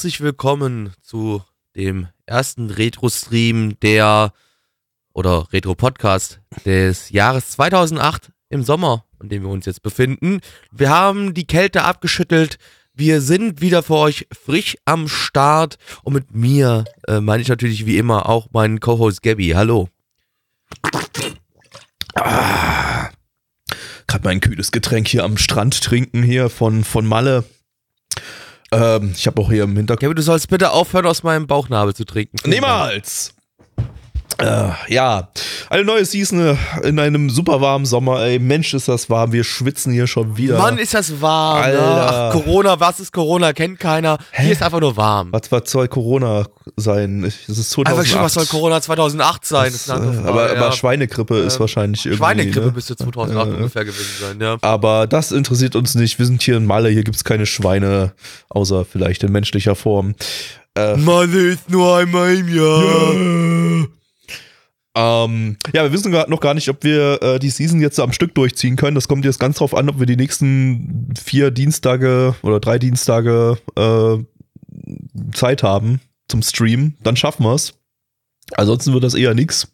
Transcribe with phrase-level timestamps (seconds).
[0.00, 1.42] Herzlich willkommen zu
[1.76, 4.32] dem ersten Retro-Stream der
[5.12, 10.40] oder Retro-Podcast des Jahres 2008 im Sommer, in dem wir uns jetzt befinden.
[10.72, 12.56] Wir haben die Kälte abgeschüttelt.
[12.94, 15.76] Wir sind wieder für euch frisch am Start.
[16.02, 19.50] Und mit mir äh, meine ich natürlich wie immer auch meinen Co-Host Gabby.
[19.50, 19.90] Hallo.
[22.14, 23.12] Gerade
[24.24, 27.44] mal ein kühles Getränk hier am Strand trinken hier von, von Malle.
[28.72, 30.00] Ähm, ich habe auch hier im Hintergrund.
[30.00, 32.48] Gabby, du sollst bitte aufhören, aus meinem Bauchnabel zu trinken.
[32.48, 33.34] Niemals!
[34.40, 35.28] Äh, ja,
[35.68, 38.22] eine neue Season in einem super warmen Sommer.
[38.22, 39.32] Ey, Mensch, ist das warm.
[39.32, 40.58] Wir schwitzen hier schon wieder.
[40.58, 41.62] Mann, ist das warm.
[41.62, 41.78] Alter.
[41.78, 42.08] Ne?
[42.10, 43.52] Ach, Corona, was ist Corona?
[43.52, 44.18] Kennt keiner.
[44.32, 45.32] Hier ist einfach nur warm.
[45.32, 47.22] was, was soll Corona sein?
[47.22, 47.86] Das ist 2008.
[47.98, 49.72] Einfach schon, was soll Corona 2008 sein?
[49.72, 50.60] Das, andere äh, aber, ja.
[50.60, 52.18] aber Schweinegrippe ist Ähm, wahrscheinlich irgendwie.
[52.18, 52.72] Schweinegrippe ne?
[52.72, 54.56] müsste 2008 Äh, ungefähr gewesen sein, ja.
[54.62, 56.18] Aber das interessiert uns nicht.
[56.18, 56.88] Wir sind hier in Malle.
[56.88, 58.12] Hier gibt's keine Schweine,
[58.48, 60.14] außer vielleicht in menschlicher Form.
[60.76, 63.88] Mann ist nur einmal im Jahr.
[65.00, 68.34] Ähm, ja, wir wissen noch gar nicht, ob wir äh, die Season jetzt am Stück
[68.34, 68.94] durchziehen können.
[68.94, 73.56] Das kommt jetzt ganz drauf an, ob wir die nächsten vier Dienstage oder drei Dienstage
[73.76, 74.18] äh,
[75.32, 76.94] Zeit haben zum Stream.
[77.02, 77.72] Dann schaffen wir's.
[78.56, 79.72] Ansonsten wird das eher nix.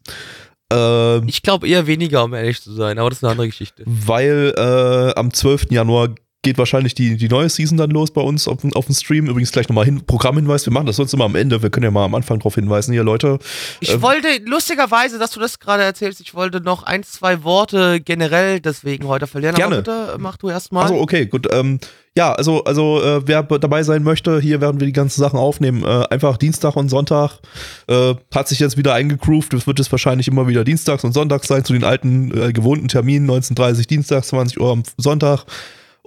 [0.72, 3.82] Ähm, Ich glaube eher weniger, um ehrlich zu sein, aber das ist eine andere Geschichte.
[3.86, 5.70] weil äh, am 12.
[5.70, 6.10] Januar
[6.46, 9.26] geht wahrscheinlich die, die neue Season dann los bei uns auf, dem- auf dem Stream.
[9.26, 10.64] Übrigens gleich nochmal hin, Programmhinweis.
[10.64, 11.60] Wir machen das sonst immer am Ende.
[11.60, 12.92] Wir können ja mal am Anfang drauf hinweisen.
[12.92, 13.40] Hier, Leute,
[13.80, 18.00] Ich Ähm, wollte, lustigerweise, dass du das gerade erzählst, ich wollte noch ein, zwei Worte
[18.00, 19.56] generell deswegen heute verlieren.
[19.56, 19.78] Gerne.
[19.78, 20.84] Aber bitte, mach du erstmal.
[20.84, 21.48] Also okay, gut.
[21.52, 21.80] Ähm,
[22.16, 25.82] ja, also also äh, wer dabei sein möchte, hier werden wir die ganzen Sachen aufnehmen.
[25.82, 27.40] Äh, einfach Dienstag und Sonntag
[27.88, 29.52] äh, hat sich jetzt wieder eingegroovt.
[29.52, 32.86] Es wird es wahrscheinlich immer wieder Dienstags und Sonntags sein zu den alten äh, gewohnten
[32.88, 35.44] Terminen 19:30 Dienstags, 20 Uhr am Sonntag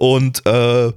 [0.00, 0.92] und äh,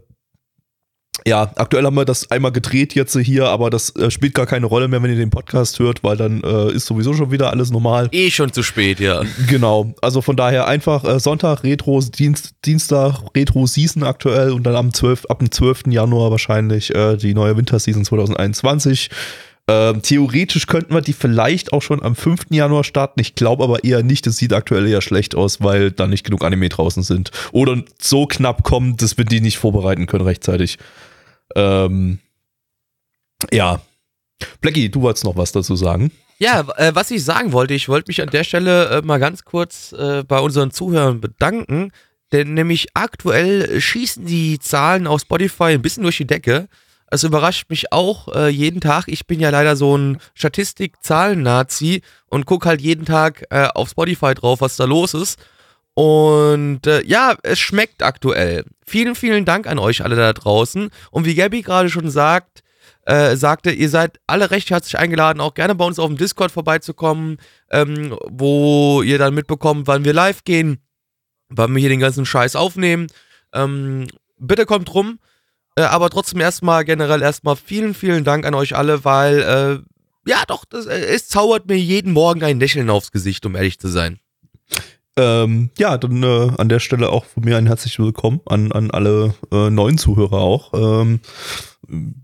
[1.26, 4.66] ja, aktuell haben wir das einmal gedreht jetzt hier, aber das äh, spielt gar keine
[4.66, 7.70] Rolle mehr, wenn ihr den Podcast hört, weil dann äh, ist sowieso schon wieder alles
[7.70, 8.08] normal.
[8.12, 9.22] eh schon zu spät, ja.
[9.48, 14.76] Genau, also von daher einfach äh, Sonntag Retro, Dienst, Dienstag Retro Season aktuell und dann
[14.76, 15.84] am 12, ab dem 12.
[15.88, 19.10] Januar wahrscheinlich äh, die neue Winterseason 2021.
[19.70, 22.48] Ähm, theoretisch könnten wir die vielleicht auch schon am 5.
[22.50, 23.22] Januar starten.
[23.22, 24.28] Ich glaube aber eher nicht.
[24.28, 27.32] Es sieht aktuell eher schlecht aus, weil da nicht genug Anime draußen sind.
[27.54, 30.80] Oder so knapp kommen, dass wir die nicht vorbereiten können rechtzeitig.
[31.56, 32.20] Ähm,
[33.52, 33.82] ja.
[34.60, 36.12] Blackie, du wolltest noch was dazu sagen.
[36.40, 39.46] Ja, äh, was ich sagen wollte, ich wollte mich an der Stelle äh, mal ganz
[39.46, 41.92] kurz äh, bei unseren Zuhörern bedanken,
[42.34, 46.68] denn nämlich aktuell schießen die Zahlen auf Spotify ein bisschen durch die Decke.
[47.14, 49.08] Es überrascht mich auch äh, jeden Tag.
[49.08, 54.34] Ich bin ja leider so ein Statistik-Zahlen-Nazi und gucke halt jeden Tag äh, auf Spotify
[54.34, 55.38] drauf, was da los ist.
[55.94, 58.66] Und äh, ja, es schmeckt aktuell.
[58.84, 60.90] Vielen, vielen Dank an euch alle da draußen.
[61.12, 62.64] Und wie Gabby gerade schon sagt,
[63.06, 66.52] äh, sagte, ihr seid alle recht herzlich eingeladen, auch gerne bei uns auf dem Discord
[66.52, 67.38] vorbeizukommen,
[67.70, 70.80] ähm, wo ihr dann mitbekommt, wann wir live gehen,
[71.50, 73.06] wann wir hier den ganzen Scheiß aufnehmen.
[73.54, 74.08] Ähm,
[74.40, 75.20] bitte kommt rum.
[75.76, 80.44] Äh, aber trotzdem erstmal generell erstmal vielen, vielen Dank an euch alle, weil äh, ja
[80.48, 83.88] doch, das, äh, es zaubert mir jeden Morgen ein Lächeln aufs Gesicht, um ehrlich zu
[83.88, 84.20] sein.
[85.16, 88.90] Ähm, ja, dann äh, an der Stelle auch von mir ein herzliches Willkommen an, an
[88.90, 90.74] alle äh, neuen Zuhörer auch.
[90.74, 91.20] Ähm,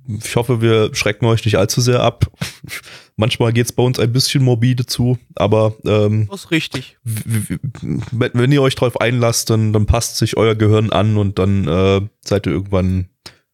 [0.07, 2.25] ich hoffe, wir schrecken euch nicht allzu sehr ab.
[3.15, 6.97] Manchmal geht's bei uns ein bisschen morbide zu, aber ähm, Das ist richtig.
[7.03, 12.01] wenn ihr euch drauf einlasst, dann, dann passt sich euer Gehirn an und dann äh,
[12.25, 13.09] seid ihr irgendwann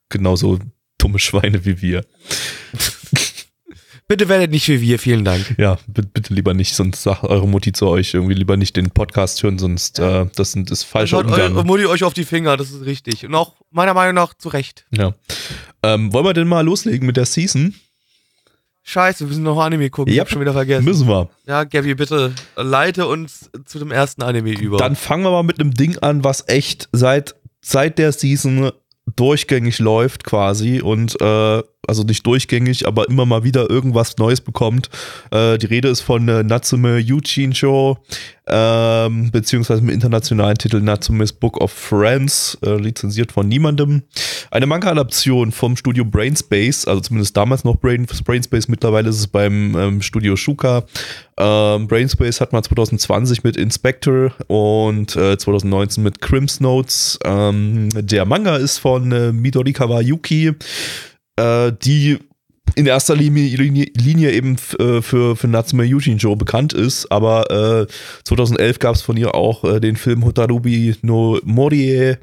[0.09, 0.59] genauso
[0.97, 2.05] dumme Schweine wie wir.
[4.07, 5.55] Bitte werdet nicht wie wir, vielen Dank.
[5.57, 9.41] Ja, bitte, lieber nicht, sonst sagt eure Mutti zu euch irgendwie lieber nicht den Podcast
[9.41, 11.39] hören, sonst äh, das sind das falsche Umgang.
[11.55, 13.25] eure Mutti euch auf die Finger, das ist richtig.
[13.25, 14.85] Und auch meiner Meinung nach zu Recht.
[14.91, 15.15] Ja.
[15.81, 17.73] Ähm, wollen wir denn mal loslegen mit der Season?
[18.83, 20.11] Scheiße, wir müssen noch Anime gucken.
[20.13, 20.27] Ich Yep.
[20.27, 20.85] hab schon wieder vergessen.
[20.85, 21.27] Müssen wir.
[21.47, 24.77] Ja, Gabby, bitte leite uns zu dem ersten Anime über.
[24.77, 28.71] Dann fangen wir mal mit einem Ding an, was echt seit, seit der Season
[29.05, 34.89] durchgängig läuft quasi und äh, also nicht durchgängig, aber immer mal wieder irgendwas Neues bekommt.
[35.31, 37.97] Äh, die Rede ist von äh, Natsume Yuchin-Show,
[38.47, 44.03] ähm, beziehungsweise im internationalen Titel Natsume's Book of Friends, äh, lizenziert von niemandem.
[44.51, 49.75] Eine Manga-Adaption vom Studio Brainspace, also zumindest damals noch Brain, Brainspace, mittlerweile ist es beim
[49.75, 50.83] ähm, Studio Shuka.
[51.38, 57.19] Ähm, Brainspace hat mal 2020 mit Inspector und äh, 2019 mit Crimps Notes.
[57.25, 60.53] Ähm, der Manga ist von äh, Midorikawa Yuki,
[61.37, 62.19] äh, die
[62.75, 67.87] in erster Linie, Linie, eben äh, für, für Natsume Yujinjo bekannt ist, aber äh,
[68.25, 72.15] 2011 gab es von ihr auch äh, den Film Hotarubi no Morie,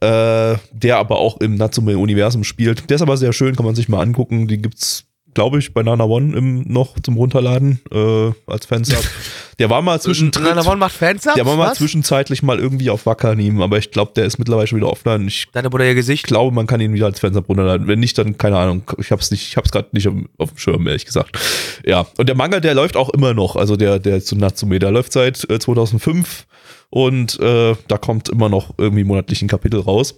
[0.00, 2.88] äh, der aber auch im Natsume-Universum spielt.
[2.88, 4.46] Der ist aber sehr schön, kann man sich mal angucken.
[4.46, 5.07] Die gibt's
[5.38, 8.98] glaube ich, bei Nana One im, noch zum Runterladen äh, als Fansub.
[9.60, 10.42] Der war mal zwischendrin.
[10.42, 11.36] Nana One macht Fansubs?
[11.36, 11.78] Der war mal Was?
[11.78, 15.26] zwischenzeitlich mal irgendwie auf Wackernim, aber ich glaube, der ist mittlerweile schon wieder offline.
[15.28, 16.26] Ich Deine Bruder ihr Gesicht.
[16.26, 17.86] glaube, man kann ihn wieder als Fansub runterladen.
[17.86, 18.82] Wenn nicht, dann keine Ahnung.
[18.98, 21.38] Ich habe es nicht, ich habe es gerade nicht auf, auf dem Schirm, ehrlich gesagt.
[21.86, 23.54] Ja, und der Manga, der läuft auch immer noch.
[23.54, 26.46] Also der, der zu Natsume, der läuft seit äh, 2005
[26.90, 30.16] und äh, da kommt immer noch irgendwie monatlich ein Kapitel raus.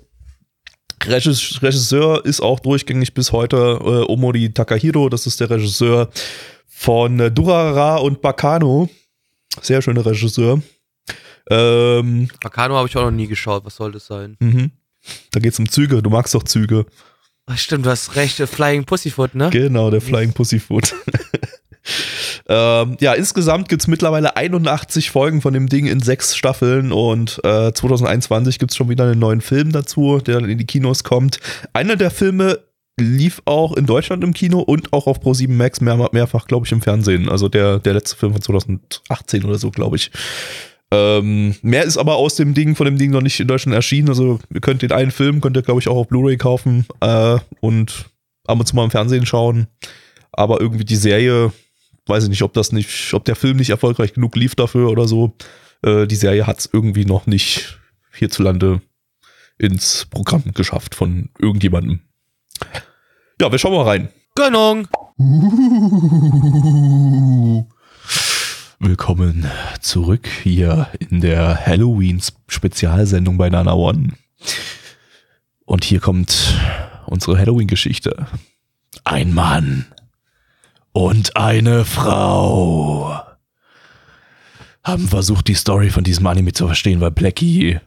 [1.05, 5.09] Regis- Regisseur ist auch durchgängig bis heute äh, Omori Takahiro.
[5.09, 6.11] Das ist der Regisseur
[6.69, 8.89] von äh, Durara und Bakano.
[9.63, 10.61] Sehr schöner Regisseur.
[11.51, 13.65] Ähm, Bakano habe ich auch noch nie geschaut.
[13.65, 14.37] Was soll das sein?
[14.41, 14.71] mhm.
[15.31, 16.03] Da geht's um Züge.
[16.03, 16.85] Du magst doch Züge.
[17.47, 18.37] Ach, stimmt, du hast recht.
[18.37, 19.49] Flying Pussyfoot, ne?
[19.51, 20.95] Genau, der Flying Pussyfoot.
[22.51, 27.73] ähm, ja, insgesamt gibt's mittlerweile 81 Folgen von dem Ding in sechs Staffeln und äh,
[27.73, 31.39] 2021 gibt's schon wieder einen neuen Film dazu, der dann in die Kinos kommt.
[31.75, 32.59] Einer der Filme
[32.99, 36.73] lief auch in Deutschland im Kino und auch auf Pro7 Max mehr, mehrfach, glaube ich,
[36.73, 37.29] im Fernsehen.
[37.29, 40.11] Also der, der letzte Film von 2018 oder so, glaube ich.
[40.93, 44.09] Ähm, mehr ist aber aus dem Ding, von dem Ding noch nicht in Deutschland erschienen.
[44.09, 47.39] Also ihr könnt den einen Film, könnt ihr, glaube ich, auch auf Blu-ray kaufen äh,
[47.61, 48.07] und
[48.49, 49.69] ab und zu mal im Fernsehen schauen.
[50.33, 51.53] Aber irgendwie die Serie,
[52.11, 55.09] weiß ich nicht, ob das nicht, ob der Film nicht erfolgreich genug lief dafür oder
[55.09, 55.35] so.
[55.83, 57.79] Äh, die Serie hat es irgendwie noch nicht
[58.13, 58.83] hierzulande
[59.57, 62.01] ins Programm geschafft von irgendjemandem.
[63.41, 64.11] Ja, wir schauen mal rein.
[64.35, 64.87] Gönnung.
[68.79, 69.47] Willkommen
[69.81, 74.15] zurück hier in der Halloween-Spezialsendung bei Nana One.
[75.65, 76.59] Und hier kommt
[77.07, 78.27] unsere Halloween-Geschichte.
[79.05, 79.87] Ein Mann
[80.93, 83.21] und eine Frau
[84.83, 87.79] haben versucht, die Story von diesem Anime zu verstehen, weil Blackie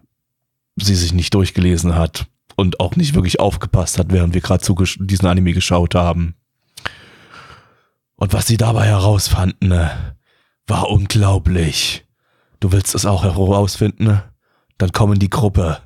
[0.76, 4.64] sie sich nicht durchgelesen hat und auch nicht wirklich aufgepasst hat, während wir gerade
[5.00, 6.36] diesen Anime geschaut haben.
[8.16, 10.16] Und was sie dabei herausfanden, ne,
[10.68, 12.06] war unglaublich.
[12.60, 14.06] Du willst es auch herausfinden?
[14.06, 14.24] ne?
[14.78, 15.82] Dann komm in die Gruppe.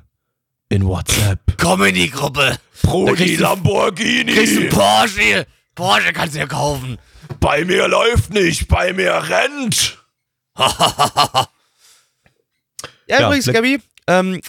[0.68, 1.40] In WhatsApp.
[1.56, 2.58] Komm in die Gruppe.
[2.82, 4.32] Brudi Lamborghini.
[4.32, 5.46] Kriegst du Porsche.
[5.78, 6.98] Porsche kannst du ja kaufen.
[7.38, 9.96] Bei mir läuft nicht, bei mir rennt.
[10.58, 11.46] Ja,
[13.06, 13.78] Ja, übrigens, Gabi,
[14.08, 14.40] ähm,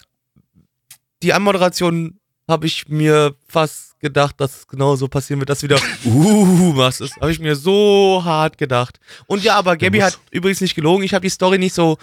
[1.22, 2.18] die Anmoderation
[2.48, 7.00] habe ich mir fast gedacht, dass es genau so passieren wird, dass wieder uh machst.
[7.00, 8.98] Das habe ich mir so hart gedacht.
[9.28, 11.04] Und ja, aber Gabi hat übrigens nicht gelogen.
[11.04, 11.96] Ich habe die Story nicht so.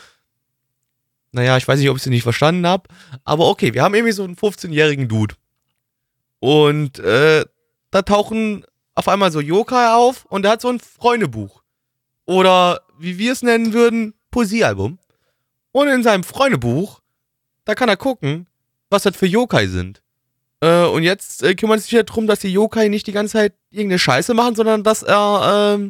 [1.34, 2.88] Naja, ich weiß nicht, ob ich sie nicht verstanden habe.
[3.26, 5.36] Aber okay, wir haben irgendwie so einen 15-jährigen Dude.
[6.40, 7.44] Und äh,
[7.92, 8.64] da tauchen
[8.98, 11.62] auf einmal so Yokai auf und der hat so ein Freundebuch.
[12.26, 14.98] Oder wie wir es nennen würden, Poesiealbum.
[15.72, 17.00] Und in seinem Freundebuch,
[17.64, 18.48] da kann er gucken,
[18.90, 20.02] was das für Yokai sind.
[20.62, 23.54] Äh, und jetzt äh, kümmert sich ja darum, dass die Yokai nicht die ganze Zeit
[23.70, 25.90] irgendeine Scheiße machen, sondern dass er, ähm,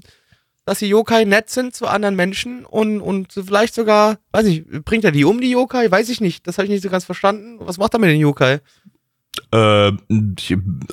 [0.65, 5.05] dass die Yokai nett sind zu anderen Menschen und, und vielleicht sogar, weiß nicht, bringt
[5.05, 5.89] er die um, die Yokai?
[5.89, 6.45] Weiß ich nicht.
[6.45, 7.55] Das habe ich nicht so ganz verstanden.
[7.61, 8.59] Was macht er mit den Yokai?
[9.51, 9.91] Äh,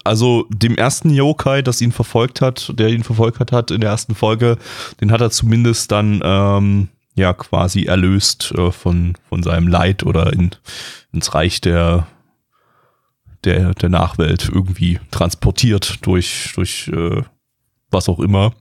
[0.04, 4.14] also dem ersten Yokai, das ihn verfolgt hat, der ihn verfolgt hat, in der ersten
[4.14, 4.58] Folge,
[5.00, 10.32] den hat er zumindest dann ähm, ja quasi erlöst äh, von von seinem Leid oder
[10.32, 10.50] in,
[11.12, 12.06] ins Reich der
[13.44, 17.22] der der Nachwelt irgendwie transportiert durch durch äh,
[17.90, 18.52] was auch immer.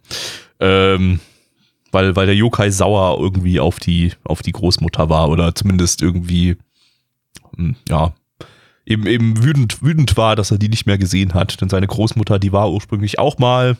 [0.60, 1.20] Ähm,
[1.94, 6.58] weil, weil der Yokai sauer irgendwie auf die, auf die Großmutter war oder zumindest irgendwie,
[7.56, 8.14] hm, ja,
[8.86, 11.62] eben, eben wütend, wütend war, dass er die nicht mehr gesehen hat.
[11.62, 13.78] Denn seine Großmutter, die war ursprünglich auch mal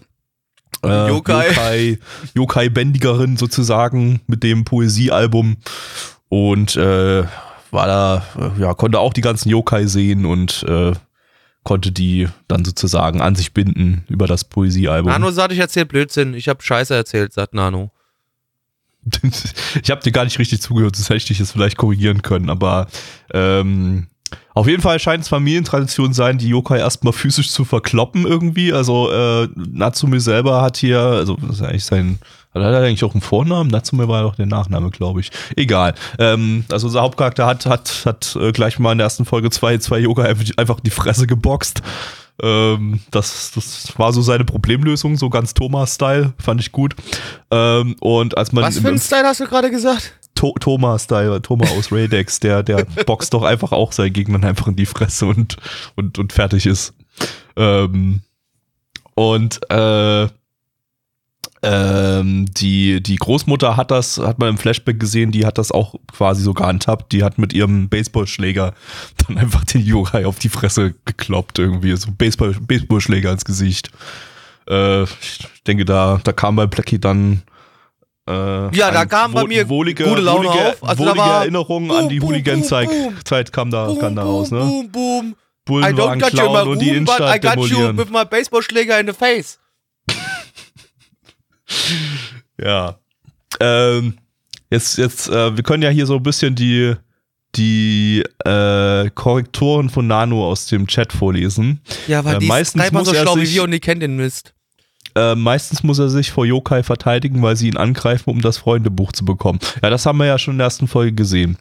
[0.84, 1.48] äh, Yokai.
[1.48, 2.00] Yokai,
[2.34, 5.58] Yokai-Bändigerin sozusagen mit dem Poesiealbum
[6.30, 7.24] und äh,
[7.72, 10.94] war da, äh, ja, konnte auch die ganzen Yokai sehen und äh,
[11.64, 15.12] konnte die dann sozusagen an sich binden über das Poesiealbum.
[15.12, 16.34] Nano sagt, ich erzähl Blödsinn.
[16.34, 17.92] Ich habe Scheiße erzählt, sagt Nano.
[19.82, 22.50] ich habe dir gar nicht richtig zugehört, das hätte ich dich jetzt vielleicht korrigieren können,
[22.50, 22.88] aber
[23.34, 24.08] ähm,
[24.54, 28.74] Auf jeden Fall scheint es Familientradition sein, die Yokai erstmal physisch zu verkloppen irgendwie.
[28.74, 32.20] Also äh, Natsume selber hat hier, also das ist eigentlich sein,
[32.54, 33.70] hat er eigentlich auch einen Vornamen?
[33.70, 35.32] Natsume war doch der Nachname, glaube ich.
[35.56, 35.96] Egal.
[36.20, 39.78] Ähm, also unser Hauptcharakter hat, hat, hat äh, gleich mal in der ersten Folge zwei,
[39.80, 41.82] zwei Yokai einfach, einfach in die Fresse geboxt.
[42.42, 46.96] Ähm, das, das war so seine Problemlösung, so ganz Thomas-Style, fand ich gut.
[47.52, 50.14] Ähm, und als man Was für ein Style hast du gerade gesagt?
[50.36, 54.76] To Thomas-Style, Thomas aus Raydex, der, der boxt doch einfach auch seinen Gegnern einfach in
[54.76, 55.58] die Fresse und,
[55.96, 56.94] und, und fertig ist.
[57.56, 58.22] Ähm,
[59.16, 60.28] und äh,
[61.66, 65.96] ähm, die, die Großmutter hat das, hat man im Flashback gesehen, die hat das auch
[66.12, 67.14] quasi so gehandhabt.
[67.14, 68.74] Die hat mit ihrem Baseballschläger
[69.26, 71.96] dann einfach den Yogai auf die Fresse gekloppt, irgendwie.
[71.96, 73.92] So Baseball, Baseballschläger ins Gesicht.
[74.68, 77.44] Äh, ich denke, da, da kam bei Blackie dann
[78.30, 80.84] äh, ja, da kam bei mir wohlige, gute Laune wohlige, auf.
[80.84, 84.00] Also wohlige da war Erinnerungen boom, an die boom, Hooligan-Zeit boom, Zeit kam da, boom,
[84.00, 84.60] kam da raus, ne?
[84.60, 85.36] Boom, boom.
[85.36, 87.98] I Bullenwagen don't got you in my die room, but I got you demolieren.
[87.98, 89.60] with my Baseballschläger in the face.
[92.62, 93.00] Ja.
[93.60, 94.18] Ähm,
[94.70, 96.94] jetzt, jetzt, äh, wir können ja hier so ein bisschen die,
[97.56, 101.82] die äh, Korrektoren von Nano aus dem Chat vorlesen.
[102.08, 104.16] Ja, weil Äh, die meistens ist muss so schlau wie wir und die kennt den
[104.16, 104.54] Mist.
[105.16, 109.12] Äh, meistens muss er sich vor Yokai verteidigen, weil sie ihn angreifen, um das Freundebuch
[109.12, 109.60] zu bekommen.
[109.82, 111.58] Ja, das haben wir ja schon in der ersten Folge gesehen.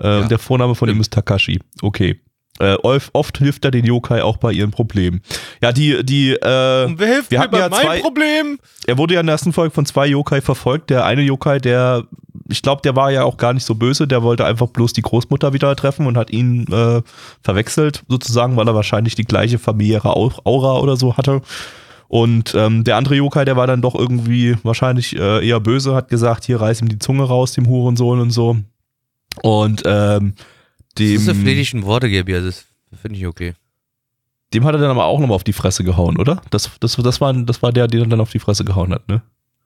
[0.00, 0.28] Äh, Ja.
[0.28, 1.60] Der Vorname von ihm ist Takashi.
[1.82, 2.20] Okay.
[2.60, 5.22] Äh, oft, hilft er den Yokai auch bei ihren Problemen.
[5.62, 8.58] Ja, die, die, äh, Und wer hilft wir mir bei ja meinem zwei- Problem?
[8.86, 10.90] er wurde ja in der ersten Folge von zwei Yokai verfolgt.
[10.90, 12.04] Der eine Yokai, der,
[12.50, 15.00] ich glaube, der war ja auch gar nicht so böse, der wollte einfach bloß die
[15.02, 17.00] Großmutter wieder treffen und hat ihn äh,
[17.42, 21.40] verwechselt, sozusagen, weil er wahrscheinlich die gleiche familiäre Au- Aura oder so hatte.
[22.12, 26.10] Und ähm, der andere Yokai, der war dann doch irgendwie wahrscheinlich äh, eher böse, hat
[26.10, 28.58] gesagt, hier reiß ihm die Zunge raus, dem Hurensohn und so.
[29.42, 30.34] Und ähm,
[30.98, 32.66] dem, Das ist flehlichen Worte, Gabi, also das
[33.00, 33.54] finde ich okay.
[34.52, 36.42] dem hat er dann aber auch nochmal auf die Fresse gehauen, oder?
[36.50, 39.08] Das, das, das, war, das war der, den er dann auf die Fresse gehauen hat,
[39.08, 39.22] ne?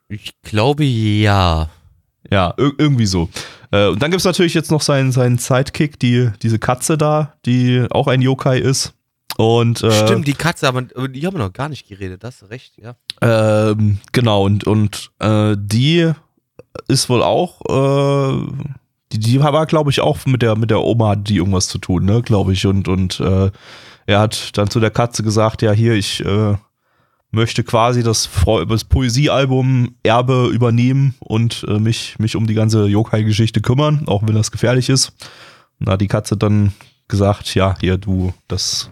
[0.08, 1.68] Ich glaube ja.
[2.30, 3.28] Ja, ir irgendwie so.
[3.72, 7.86] Äh, und dann gibt's natürlich jetzt noch seinen, seinen Sidekick, die, diese Katze da, die
[7.90, 8.95] auch ein Yokai ist.
[9.36, 12.50] Und äh, Stimmt, die Katze, aber die haben wir noch gar nicht geredet, das ist
[12.50, 12.96] recht, ja.
[13.20, 16.10] ähm, genau, und, und äh, die
[16.88, 18.46] ist wohl auch, äh,
[19.12, 21.78] die, die war, glaube ich, auch mit der, mit der Oma hat die irgendwas zu
[21.78, 22.66] tun, ne, glaube ich.
[22.66, 23.50] Und, und äh,
[24.06, 26.54] er hat dann zu der Katze gesagt, ja, hier, ich äh,
[27.30, 28.28] möchte quasi das,
[28.68, 34.34] das Poesiealbum Erbe übernehmen und äh, mich, mich um die ganze Yokai-Geschichte kümmern, auch wenn
[34.34, 35.12] das gefährlich ist.
[35.78, 36.72] Und da hat die Katze dann
[37.08, 38.90] gesagt, ja, hier, du, das,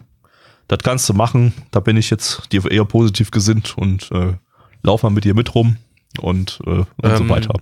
[0.69, 1.53] das kannst du machen.
[1.71, 4.35] Da bin ich jetzt dir eher positiv gesinnt und äh,
[4.83, 5.77] lauf mal mit dir mit rum
[6.21, 7.55] und, äh, und so Ähm, weiter.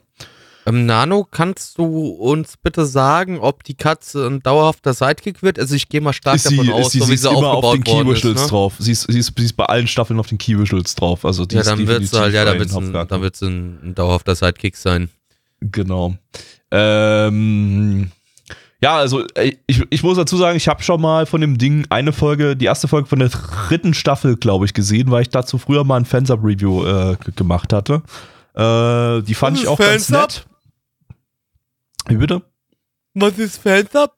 [0.64, 5.58] Ähm, Nano, kannst du uns bitte sagen, ob die Katze ein dauerhafter Sidekick wird?
[5.58, 7.28] Also ich gehe mal stark Ist sie, davon ist aus, sie, so sie wie sie
[7.28, 7.82] immer auf den.
[7.82, 8.46] Key-Visuals Ne?
[8.48, 8.74] drauf.
[8.78, 11.24] Sie ist, sie, ist, sie ist bei allen Staffeln auf den Key-Visuals drauf.
[11.24, 13.06] Also die Ja, dann wird's definitiv halt, ja, ein, Hauptcharakter.
[13.06, 15.08] dann wird's ein, ein dauerhafter Sidekick sein.
[15.60, 16.16] Genau.
[16.70, 18.12] Ähm,
[18.82, 21.86] ja, also äh, ich, ich muss dazu sagen, ich habe schon mal von dem Ding
[21.88, 25.56] eine Folge, die erste Folge von der dritten Staffel, glaube ich, gesehen, weil ich dazu
[25.58, 28.02] früher mal ein Fansub-Review äh, gemacht hatte.
[28.54, 30.46] Äh, die fand ich auch ganz nett.
[32.08, 32.42] Wie bitte?
[33.14, 34.12] Was ist Fansub?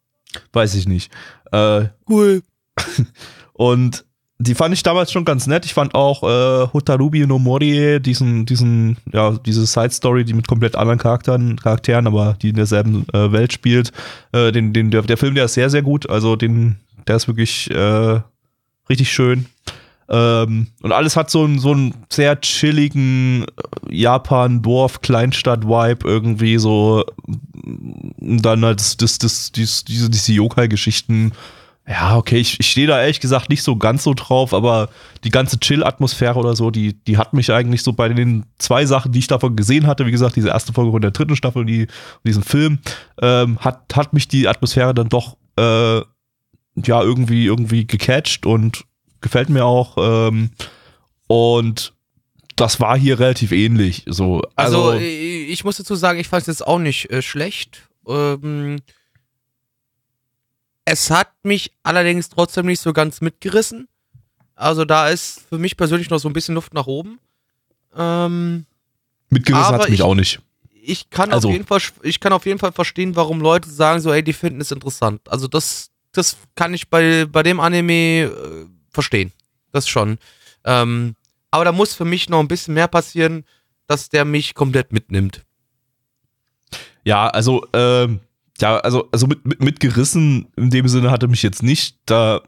[0.53, 1.13] Weiß ich nicht.
[1.53, 2.43] Äh, Cool.
[3.53, 4.05] Und
[4.39, 5.65] die fand ich damals schon ganz nett.
[5.65, 10.75] Ich fand auch äh, Hotarubi no Morie, diesen, diesen, ja, diese Side-Story, die mit komplett
[10.75, 13.93] anderen Charakteren, Charakteren, aber die in derselben äh, Welt spielt.
[14.33, 16.11] Äh, den, den, der, der Film, der ist sehr, sehr gut.
[16.11, 16.77] Also den,
[17.07, 18.21] der ist wirklich äh,
[18.89, 19.47] richtig schön.
[20.09, 23.47] Ähm, und alles hat so einen, so einen sehr chilligen äh,
[23.97, 27.05] Japan-Dorf-Kleinstadt-Vibe irgendwie so.
[28.21, 31.31] Und dann halt das, das, das, dies- diese, diese Yokai-Geschichten.
[31.87, 34.89] Ja, okay, ich, ich stehe da ehrlich gesagt nicht so ganz so drauf, aber
[35.23, 39.13] die ganze Chill-Atmosphäre oder so, die, die hat mich eigentlich so bei den zwei Sachen,
[39.13, 41.67] die ich davon gesehen hatte, wie gesagt, diese erste Folge von der dritten Staffel und
[41.67, 41.87] die,
[42.27, 42.79] diesen Film,
[43.21, 48.85] ähm, hat, hat mich die Atmosphäre dann doch äh, ja irgendwie, irgendwie gecatcht und
[49.21, 49.97] gefällt mir auch.
[49.99, 50.53] Ähm,
[51.27, 51.93] und
[52.57, 54.05] das war hier relativ ähnlich.
[54.07, 57.21] So, Also, also, äh, ich muss dazu sagen, ich fand es jetzt auch nicht äh,
[57.21, 57.89] schlecht.
[58.09, 58.81] Ähm,
[60.85, 63.89] es hat mich allerdings trotzdem nicht so ganz mitgerissen.
[64.55, 67.19] Also da ist für mich persönlich noch so ein bisschen Luft nach oben.
[67.97, 68.67] Ähm,
[69.31, 70.41] mitgerissen hat mich ich- auch nicht.
[70.87, 74.01] ich kann Also- auf jeden Fall, ich kann auf jeden Fall verstehen, warum Leute sagen
[74.01, 75.21] so, ey, die finden es interessant.
[75.29, 79.33] Also das, das kann ich bei, bei dem Anime äh, verstehen.
[79.73, 80.19] Das schon.
[80.65, 81.17] Ähm,
[81.51, 83.45] aber da muss für mich noch ein bisschen mehr passieren,
[83.87, 85.45] dass der mich komplett mitnimmt.
[87.05, 88.21] Ja, also ähm,
[88.61, 91.97] ja, also, also mit, mit, mitgerissen in dem Sinne hatte mich jetzt nicht.
[92.07, 92.41] Da,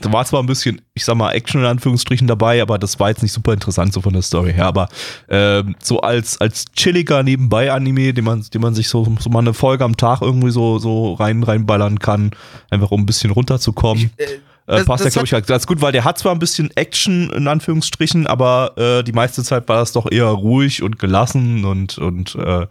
[0.00, 3.08] da war zwar ein bisschen, ich sag mal, Action in Anführungsstrichen dabei, aber das war
[3.08, 4.66] jetzt nicht super interessant so von der Story her.
[4.66, 4.88] Aber
[5.28, 9.54] ähm, so als, als chilliger Nebenbei-Anime, den man, den man sich so, so mal eine
[9.54, 12.30] Folge am Tag irgendwie so, so rein, reinballern kann,
[12.70, 14.10] einfach um ein bisschen runterzukommen.
[14.16, 16.38] Äh, Äh, Das- passt ja, glaube ich, halt ganz gut, weil der hat zwar ein
[16.38, 20.98] bisschen Action in Anführungsstrichen, aber äh, die meiste Zeit war das doch eher ruhig und
[20.98, 22.66] gelassen und, und äh,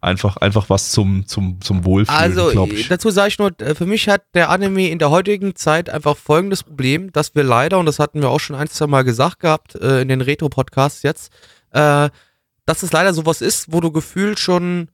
[0.00, 2.88] einfach, einfach was zum, zum, zum Wohlfühlen, Also, glaube ich.
[2.88, 6.16] dazu sage ich nur, äh, für mich hat der Anime in der heutigen Zeit einfach
[6.16, 9.40] folgendes Problem, dass wir leider, und das hatten wir auch schon ein, zwei Mal gesagt
[9.40, 11.32] gehabt äh, in den Retro-Podcasts jetzt,
[11.72, 12.10] äh,
[12.66, 14.88] dass es leider sowas ist, wo du gefühlt schon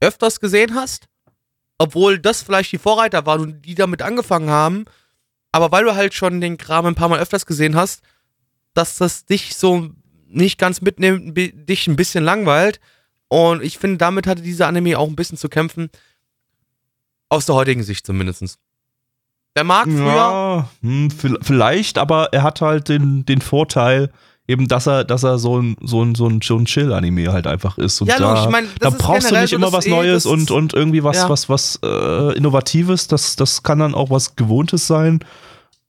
[0.00, 1.06] öfters gesehen hast,
[1.78, 4.84] obwohl das vielleicht die Vorreiter waren und die damit angefangen haben,
[5.52, 8.02] aber weil du halt schon den Kram ein paar Mal öfters gesehen hast,
[8.74, 9.90] dass das dich so
[10.26, 12.80] nicht ganz mitnimmt, dich ein bisschen langweilt.
[13.32, 15.88] Und ich finde, damit hatte dieser Anime auch ein bisschen zu kämpfen.
[17.30, 18.58] Aus der heutigen Sicht zumindest.
[19.56, 20.04] Der mag früher.
[20.04, 24.10] Ja, hm, vi- vielleicht, aber er hat halt den, den Vorteil,
[24.46, 28.02] eben, dass er, dass er so ein, so ein, so ein, Chill-Anime halt einfach ist.
[28.02, 30.50] Und Ja, da, logisch, ich meine, da brauchst du nicht immer was eh, Neues und,
[30.50, 31.30] und irgendwie was, Ja.
[31.30, 33.08] was, was äh, Innovatives.
[33.08, 35.20] Das, das kann dann auch was Gewohntes sein.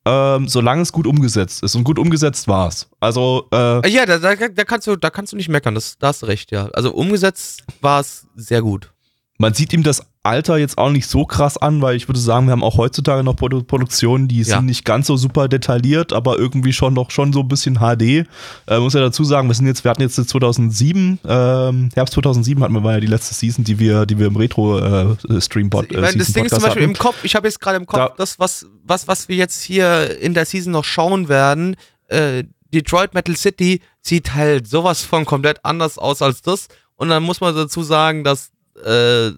[0.05, 1.75] Ähm, solange es gut umgesetzt ist.
[1.75, 2.89] Und gut umgesetzt war es.
[2.99, 6.07] Also, äh, Ja, da, da, da, kannst du, da kannst du nicht meckern, das, da
[6.07, 6.67] hast du recht, ja.
[6.73, 8.91] Also umgesetzt war es sehr gut.
[9.37, 12.47] Man sieht ihm das Alter jetzt auch nicht so krass an, weil ich würde sagen,
[12.47, 14.55] wir haben auch heutzutage noch Produ Produktionen, die Ja.
[14.57, 18.25] sind nicht ganz so super detailliert, aber irgendwie schon noch schon so ein bisschen HD.
[18.67, 22.63] Äh, muss ja dazu sagen, wir sind jetzt, wir hatten jetzt 2007, ähm, Herbst 2007
[22.63, 25.69] hatten wir war ja die letzte Season, die wir, die wir im Retro äh, Stream
[25.69, 26.99] Pod, äh, das Ding ist zum Beispiel im hatten.
[26.99, 30.19] Kopf, ich habe jetzt gerade im Kopf, Da- das, was, was, was wir jetzt hier
[30.21, 31.75] in der Season noch schauen werden,
[32.07, 36.67] äh, Detroit Metal City sieht halt sowas von komplett anders aus als das.
[36.95, 38.51] Und dann muss man dazu sagen, dass
[38.85, 39.31] äh,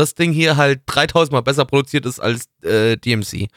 [0.00, 3.48] das Ding hier halt 3000 Mal besser produziert ist als äh, DMC.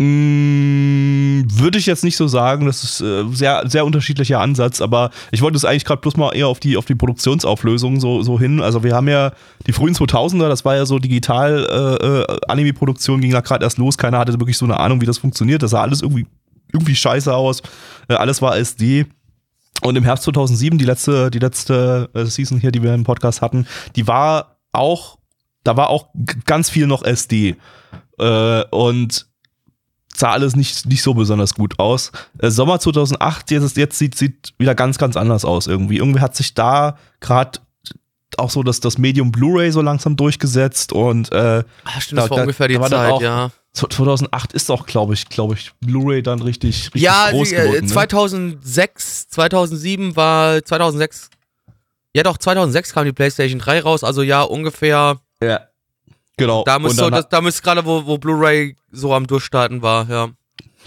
[0.00, 5.10] Mm, Würde ich jetzt nicht so sagen, das ist äh, sehr, sehr unterschiedlicher Ansatz, aber
[5.32, 8.38] ich wollte es eigentlich gerade bloß mal eher auf die, auf die Produktionsauflösung so, so
[8.38, 8.60] hin.
[8.60, 9.32] Also wir haben ja
[9.66, 13.98] die frühen 2000er, das war ja so digital äh, äh, ging da gerade erst los,
[13.98, 16.26] keiner hatte wirklich so eine Ahnung, wie das funktioniert, das sah alles irgendwie,
[16.72, 17.62] irgendwie scheiße aus,
[18.08, 19.06] äh, alles war SD.
[19.82, 23.42] Und im Herbst 2007, die letzte, die letzte äh, Season hier, die wir im Podcast
[23.42, 25.18] hatten, die war auch,
[25.64, 26.08] da war auch
[26.46, 27.56] ganz viel noch SD.
[28.18, 29.26] Äh, und
[30.14, 32.10] sah alles nicht, nicht so besonders gut aus.
[32.38, 35.98] Äh, Sommer 2008, jetzt, jetzt sieht, sieht wieder ganz, ganz anders aus irgendwie.
[35.98, 37.60] Irgendwie hat sich da gerade
[38.36, 42.30] auch so das, das Medium Blu-ray so langsam durchgesetzt und äh, Ah, stimmt, Da- das
[42.30, 43.50] war da- ungefähr die Zeit, auch- ja.
[43.72, 47.62] 2008 ist auch, glaube ich, glaube ich, Blu-ray dann richtig, richtig Ja, groß die, äh,
[47.62, 47.86] geworden.
[47.86, 47.92] ne?
[47.92, 51.30] 2006, 2007 war 2006.
[52.18, 55.20] Ja, doch 2006 kam die PlayStation 3 raus, also ja ungefähr.
[55.40, 55.60] Ja.
[56.36, 56.64] Genau.
[56.64, 60.30] Da müsste dann das, da müsste gerade wo, wo Blu-ray so am Durchstarten war, ja.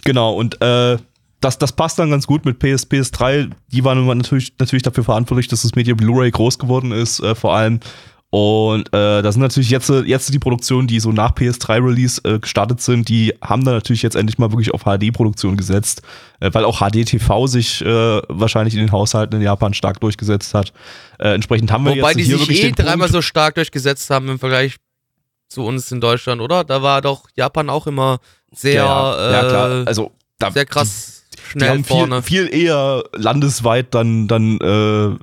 [0.03, 0.97] Genau, und äh,
[1.39, 3.49] das, das passt dann ganz gut mit PS, PS3.
[3.69, 7.55] Die waren natürlich, natürlich dafür verantwortlich, dass das Medium Blu-ray groß geworden ist, äh, vor
[7.55, 7.79] allem.
[8.31, 12.79] Und äh, das sind natürlich jetzt, jetzt die Produktionen, die so nach PS3-Release äh, gestartet
[12.79, 16.01] sind, die haben dann natürlich jetzt endlich mal wirklich auf HD-Produktion gesetzt,
[16.39, 20.71] äh, weil auch HD-TV sich äh, wahrscheinlich in den Haushalten in Japan stark durchgesetzt hat.
[21.19, 24.09] Äh, entsprechend haben wir Wobei jetzt die hier sich wirklich eh dreimal so stark durchgesetzt
[24.09, 24.77] haben im Vergleich
[25.49, 26.63] zu uns in Deutschland, oder?
[26.63, 28.19] Da war doch Japan auch immer
[28.53, 29.81] sehr, ja, ja, klar.
[29.81, 32.21] äh, Also, da, sehr krass die schnell haben vorne.
[32.21, 35.17] Viel, viel eher landesweit dann, dann äh,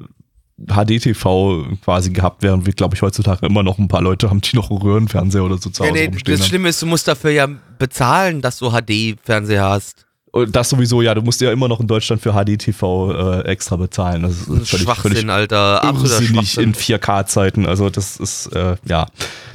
[0.67, 4.57] HDTV quasi gehabt, während wir, glaube ich, heutzutage immer noch ein paar Leute haben, die
[4.57, 6.49] noch einen Röhrenfernseher oder so zu Hause nee, rumstehen das haben.
[6.49, 10.05] Schlimme ist, du musst dafür ja bezahlen, dass du HD-Fernseher hast.
[10.31, 13.77] Und das sowieso, ja, du musst ja immer noch in Deutschland für HDTV äh, extra
[13.77, 14.23] bezahlen.
[14.23, 15.81] Das ist Das ist völlig, Schwachsinn, völlig Alter.
[15.85, 17.65] Irrsinnig in 4K-Zeiten.
[17.67, 19.07] Also das ist, äh, ja,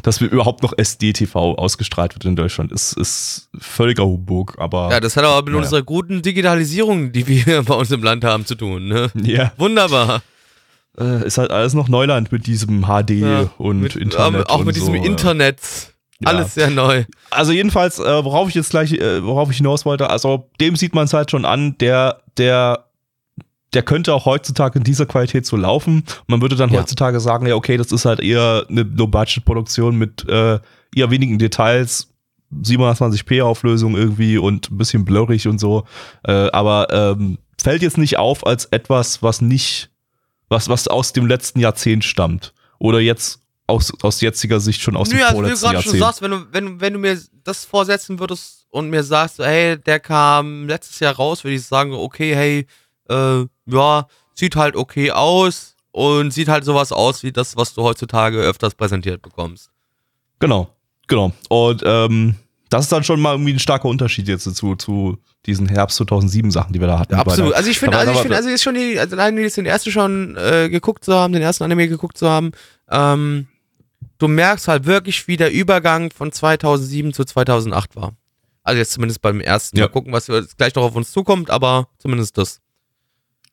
[0.01, 4.99] dass wir überhaupt noch SD-TV ausgestrahlt wird in Deutschland, ist, ist völliger Humbug, aber Ja,
[4.99, 5.59] das hat aber mit Ja.
[5.61, 8.87] unserer guten Digitalisierung, die wir bei uns im Land haben, zu tun.
[8.87, 9.11] Ne?
[9.23, 10.23] ja, Wunderbar.
[10.99, 14.41] Äh, ist halt alles noch Neuland mit diesem HD Ja, und mit, Internet.
[14.41, 15.03] ähm, auch und mit diesem so, ja.
[15.03, 15.59] Internet.
[16.25, 17.03] Alles sehr neu.
[17.31, 20.95] Also jedenfalls, äh, worauf ich jetzt gleich, äh, worauf ich hinaus wollte, also dem sieht
[20.95, 22.85] man es halt schon an, der, der,
[23.73, 26.03] der könnte auch heutzutage in dieser Qualität so laufen.
[26.27, 26.79] Man würde dann Ja.
[26.79, 30.59] heutzutage sagen, ja, okay, das ist halt eher eine Low-Budget-Produktion mit äh,
[30.95, 32.07] eher wenigen Details,
[32.87, 35.85] 720p-Auflösung irgendwie und ein bisschen blurrig und so.
[36.23, 39.89] Äh, aber ähm, fällt jetzt nicht auf als etwas, was nicht,
[40.53, 42.53] was, was aus dem letzten Jahrzehnt stammt.
[42.79, 46.03] Oder jetzt aus, aus jetziger Sicht schon aus Nö, dem also vorletzten gerade schon Jahrzehnt.
[46.03, 49.99] sagst, wenn du, wenn, wenn du mir das vorsetzen würdest und mir sagst, hey, der
[49.99, 52.67] kam letztes Jahr raus, würde ich sagen, okay, hey,
[53.09, 57.83] äh, ja, sieht halt okay aus und sieht halt sowas aus wie das, was du
[57.83, 59.69] heutzutage öfters präsentiert bekommst.
[60.39, 60.69] Genau,
[61.07, 61.31] genau.
[61.49, 62.35] Und ähm,
[62.73, 66.49] das ist dann schon mal irgendwie ein starker Unterschied jetzt zu, zu diesen Herbst 2007
[66.49, 67.13] Sachen, die wir da hatten.
[67.13, 67.53] Ja, absolut.
[67.53, 69.91] Also ich finde, also ich finde, also jetzt schon die, also allein jetzt den ersten
[69.91, 72.51] schon äh, geguckt zu haben, den ersten Anime geguckt zu haben,
[72.89, 73.47] ähm,
[74.17, 78.13] du merkst halt wirklich, wie der Übergang von 2007 zu 2008 war.
[78.63, 79.77] Also jetzt zumindest beim ersten.
[79.77, 79.85] Ja.
[79.85, 82.59] Mal gucken, was jetzt gleich noch auf uns zukommt, aber zumindest das.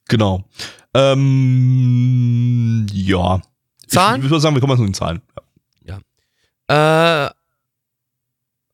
[0.09, 0.45] Genau.
[0.95, 3.43] Ähm, ja.
[3.87, 4.21] Zahlen?
[4.21, 5.21] Ich, ich würde sagen, wir kommen mal zu den Zahlen.
[6.71, 7.31] Äh,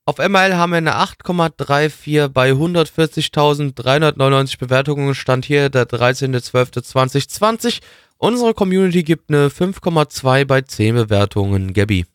[0.07, 5.15] auf ML haben wir eine 8,34 bei 140.399 Bewertungen.
[5.17, 7.81] Stand hier der 13.12.2020.
[8.17, 11.75] Unsere Community gibt eine 5,2 bei 10 Bewertungen.
[11.75, 12.07] Gabby.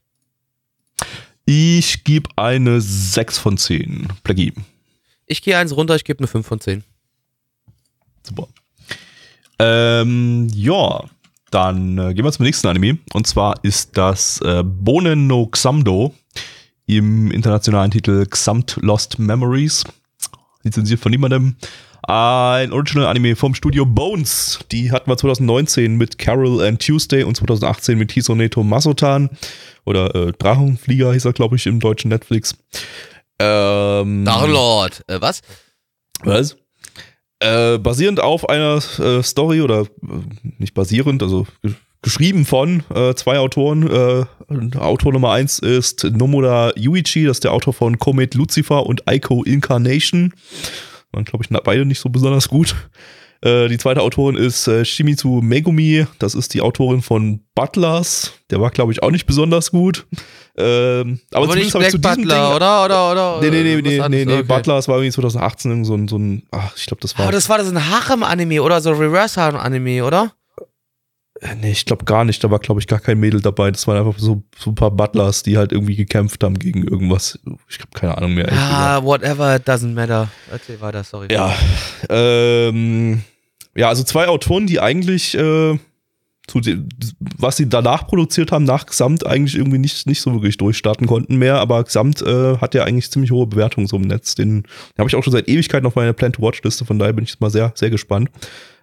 [1.43, 4.07] Ich gebe eine 6 von 10.
[4.23, 4.53] Plaggy.
[5.25, 6.85] Ich gehe eins runter, ich gebe eine 5 von 10.
[8.23, 8.47] Super.
[9.59, 11.03] Ähm, ja,
[11.51, 12.99] dann äh, gehen wir zum nächsten Anime.
[13.11, 16.15] Und zwar ist das äh, Bonen no Xamdo
[16.97, 19.83] im internationalen Titel Xamt Lost Memories.
[20.63, 21.55] Lizenziert von niemandem.
[22.03, 24.59] Ein Original-Anime vom Studio Bones.
[24.71, 29.29] Die hatten wir 2019 mit Carol and Tuesday und 2018 mit Hisoneto Masotan.
[29.85, 32.55] Oder äh, Drachenflieger hieß er, glaube ich, im deutschen Netflix.
[33.39, 35.03] Ähm, Darlord.
[35.07, 35.41] Äh, was?
[36.23, 36.57] was?
[37.39, 39.87] Äh, basierend auf einer äh, Story oder äh,
[40.57, 41.47] nicht basierend, also
[42.01, 43.87] geschrieben von äh, zwei Autoren.
[43.87, 44.25] Äh,
[44.77, 49.43] Autor Nummer eins ist Nomura Yuichi, das ist der Autor von Comet Lucifer und Ico
[49.43, 50.33] Incarnation.
[51.11, 52.75] Waren, glaube ich, beide nicht so besonders gut.
[53.43, 58.33] Äh, die zweite Autorin ist äh, Shimizu Megumi, das ist die Autorin von Butlers.
[58.51, 60.05] Der war, glaube ich, auch nicht besonders gut.
[60.57, 62.85] Ähm, aber, Aber nicht zumindest habe ich zu diesem Butler, Ding, oder?
[62.85, 63.41] Oder, oder?
[63.41, 64.25] Nee, nee, nee, nee, nee, anderes?
[64.25, 64.33] nee.
[64.33, 64.43] Okay.
[64.43, 67.25] Butlers war irgendwie 2018 irgend so ein, so ein ach, ich glaube, das war.
[67.25, 70.33] Aber das war das ein Harem-Anime oder so Reverse-Harem-Anime, oder?
[71.41, 72.43] Äh, nee, ich glaube gar nicht.
[72.43, 73.71] Da war, glaube ich, gar kein Mädel dabei.
[73.71, 77.39] Das waren einfach so, so ein paar Butlers, die halt irgendwie gekämpft haben gegen irgendwas.
[77.67, 78.45] Ich habe keine Ahnung mehr.
[78.45, 78.81] ehrlich gesagt.
[78.81, 80.29] Ah, whatever, it doesn't matter.
[80.51, 81.27] Erzähl weiter, sorry.
[81.31, 81.53] Ja,
[82.09, 83.23] ähm,
[83.75, 85.77] ja, also zwei Autoren, die eigentlich, äh,
[86.47, 86.89] zu dem,
[87.37, 91.37] was sie danach produziert haben, nach Gesamt eigentlich irgendwie nicht, nicht so wirklich durchstarten konnten
[91.37, 94.35] mehr, aber Gesamt äh, hat ja eigentlich ziemlich hohe Bewertungen so im Netz.
[94.35, 97.31] Den, den habe ich auch schon seit Ewigkeiten auf meiner Plan-to-Watch-Liste, von daher bin ich
[97.31, 98.29] jetzt mal sehr, sehr gespannt.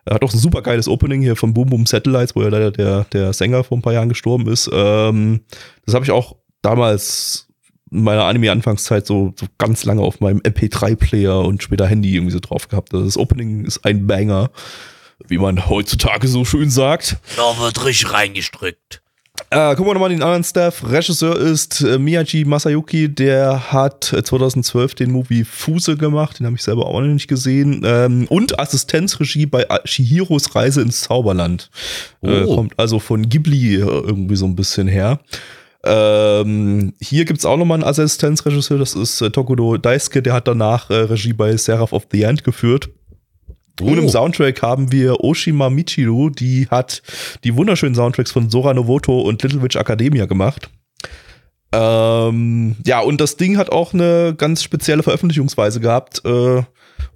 [0.08, 2.70] Er hat auch ein super geiles Opening hier von Boom Boom Satellites, wo ja leider
[2.70, 4.70] der, der Sänger vor ein paar Jahren gestorben ist.
[4.72, 5.40] Ähm,
[5.84, 7.48] das habe ich auch damals
[7.90, 12.40] in meiner Anime-Anfangszeit so, so ganz lange auf meinem MP3-Player und später Handy irgendwie so
[12.40, 12.94] drauf gehabt.
[12.94, 14.50] Also das Opening ist ein Banger,
[15.26, 17.18] wie man heutzutage so schön sagt.
[17.36, 19.02] Da wird richtig reingestrickt.
[19.50, 20.82] Äh, gucken wir nochmal den anderen Staff.
[20.90, 26.56] Regisseur ist äh, Miyaji Masayuki, der hat äh, 2012 den Movie Fuse gemacht, den habe
[26.56, 27.82] ich selber auch noch nicht gesehen.
[27.84, 31.70] Ähm, und Assistenzregie bei A- Chihiros Reise ins Zauberland.
[32.22, 32.56] Äh, Oh.
[32.56, 35.18] kommt also von Ghibli äh, irgendwie so ein bisschen her.
[35.84, 40.90] Ähm, hier gibt's auch nochmal einen Assistenzregisseur, das ist äh, Tokudo Daisuke, der hat danach
[40.90, 42.90] äh, Regie bei Seraph of the End geführt.
[43.80, 44.08] Und im Oh.
[44.08, 47.02] Soundtrack haben wir Oshima Michiru, die hat
[47.44, 50.70] die wunderschönen Soundtracks von Sora Novoto und Little Witch Academia gemacht.
[51.70, 56.62] Ähm, ja, und das Ding hat auch eine ganz spezielle Veröffentlichungsweise gehabt, äh,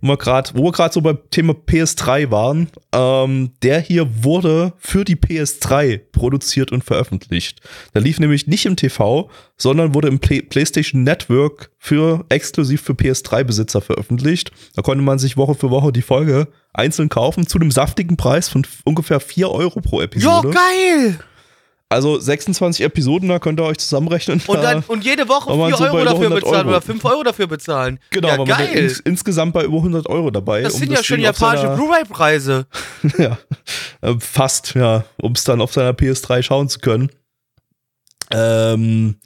[0.01, 2.69] wo wir gerade so beim Thema PS3 waren.
[2.93, 7.61] Ähm, der hier wurde für die PS3 produziert und veröffentlicht.
[7.95, 12.93] Der lief nämlich nicht im TV, sondern wurde im Play PlayStation Network für exklusiv für
[12.93, 14.53] PS3-Besitzer veröffentlicht.
[14.75, 18.49] Da konnte man sich Woche für Woche die Folge einzeln kaufen zu einem saftigen Preis
[18.49, 20.51] von ungefähr 4 Euro pro Jo, Episode.
[20.51, 21.19] geil!
[21.93, 24.41] Also 26 Episoden, da könnt ihr euch zusammenrechnen.
[24.47, 26.69] Und, dann, und jede Woche war man 4 so Euro dafür 100 bezahlen Euro.
[26.71, 27.99] oder 5 Euro dafür bezahlen.
[28.09, 28.85] Genau, ja, aber man ist geil.
[28.85, 30.63] ins, insgesamt bei über 100 Euro dabei.
[30.63, 32.67] Das um sind ja schon japanische Blu-ray-Preise.
[33.19, 33.37] ja,
[34.01, 37.11] äh, fast, ja, um es dann auf seiner PS3 schauen zu können.
[38.31, 39.17] Ähm,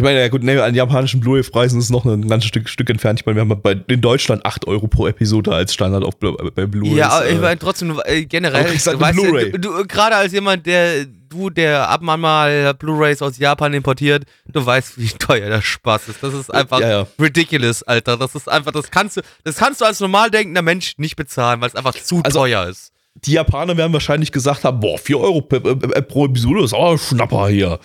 [0.00, 3.20] ich meine, ja gut, ne, an japanischen Blu-ray-Preisen ist noch ein ganzes Stück, Stück entfernt.
[3.20, 6.64] Ich meine, wir haben bei, in Deutschland 8 Euro pro Episode als Standard auf, bei
[6.66, 6.96] Blu-rays.
[6.96, 9.52] Ja, aber ich äh, meine trotzdem, äh, generell, eine weißt, ja, Blu-ray.
[9.52, 14.24] du, du, gerade als jemand, der, du, der ab und mal Blu-Rays aus Japan importiert,
[14.50, 16.22] du weißt, wie teuer der Spaß ist.
[16.22, 17.06] Das ist einfach Ja, ja.
[17.20, 18.16] ridiculous, Alter.
[18.16, 21.60] Das ist einfach, das kannst du, das kannst du als normal denkender Mensch nicht bezahlen,
[21.60, 22.92] weil es einfach zu Also- teuer ist.
[23.26, 26.92] die Japaner werden wahrscheinlich gesagt haben, boah, 4 Euro pro, äh, pro Episode ist auch
[26.92, 27.78] ein Schnapper hier.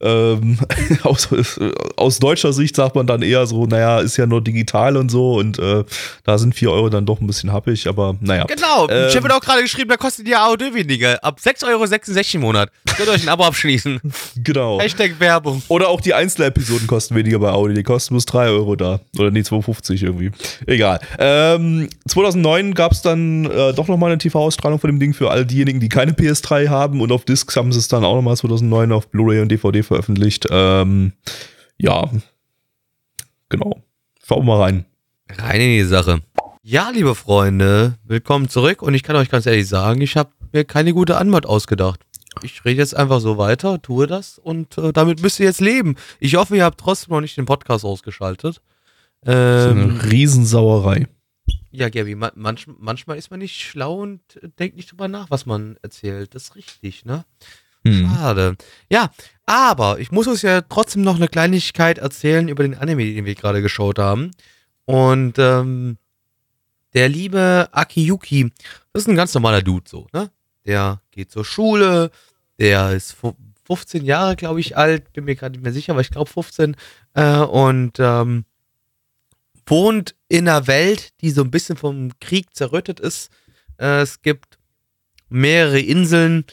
[0.00, 0.58] Ähm,
[1.02, 1.28] aus,
[1.96, 5.34] aus deutscher Sicht sagt man dann eher so, naja, ist ja nur digital und so
[5.34, 5.84] und äh,
[6.24, 8.44] da sind 4 Euro dann doch ein bisschen happig, aber naja.
[8.44, 11.22] Genau, Ähm, ich habe auch gerade geschrieben, da kostet die AOD weniger.
[11.22, 12.70] Ab 6,66 Euro im Monat.
[12.96, 14.00] Könnt ihr euch ein Abo abschließen.
[14.36, 14.80] Genau.
[14.80, 15.62] Hashtag Werbung.
[15.68, 17.74] Oder auch die Einzelepisoden kosten weniger bei Audi.
[17.74, 19.00] Die kosten bloß 3 Euro da.
[19.18, 20.30] Oder nee, 2,50 irgendwie.
[20.66, 21.00] Egal.
[21.18, 25.44] Ähm, 2009 gab es dann äh, doch nochmal eine TV-Ausstrahlung von dem Ding für all
[25.44, 27.00] diejenigen, die keine PS3 haben.
[27.00, 30.46] Und auf Discs haben sie es dann auch nochmal 2009 auf Blu-ray und DVD veröffentlicht.
[30.50, 31.12] Ähm,
[31.78, 32.10] ja,
[33.48, 33.82] genau.
[34.24, 34.86] Schauen wir mal rein.
[35.30, 36.20] Rein in die Sache.
[36.62, 40.64] Ja, liebe Freunde, willkommen zurück und ich kann euch ganz ehrlich sagen, ich habe mir
[40.64, 42.00] keine gute Antwort ausgedacht.
[42.42, 45.96] Ich rede jetzt einfach so weiter, tue das und äh, damit müsst ihr jetzt leben.
[46.20, 48.60] Ich hoffe, ihr habt trotzdem noch nicht den Podcast ausgeschaltet.
[49.22, 51.06] Das ist Ähm, eine Riesensauerei.
[51.70, 55.30] ja, Gabi, man, manch, manchmal ist man nicht schlau und äh, denkt nicht drüber nach,
[55.30, 56.34] was man erzählt.
[56.34, 57.24] Das ist richtig, ne?
[57.84, 58.08] Hm.
[58.10, 58.56] Schade.
[58.90, 59.10] Ja,
[59.46, 63.34] aber ich muss uns ja trotzdem noch eine Kleinigkeit erzählen über den Anime, den wir
[63.34, 64.32] gerade geschaut haben.
[64.84, 65.98] Und ähm,
[66.94, 68.52] der liebe Akiyuki,
[68.92, 70.30] das ist ein ganz normaler Dude so, ne?
[70.64, 72.10] Der geht zur Schule,
[72.58, 76.00] der ist fu- 15 Jahre, glaube ich, alt, bin mir gerade nicht mehr sicher, aber
[76.00, 76.76] ich glaube 15.
[77.14, 78.44] Äh, und ähm,
[79.66, 83.30] wohnt in einer Welt, die so ein bisschen vom Krieg zerrüttet ist.
[83.78, 84.58] Äh, es gibt
[85.28, 86.44] mehrere Inseln,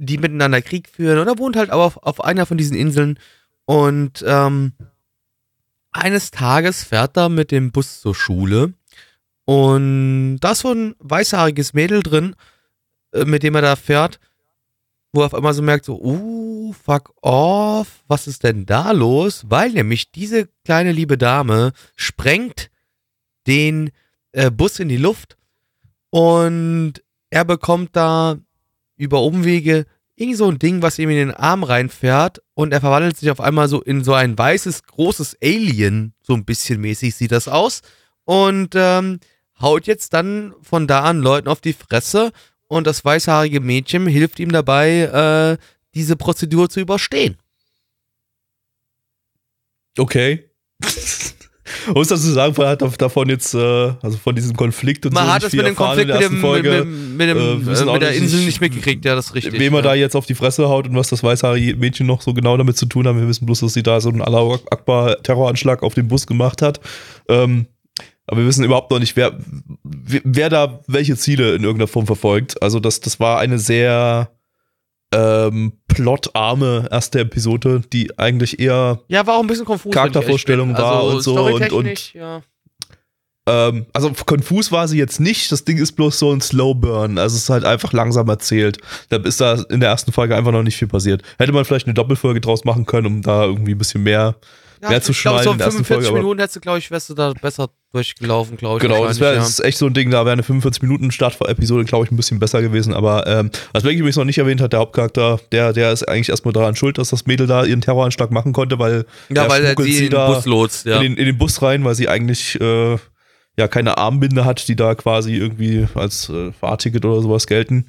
[0.00, 1.18] die miteinander Krieg führen.
[1.18, 3.18] Und er wohnt halt aber auf, auf einer von diesen Inseln.
[3.66, 4.72] Und ähm,
[5.92, 8.72] eines Tages fährt er mit dem Bus zur Schule.
[9.44, 12.34] Und da ist so ein weißhaariges Mädel drin,
[13.12, 14.20] äh, mit dem er da fährt,
[15.12, 19.44] wo er auf einmal so merkt, so, uh, fuck off, was ist denn da los?
[19.48, 22.70] Weil nämlich diese kleine liebe Dame sprengt
[23.46, 23.90] den
[24.32, 25.36] äh, Bus in die Luft
[26.10, 28.36] und er bekommt da
[29.00, 33.16] über Umwege irgend so ein Ding, was ihm in den Arm reinfährt und er verwandelt
[33.16, 37.32] sich auf einmal so in so ein weißes, großes Alien, so ein bisschen mäßig sieht
[37.32, 37.80] das aus
[38.24, 39.18] und ähm,
[39.60, 42.32] haut jetzt dann von da an Leuten auf die Fresse
[42.68, 47.38] und das weißhaarige Mädchen hilft ihm dabei, äh, diese Prozedur zu überstehen.
[49.98, 50.50] Okay.
[51.94, 53.58] Muss dazu sagen, man hat davon jetzt, äh,
[54.02, 56.16] also von diesem Konflikt und Man so hat nicht das viel mit dem Konflikt der
[56.20, 56.84] mit, dem, Folge.
[56.84, 59.58] mit, mit, dem, Äh, äh, mit der Insel ich- nicht mitgekriegt, ja, das ist richtig.
[59.58, 59.82] Wem er ja.
[59.82, 62.76] da jetzt auf die Fresse haut und was das weißhaarige Mädchen noch so genau damit
[62.76, 63.16] zu tun hat.
[63.16, 66.62] Wir wissen bloß, dass sie da so einen Allah Akbar Terroranschlag auf den Bus gemacht
[66.62, 66.80] hat.
[67.28, 67.66] Ähm,
[68.26, 69.36] aber wir wissen überhaupt noch nicht, wer,
[69.82, 72.62] wer wer da welche Ziele in irgendeiner Form verfolgt.
[72.62, 74.30] Also das, das war eine sehr
[75.12, 79.92] ähm, plotarme erste Episode, die eigentlich eher Ja, war auch ein bisschen konfus.
[79.92, 82.42] Charaktervorstellung war und so und- storytechnisch, ja.
[83.48, 85.50] Ähm, also konfus war sie jetzt nicht.
[85.50, 87.18] Das Ding ist bloß so ein Slow Burn.
[87.18, 88.78] Also es ist halt einfach langsam erzählt.
[89.08, 91.22] Da ist da in der ersten Folge einfach noch nicht viel passiert.
[91.38, 94.36] Hätte man vielleicht eine Doppelfolge draus machen können, um da irgendwie ein bisschen mehr.
[94.82, 96.60] Ja, Mehr zu ich glaub, schneiden So in der ersten 45 Folge, Minuten hättest du,
[96.60, 98.82] glaube ich, wärst du da besser durchgelaufen, glaube ich.
[98.82, 102.06] Genau, das wäre ist echt so ein Ding, da wäre eine 45 Minuten Startepisode, glaube
[102.06, 102.94] ich, ein bisschen besser gewesen.
[102.94, 106.30] Aber ähm, was Becky übrigens noch nicht erwähnt hat, der Hauptcharakter, der, der ist eigentlich
[106.30, 109.36] erstmal daran schuld, dass das Mädel da ihren Terroranschlag machen konnte, weil ja.
[109.36, 110.96] Ja, er weil er sie in den da Bus lotst, ja.
[110.96, 112.96] in, den, in den Bus rein, weil sie eigentlich äh,
[113.58, 117.86] ja keine Armbinde hat, die da quasi irgendwie als äh, Fahrticket oder sowas gelten.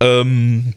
[0.00, 0.74] Ähm,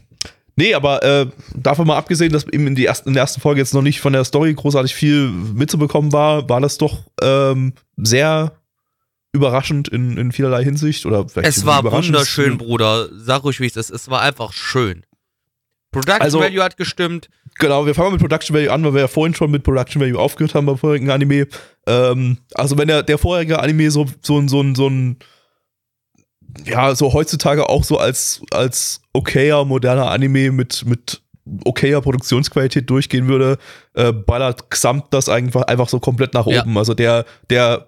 [0.56, 3.62] nee, aber äh, davon mal abgesehen, dass eben in, die ersten, in der ersten Folge
[3.62, 8.54] jetzt noch nicht von der Story großartig viel mitzubekommen war, war das doch ähm, sehr
[9.34, 11.06] überraschend in, in vielerlei Hinsicht.
[11.06, 13.10] Oder vielleicht Es war wunderschön, Bruder.
[13.18, 13.90] Sag ruhig, wie es ist.
[13.90, 15.06] Es war einfach schön.
[15.92, 17.30] Production Also- Value hat gestimmt.
[17.58, 20.20] Genau, wir fangen mit Production Value an, weil wir ja vorhin schon mit Production Value
[20.20, 21.48] aufgehört haben beim vorigen Anime.
[21.88, 25.20] Ähm, also wenn der, der vorherige Anime so, so, ein- so, ein- so ein,
[26.66, 31.22] ja, so heutzutage auch so als, als okayer, moderner Anime mit, mit
[31.64, 33.58] okayer Produktionsqualität durchgehen würde,
[33.94, 36.62] äh, ballert Xamt das einfach, einfach so komplett nach Ja.
[36.64, 36.78] oben.
[36.78, 37.88] Also der, der,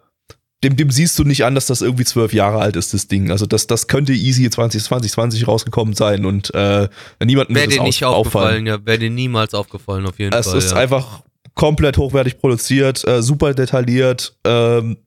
[0.64, 3.32] dem, dem siehst du nicht an, dass das irgendwie zwölf Jahre alt ist, das Ding.
[3.32, 6.88] Also das, das könnte easy 20, 2020 rausgekommen sein und äh,
[7.24, 8.84] niemandem Wäre dir nicht aufgefallen, ja.
[8.86, 10.58] Wäre dir niemals aufgefallen, auf jeden es Fall.
[10.58, 10.78] ist ja.
[10.78, 11.22] einfach
[11.54, 14.36] komplett hochwertig produziert, äh, super detailliert.
[14.46, 14.98] Ähm,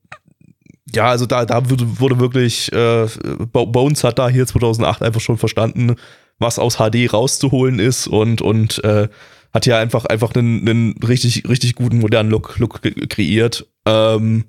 [0.93, 3.07] ja, also da, da wurde, wirklich, äh,
[3.51, 5.95] Bo- Bones hat da hier 2008 einfach schon verstanden,
[6.39, 9.07] was aus HD rauszuholen ist und, und äh,
[9.53, 13.67] hat hier einfach, einfach einen, einen richtig, richtig guten modernen Look, Look kreiert.
[13.85, 14.45] Ähm,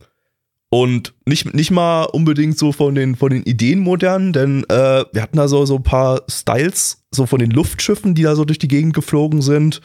[0.71, 5.21] und nicht, nicht mal unbedingt so von den, von den Ideen modern, denn äh, wir
[5.21, 8.59] hatten da so, so ein paar Styles, so von den Luftschiffen, die da so durch
[8.59, 9.83] die Gegend geflogen sind.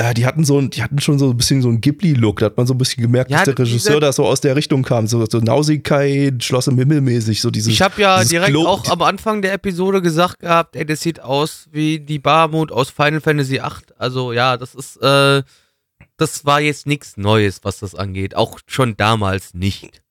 [0.00, 2.38] Äh, die hatten so ein- die hatten schon so ein bisschen so einen Ghibli-Look.
[2.40, 4.56] Da hat man so ein bisschen gemerkt, Ja, dass der Regisseur da so aus der
[4.56, 5.06] Richtung kam.
[5.06, 7.40] So, so Nausicaä, Schloss im Himmel mäßig.
[7.40, 10.86] So dieses, Ich habe ja direkt Glo- auch am Anfang der Episode gesagt gehabt, ey,
[10.86, 13.94] das sieht aus wie die Barmut aus Final Fantasy VIII.
[13.98, 15.42] Also ja, das ist, äh,
[16.16, 18.34] das war jetzt nichts Neues, was das angeht.
[18.36, 20.02] Auch schon damals nicht.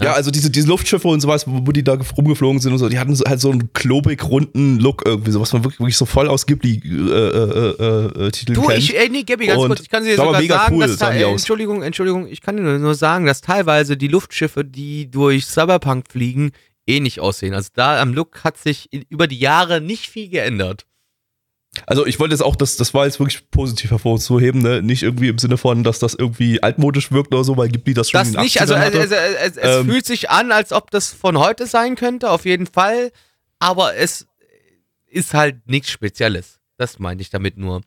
[0.00, 2.88] Ja, also diese, diese Luftschiffe und sowas, wo, wo die da rumgeflogen sind und so,
[2.88, 5.96] die hatten so, halt so einen klobig runden Look irgendwie, so was man wirklich, wirklich
[5.96, 8.78] so voll aus Ghibli-Titeln äh, äh, äh, Titeln Du, kennt.
[8.78, 10.98] ich, ey, nee, Gabby, ganz Und kurz, ich kann dir sogar mega sagen, cool, dass,
[10.98, 11.30] die äh.
[11.30, 16.52] Entschuldigung, Entschuldigung, ich kann dir nur sagen, dass teilweise die Luftschiffe, die durch Cyberpunk fliegen,
[16.86, 17.54] ähnlich aussehen.
[17.54, 20.86] Also da am Look hat sich in, über die Jahre nicht viel geändert.
[21.86, 24.82] Also ich wollte jetzt auch, das, das war jetzt wirklich positiv hervorzuheben, ne?
[24.82, 28.10] Nicht irgendwie im Sinne von, dass das irgendwie altmodisch wirkt oder so, weil Ghibli das
[28.10, 28.98] schon Das in den nicht, also 80ern es, hatte.
[28.98, 29.86] es, es, es Ähm.
[29.88, 33.10] fühlt sich an, als ob das von heute sein könnte, auf jeden Fall.
[33.58, 34.26] Aber es
[35.06, 36.58] ist halt nichts Spezielles.
[36.76, 37.80] Das meine ich damit nur.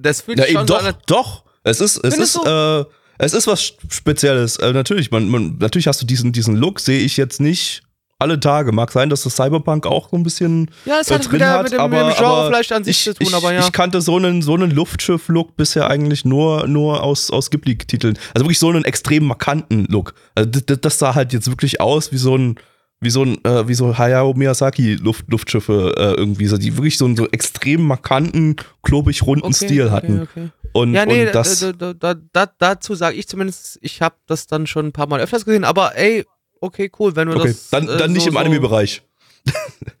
[0.00, 0.94] Das fühlt Ja, sich schon so doch, an.
[1.06, 1.44] doch.
[1.62, 2.84] Es ist, es ist, äh,
[3.18, 4.56] es ist was Spezielles.
[4.56, 7.82] Äh, natürlich, man, man, natürlich hast du diesen, diesen Look, sehe ich jetzt nicht
[8.20, 8.72] alle Tage.
[8.72, 11.62] Mag sein, dass das Cyberpunk auch so ein bisschen Ja, es äh, hat wieder hat,
[11.64, 13.60] mit dem, aber, mit dem Genre vielleicht an sich ich, zu tun, ich, aber ja.
[13.60, 18.18] ich kannte so einen, so einen Luftschiff-Look bisher eigentlich nur, nur aus, aus Ghibli-Titeln.
[18.34, 20.14] Also wirklich so einen extrem markanten Look.
[20.34, 22.56] Also das, das sah halt jetzt wirklich aus wie so ein,
[23.00, 26.98] wie so ein, äh, wie so Hayao Miyazaki Luft, Luftschiffe äh, irgendwie, so, die wirklich
[26.98, 30.22] so einen so extrem markanten, klobig runden Stil hatten.
[30.22, 30.50] okay.
[30.72, 34.16] Und, Ja, nee, und das, da, da, da, da, dazu sage ich zumindest, ich habe
[34.26, 36.24] das dann schon ein paar Mal öfters gesehen, aber ey,
[36.60, 37.70] okay, cool, wenn du okay, das.
[37.70, 39.02] dann, äh, dann nicht so- im so- Anime-Bereich.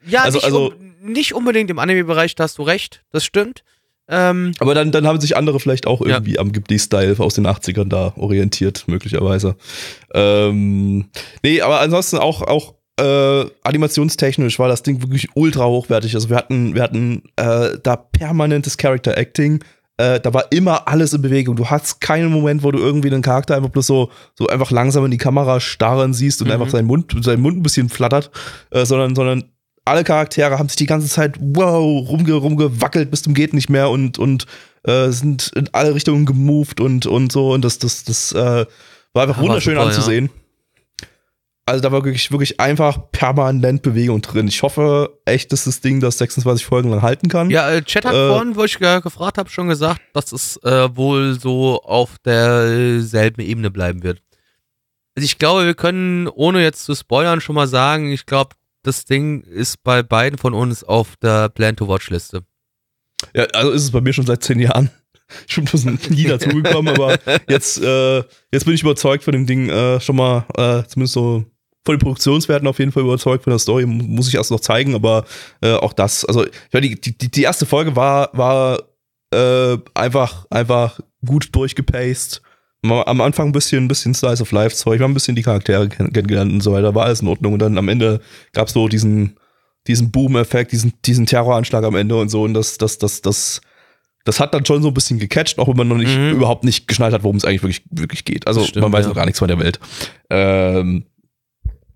[0.06, 3.62] Ja, Also- nicht, also- nicht unbedingt im Anime-Bereich, da hast du recht, das stimmt.
[4.12, 6.14] Ähm, Aber dann, dann haben sich andere vielleicht auch Ja.
[6.16, 9.54] irgendwie am Ghibli-Style aus den 80ern da orientiert, möglicherweise.
[10.12, 11.08] Ähm,
[11.42, 16.14] nee, aber ansonsten auch, auch äh, animationstechnisch war das Ding wirklich ultra hochwertig.
[16.14, 19.64] Also wir hatten, wir hatten äh, da permanentes Character Acting.
[20.00, 21.56] Äh, da war immer alles in Bewegung.
[21.56, 25.04] Du hattest keinen Moment, wo du irgendwie einen Charakter einfach bloß so, so einfach langsam
[25.04, 26.54] in die Kamera starren siehst und Mhm.
[26.54, 28.30] einfach seinen Mund, sein Mund ein bisschen flattert,
[28.70, 29.44] äh, sondern, sondern
[29.84, 33.90] alle Charaktere haben sich die ganze Zeit wow rumge, rumgewackelt bis zum geht nicht mehr
[33.90, 34.46] und und
[34.84, 38.66] äh, sind in alle Richtungen gemoved und und so und das das das äh,
[39.12, 40.30] war einfach Ja, war wunderschön super, anzusehen.
[41.70, 44.48] Also da war wirklich wirklich einfach permanent Bewegung drin.
[44.48, 47.50] Ich hoffe echt, dass das Ding das 26 Folgen lang halten kann.
[47.50, 50.56] ja, äh, Chat hat Äh, vorhin, wo ich ge gefragt habe, schon gesagt, dass es
[50.64, 54.20] äh, wohl so auf derselben Ebene bleiben wird.
[55.16, 59.04] Also ich glaube, wir können, ohne jetzt zu spoilern, schon mal sagen, ich glaube, das
[59.04, 62.42] Ding ist bei beiden von uns auf der Plan-to-Watch-Liste.
[63.34, 64.90] Ja, also ist es bei mir schon seit zehn Jahren.
[65.46, 67.16] Ich bin bloß nie dazugekommen, aber
[67.48, 68.18] jetzt, äh,
[68.50, 71.44] jetzt bin ich überzeugt von dem Ding äh, schon mal, äh, zumindest so
[71.84, 74.60] von den Produktionswerten auf jeden Fall überzeugt von der Story, mu- muss ich erst noch
[74.60, 75.24] zeigen, aber
[75.62, 78.80] äh, auch das, also ich meine, die, die, die erste Folge war, war
[79.32, 82.42] äh, einfach, einfach gut durchgepaced.
[82.82, 85.42] Am Anfang ein bisschen, ein bisschen Slice of Life Zeug, wir haben ein bisschen die
[85.42, 88.20] Charaktere kenn- kennengelernt und so weiter, war alles in Ordnung und dann am Ende
[88.54, 89.36] gab es so diesen,
[89.86, 93.60] diesen Boom-Effekt, diesen, diesen Terroranschlag am Ende und so und das, das, das, das,
[94.24, 96.30] das hat dann schon so ein bisschen gecatcht, auch wenn man noch nicht, Mhm.
[96.32, 98.46] überhaupt nicht geschnallt hat, worum es eigentlich wirklich, wirklich geht.
[98.46, 99.08] Also stimmt, man weiß ja.
[99.10, 99.78] noch gar nichts von der Welt.
[100.30, 101.04] Ähm,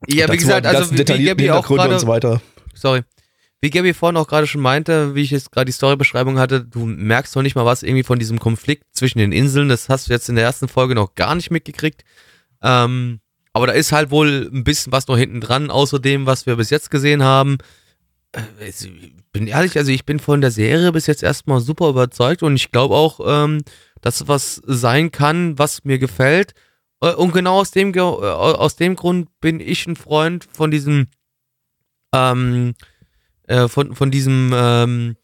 [0.09, 2.41] Ja, wie gesagt, also wie Gabi auch gerade so weiter.
[2.75, 3.03] sorry.
[3.61, 6.85] Wie Gabby vorhin auch gerade schon meinte, wie ich jetzt gerade die Storybeschreibung hatte, du
[6.85, 9.71] merkst noch nicht mal was irgendwie von diesem Konflikt zwischen den Inseln.
[9.71, 12.05] Das hast du jetzt in der ersten Folge noch gar nicht mitgekriegt.
[12.63, 13.21] Ähm,
[13.55, 16.57] aber da ist halt wohl ein bisschen was noch hinten dran, außer dem, was wir
[16.57, 17.57] bis jetzt gesehen haben.
[18.33, 18.91] Äh, Ich
[19.33, 22.71] bin ehrlich, also ich bin von der Serie bis jetzt erstmal super überzeugt und ich
[22.71, 23.63] glaube auch, ähm,
[24.03, 26.53] dass was sein kann, was mir gefällt.
[27.05, 31.09] Äh, Und genau aus dem, äh, aus dem Grund bin ich ein Freund von diesem
[32.15, 32.75] ähm,
[33.47, 35.17] äh, von, von diesem ähm,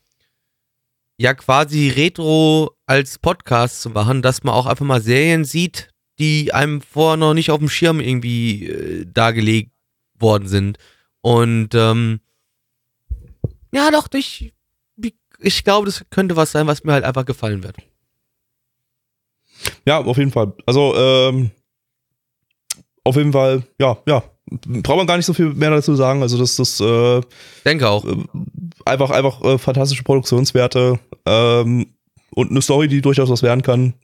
[1.16, 5.88] ja quasi Retro als Podcast zu machen, dass man auch einfach mal Serien sieht,
[6.18, 9.72] die einem vorher noch nicht auf dem Schirm irgendwie äh, dargelegt
[10.18, 10.78] worden sind.
[11.22, 12.20] Und ähm,
[13.72, 14.52] ja, doch, ich,
[15.38, 17.76] ich glaube, das könnte was sein, was mir halt einfach gefallen wird.
[19.86, 20.52] Ja, auf jeden Fall.
[20.66, 21.50] Also, ähm,
[23.04, 24.22] auf jeden Fall, ja, ja.
[24.50, 26.22] Braucht man gar nicht so viel mehr dazu sagen.
[26.22, 27.20] Also, das ist äh,
[27.64, 28.04] Denke auch.
[28.84, 31.86] einfach, einfach äh, fantastische Produktionswerte ähm,
[32.34, 33.94] und eine Story, die durchaus was werden kann.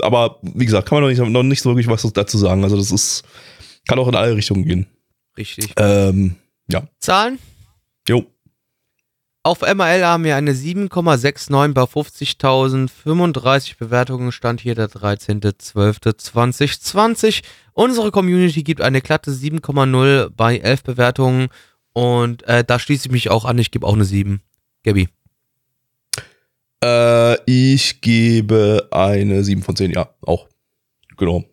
[0.00, 2.64] Aber wie gesagt, kann man noch nicht, noch nicht so wirklich was dazu sagen.
[2.64, 3.24] Also, das ist,
[3.86, 4.86] kann auch in alle Richtungen gehen.
[5.36, 5.74] Richtig.
[5.76, 6.36] Ähm,
[6.70, 6.88] ja.
[6.98, 7.38] Zahlen?
[8.08, 8.24] Jo.
[9.44, 14.32] Auf MRL haben wir eine 7,69 bei 50.035 Bewertungen.
[14.32, 17.42] Stand hier der 13.12.2020.
[17.72, 21.48] Unsere Community gibt eine glatte 7,0 bei 11 Bewertungen.
[21.92, 23.58] Und äh, da schließe ich mich auch an.
[23.58, 24.40] Ich gebe auch eine 7.
[24.82, 25.08] Gabi.
[26.84, 30.48] Äh, ich gebe eine 7 von 10, ja, auch.
[31.16, 31.44] Genau.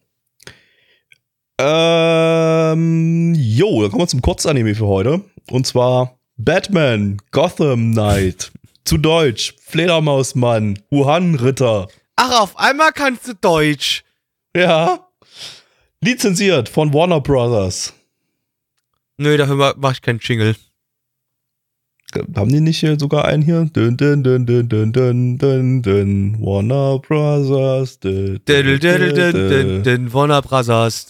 [1.60, 5.21] Ähm, jo, dann kommen wir zum Kurzanime für heute.
[5.50, 8.52] Und zwar Batman, Gotham Knight.
[8.84, 11.88] Zu Deutsch, Fledermausmann, Wuhan-Ritter.
[12.17, 14.03] Ach, auf einmal kannst du Deutsch.
[14.55, 15.07] Ja.
[16.01, 17.93] Lizenziert von Warner Brothers.
[19.18, 20.55] Nö, dafür ma- mach ich keinen Jingle.
[22.36, 23.70] Haben die nicht hier sogar einen hier?
[23.74, 26.38] Dun, dun, dun, dun, dun, dun, dun, dun.
[26.39, 27.99] Warner Brothers.
[27.99, 30.13] Dun, dun, dun.
[30.13, 31.07] Warner Brothers.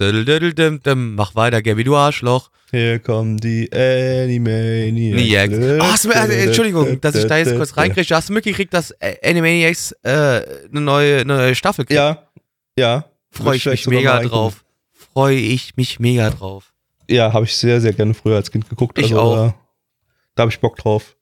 [0.96, 2.50] Mach weiter, Gabby, du Arschloch.
[2.72, 5.58] Hier kommen die Animaniacs.
[5.58, 5.80] Niac.
[5.82, 8.16] Oh, hast du, mir- also, Entschuldigung, dass ich da jetzt kurz reinkriege.
[8.16, 10.10] Hast du mitgekriegt, dass äh, Animaniacs äh,
[10.72, 11.98] eine, neue, eine neue Staffel kriegt?
[11.98, 12.24] Ja,
[12.78, 13.06] ja.
[13.32, 14.66] Freue ich mich mega drauf.
[15.14, 16.74] Freue ich mich mega drauf.
[17.10, 18.98] Ja, habe ich sehr, sehr gerne früher als Kind geguckt.
[18.98, 19.54] Ich also, auch.
[20.36, 21.16] Da, habe ich Bock drauf.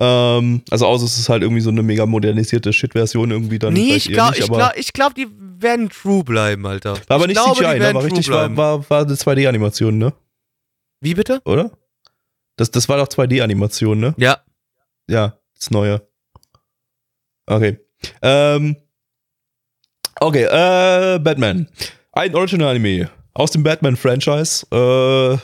[0.00, 3.74] Ähm, also außer es ist halt irgendwie so eine mega modernisierte Shit-Version irgendwie dann.
[3.74, 6.94] nee, ich glaube, ich aber- glaub, ich glaub, die werden true bleiben, Alter.
[7.08, 7.94] War aber ich nicht glaube, CGI, die ne?
[7.94, 10.12] War richtig, war, war, war eine 2D-Animation, ne?
[11.00, 11.40] Wie bitte?
[11.44, 11.70] Oder?
[12.56, 14.14] Das, das war doch 2D-Animation, ne?
[14.16, 14.38] Ja.
[15.08, 16.02] Ja, das Neue.
[17.46, 17.78] Okay.
[18.22, 18.76] Ähm,
[20.20, 21.68] okay, äh, Batman.
[22.12, 24.66] Ein Original-Anime aus dem Batman-Franchise.
[24.72, 25.38] Äh,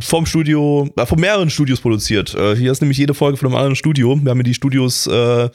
[0.00, 2.34] vom Studio, äh, von mehreren Studios produziert.
[2.34, 4.18] Äh, hier ist nämlich jede Folge von einem anderen Studio.
[4.22, 5.48] Wir haben hier die Studios äh,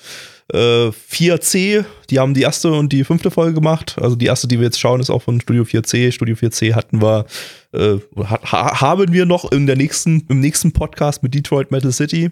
[0.53, 3.95] äh, 4C, die haben die erste und die fünfte Folge gemacht.
[4.01, 6.11] Also die erste, die wir jetzt schauen, ist auch von Studio 4C.
[6.11, 7.25] Studio 4C hatten wir,
[7.73, 11.91] äh, ha ha haben wir noch in der nächsten, im nächsten Podcast mit Detroit Metal
[11.91, 12.31] City.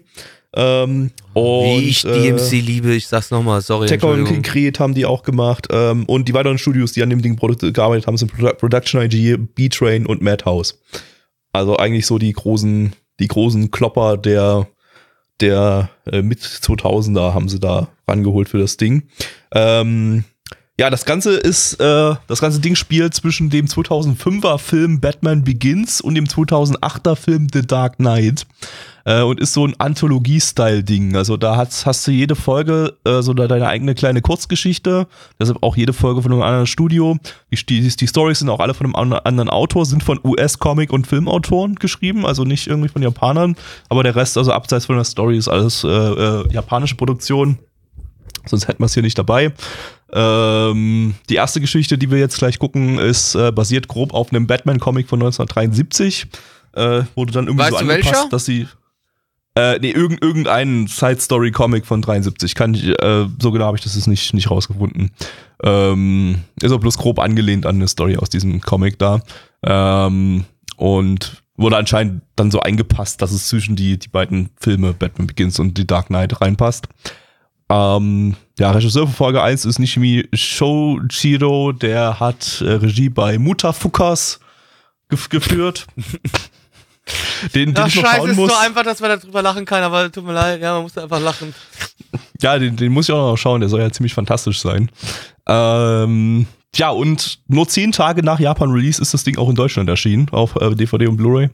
[0.54, 3.86] Ähm, und, Wie ich äh, DMC liebe, ich sag's nochmal, sorry.
[3.86, 4.42] Tech und.
[4.42, 5.68] Create haben die auch gemacht.
[5.70, 9.36] Ähm, und die weiteren Studios, die an dem Ding gearbeitet haben, sind Produ Production IG,
[9.36, 10.78] B-Train und Madhouse.
[11.56, 14.68] Also eigentlich so die großen, die großen Klopper der,
[15.40, 19.08] der äh, mit 2000er haben sie da rangeholt für das Ding.
[19.52, 20.24] Ähm,
[20.78, 26.00] ja, das Ganze ist, äh, das ganze Ding spielt zwischen dem 2005er Film Batman Begins
[26.02, 28.46] und dem 2008er Film The Dark Knight
[29.06, 31.16] äh, und ist so ein Anthologie-Style-Ding.
[31.16, 35.06] Also da hast, hast du jede Folge äh, so deine eigene kleine Kurzgeschichte,
[35.40, 37.16] deshalb auch jede Folge von einem anderen Studio.
[37.50, 40.92] Die, die, die Stories sind auch alle von einem an- anderen Autor, sind von US-Comic-
[40.92, 43.56] und Filmautoren geschrieben, also nicht irgendwie von Japanern,
[43.88, 47.58] aber der Rest, also abseits von der Story, ist alles äh, äh, japanische Produktion.
[48.48, 49.52] Sonst hätten wir es hier nicht dabei.
[50.12, 54.46] Ähm, die erste Geschichte, die wir jetzt gleich gucken, ist äh, basiert grob auf einem
[54.46, 56.26] Batman-Comic von 1973.
[56.74, 58.28] Äh, wurde dann irgendwie Weißt so angepasst, welcher?
[58.28, 58.68] dass sie.
[59.54, 62.54] Äh, nee, irgend, irgendein Side-Story-Comic von 73.
[62.54, 65.10] Kann ich, äh, so genau habe ich das jetzt nicht, nicht rausgefunden.
[65.64, 69.22] Ähm, ist auch bloß grob angelehnt an eine Story aus diesem Comic da.
[69.62, 70.44] Ähm,
[70.76, 75.58] und wurde anscheinend dann so eingepasst, dass es zwischen die, die beiden Filme Batman Begins
[75.58, 76.88] und The Dark Knight reinpasst.
[77.68, 84.40] Ähm, ja, Regisseur für Folge 1 ist Nishimi Shoichiro, der hat äh, Regie bei Mutafukas
[85.08, 85.86] gef geführt.
[87.54, 88.52] den, den Ach, ich noch scheiße, schauen ist muss.
[88.52, 91.20] so einfach, dass man darüber lachen kann, aber tut mir leid, ja, man muss einfach
[91.20, 91.54] lachen.
[92.40, 94.90] Ja, den, den muss ich auch noch schauen, der soll ja ziemlich fantastisch sein.
[95.48, 100.28] Ähm, ja, und nur zehn Tage nach Japan-Release ist das Ding auch in Deutschland erschienen,
[100.30, 101.48] auf äh, DVD und Blu-ray.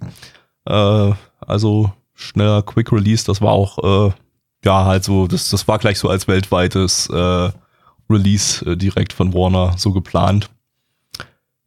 [0.66, 4.12] Äh, also schneller Quick Release, das war auch, äh,
[4.64, 7.50] ja, halt so, das, das war gleich so als weltweites äh,
[8.08, 10.50] Release äh, direkt von Warner so geplant.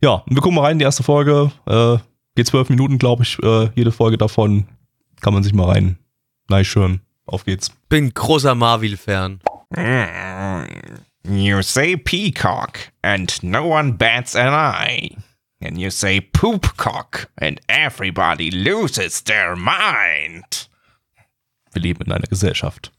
[0.01, 1.51] Ja, und wir gucken mal rein in die erste Folge.
[1.65, 1.97] Äh,
[2.35, 4.67] geht zwölf Minuten, glaube ich, äh, jede Folge davon.
[5.21, 5.97] Kann man sich mal rein
[6.49, 7.01] hören.
[7.25, 7.71] Auf geht's.
[7.89, 9.39] Bin großer Marvel-Fan.
[11.27, 15.17] You say peacock, and no one bats an eye.
[15.59, 20.67] And you say poopcock, and everybody loses their mind.
[21.75, 22.91] Wir leben in einer Gesellschaft.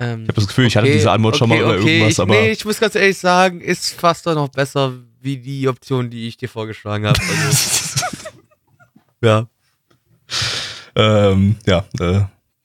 [0.00, 2.34] Ähm, Ich habe das Gefühl, ich hatte diese Antwort schon mal oder irgendwas, ich, aber
[2.34, 6.28] Nee, ich muss ganz ehrlich sagen, ist fast doch noch besser wie die Option, die
[6.28, 7.18] ich dir vorgeschlagen habe.
[7.20, 8.00] Also,
[9.22, 9.46] ja.
[10.94, 12.20] ähm, ja, äh,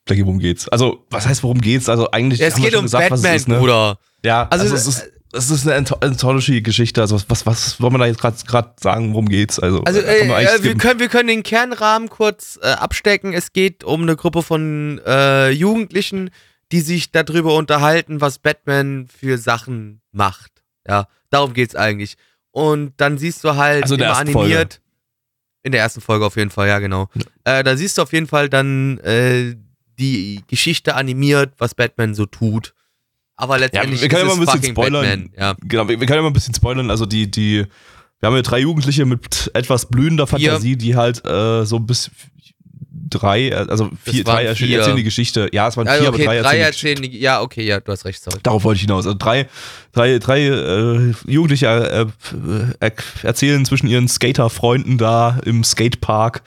[0.06, 0.68] Blackie, worum geht's?
[0.70, 1.90] Also, was heißt, worum geht's?
[1.90, 3.58] Also, eigentlich Es haben wir geht schon um gesagt, was es Batman, ist, ne?
[3.60, 3.98] Bruder.
[4.24, 7.02] Ja, Also, also, es, ist, es ist eine Anth- Anthology-Geschichte.
[7.02, 9.60] Also, was, was, was wollen wir da jetzt gerade sagen, worum geht's?
[9.60, 13.34] Also, Also äh, kann äh, äh, wir, können, wir können den Kernrahmen kurz äh, abstecken.
[13.34, 16.30] Es geht um eine Gruppe von äh, Jugendlichen,
[16.72, 20.64] die sich darüber unterhalten, was Batman für Sachen macht.
[20.88, 22.16] Ja, darum geht's eigentlich.
[22.52, 24.82] Und dann siehst du halt Also in der immer ersten animiert.
[25.64, 27.10] In der ersten Folge auf jeden Fall, ja, genau.
[27.44, 29.00] Äh, da siehst du auf jeden Fall dann
[30.00, 32.74] die Geschichte animiert, was Batman so tut.
[33.36, 35.04] Aber letztendlich wir können ist ja mal ein bisschen spoilern.
[35.04, 35.30] Batman.
[35.38, 35.56] Ja.
[35.62, 36.92] Genau, wir, wir können ja mal ein bisschen spoilern.
[36.92, 37.66] Also, die, die,
[38.20, 40.28] wir haben ja drei Jugendliche mit etwas blühender.
[40.28, 42.12] Fantasie, die halt äh, so bis
[43.14, 44.78] drei, äh, also vier, drei erzählen vier.
[44.80, 45.50] erzählen die Geschichte.
[45.52, 47.64] Ja, es waren Also, vier, okay, aber drei, drei erzählen die erzählen die, Ja, okay,
[47.64, 48.40] ja, du hast recht, sorry.
[48.44, 49.06] Darauf wollte ich hinaus.
[49.06, 49.48] Also drei,
[49.92, 52.92] drei, drei äh, Jugendliche äh, äh,
[53.24, 56.44] erzählen zwischen ihren Skater-Freunden da im Skatepark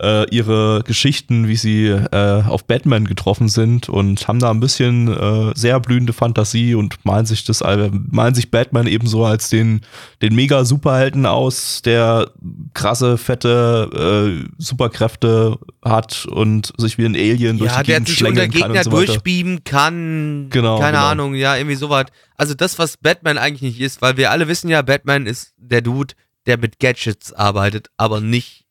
[0.00, 5.08] äh, ihre Geschichten, wie sie äh, auf Batman getroffen sind und haben da ein bisschen
[5.08, 9.80] äh, sehr blühende Fantasie und malen sich das, malen sich Batman ebenso als den,
[10.20, 12.30] den mega Superhelden aus, der
[12.74, 18.08] krasse, fette äh, Superkräfte hat und sich wie ein Alien durch Ja, die der Gegend
[18.08, 20.48] sich unter kann Gegner und so durchbeamen kann.
[20.50, 21.08] Genau, Keine genau.
[21.08, 22.06] Ahnung, ja, irgendwie sowas.
[22.36, 25.80] Also das, was Batman eigentlich nicht ist, weil wir alle wissen ja, Batman ist der
[25.80, 28.65] Dude, der mit Gadgets arbeitet, aber nicht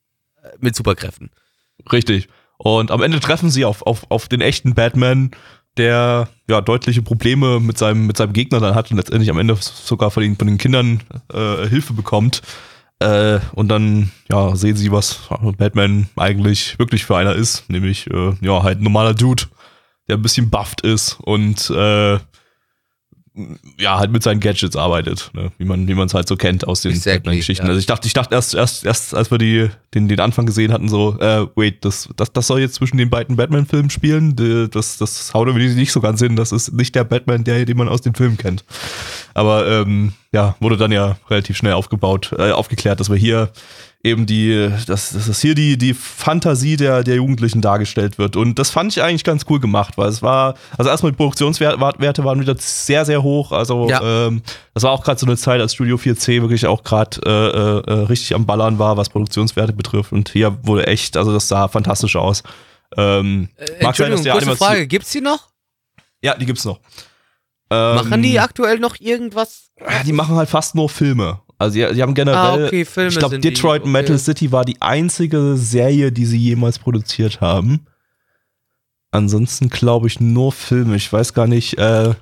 [0.60, 1.30] mit Superkräften.
[1.92, 2.28] Richtig.
[2.58, 5.30] Und am Ende treffen sie auf, auf, auf den echten Batman,
[5.76, 9.56] der ja deutliche Probleme mit seinem, mit seinem Gegner dann hat und letztendlich am Ende
[9.60, 12.42] sogar von den, von den Kindern äh, Hilfe bekommt.
[12.98, 15.28] Äh, und dann ja, sehen sie, was
[15.58, 19.44] Batman eigentlich wirklich für einer ist, nämlich äh, ja, halt ein normaler Dude,
[20.08, 22.18] der ein bisschen bufft ist und äh,
[23.78, 25.52] ja, halt mit seinen Gadgets arbeitet, ne?
[25.58, 27.64] wie man wie man es halt so kennt aus den Exactly, Batman-Geschichten.
[27.64, 27.68] ja.
[27.68, 30.72] Also ich dachte, ich dachte erst, erst, erst, als wir die, den, den Anfang gesehen
[30.72, 34.36] hatten, so, äh, wait, das, das, das soll jetzt zwischen den beiden Batman-Filmen spielen.
[34.36, 36.34] Die- Das, das haut irgendwie nicht so ganz hin.
[36.36, 38.64] Das ist nicht der Batman, der, den man aus den Filmen kennt.
[39.34, 43.50] Aber ähm, ja, wurde dann ja relativ schnell aufgebaut, äh, aufgeklärt, dass wir hier
[44.06, 48.36] eben die, dass, dass das hier die, die Fantasie der, der Jugendlichen dargestellt wird.
[48.36, 52.24] Und das fand ich eigentlich ganz cool gemacht, weil es war, also erstmal die Produktionswerte
[52.24, 53.52] waren wieder sehr, sehr hoch.
[53.52, 54.26] Also Ja.
[54.26, 54.42] ähm,
[54.74, 58.04] das war auch gerade so eine Zeit, als Studio 4C wirklich auch gerade äh, äh,
[58.06, 60.12] richtig am Ballern war, was Produktionswerte betrifft.
[60.12, 62.42] Und hier wurde echt, also das sah fantastisch aus.
[62.96, 63.48] Ähm,
[63.82, 65.50] mag sein, dass die kurze Frage, gibt's die noch?
[66.22, 66.78] Ja, die gibt's noch.
[67.70, 69.70] Ähm, Machen die aktuell noch irgendwas?
[69.80, 71.40] ja, die machen halt fast nur Filme.
[71.58, 73.90] Also die, die haben generell, Ah, okay, Filme ich glaube, sind die, Detroit okay.
[73.90, 77.86] Metal City war die einzige Serie, die sie jemals produziert haben.
[79.10, 80.96] Ansonsten glaube ich nur Filme.
[80.96, 82.12] Ich weiß gar nicht, äh,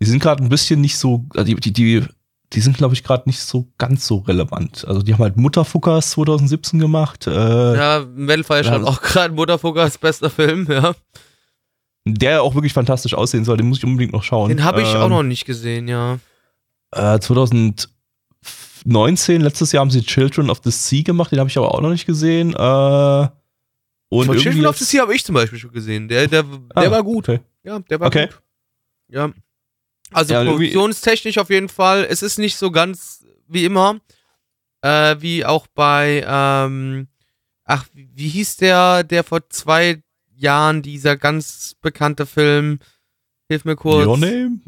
[0.00, 2.04] die sind gerade ein bisschen nicht so, äh, die, die, die,
[2.52, 4.84] die sind glaube ich gerade nicht so ganz so relevant.
[4.88, 7.26] Also die haben halt Mutterfuckers 2017 gemacht.
[7.26, 10.94] Äh, Ja, Metal Fire Ja, auch gerade Mutterfuckers bester Film, ja.
[12.06, 14.48] Der auch wirklich fantastisch aussehen soll, den muss ich unbedingt noch schauen.
[14.48, 16.18] Den habe ich Ähm, auch noch nicht gesehen, ja.
[16.92, 17.20] Äh,
[18.84, 21.80] 2019, letztes Jahr haben sie Children of the Sea gemacht, den habe ich aber auch
[21.80, 22.54] noch nicht gesehen.
[22.54, 23.28] Äh,
[24.12, 26.08] und Von Children of the Sea habe ich zum Beispiel schon gesehen.
[26.08, 27.28] Der, der, der Ah, war gut.
[27.28, 27.40] Okay.
[27.62, 28.26] Ja, der war Okay.
[28.26, 28.40] gut.
[29.08, 29.30] Ja.
[30.12, 32.06] Also Ja, produktionstechnisch auf jeden Fall.
[32.08, 34.00] Es ist nicht so ganz wie immer,
[34.82, 37.06] äh, wie auch bei, ähm,
[37.64, 40.02] ach, wie hieß der, der vor zwei
[40.34, 42.80] Jahren, dieser ganz bekannte Film,
[43.48, 44.06] hilf mir kurz.
[44.06, 44.60] Your Name?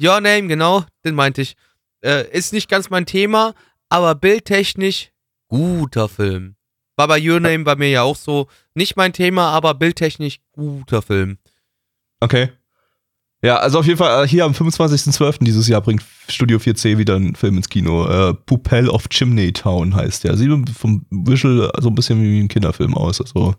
[0.00, 1.56] Your Name, genau, den meinte ich.
[2.04, 3.54] Äh, ist nicht ganz mein Thema,
[3.88, 5.10] aber bildtechnisch
[5.48, 6.56] guter Film.
[6.96, 8.46] War bei Your Name bei mir ja auch so.
[8.74, 11.38] Nicht mein Thema, aber bildtechnisch guter Film.
[12.20, 12.50] Okay.
[13.42, 15.44] Ja, also auf jeden Fall, äh, hier am 25.12.
[15.44, 18.06] dieses Jahr bringt Studio 4C wieder einen Film ins Kino.
[18.06, 20.36] Äh, Pupel of Chimney Town heißt der.
[20.36, 23.20] Sieht vom Visual so ein bisschen wie ein Kinderfilm aus.
[23.20, 23.54] Also,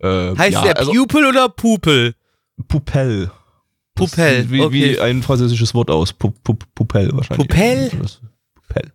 [0.00, 2.14] äh, Heißt ja, der also, Pupil oder Pupil?
[2.68, 3.30] Pupel.
[3.96, 4.72] Pupel, Wie, okay.
[4.72, 6.12] wie ein französisches Wort aus.
[6.12, 7.48] Pu, pu, Pupel wahrscheinlich.
[7.48, 7.90] Pupel?
[8.00, 8.20] Das,
[8.54, 8.92] Pupel.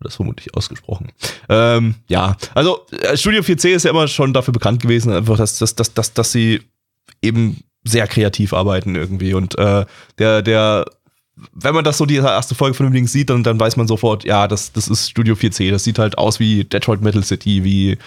[0.00, 1.12] Das vermutlich ausgesprochen.
[1.48, 5.58] Ähm, ja, also äh, Studio 4C ist ja immer schon dafür bekannt gewesen, einfach, dass,
[5.58, 6.62] dass, dass, dass, dass sie
[7.22, 9.34] eben sehr kreativ arbeiten irgendwie.
[9.34, 9.84] Und äh,
[10.18, 10.86] der, der,
[11.52, 13.86] wenn man das so die erste Folge von dem Ding sieht, dann, dann weiß man
[13.86, 15.70] sofort, ja, das, das ist Studio 4C.
[15.70, 17.98] Das sieht halt aus wie Detroit Metal City, wie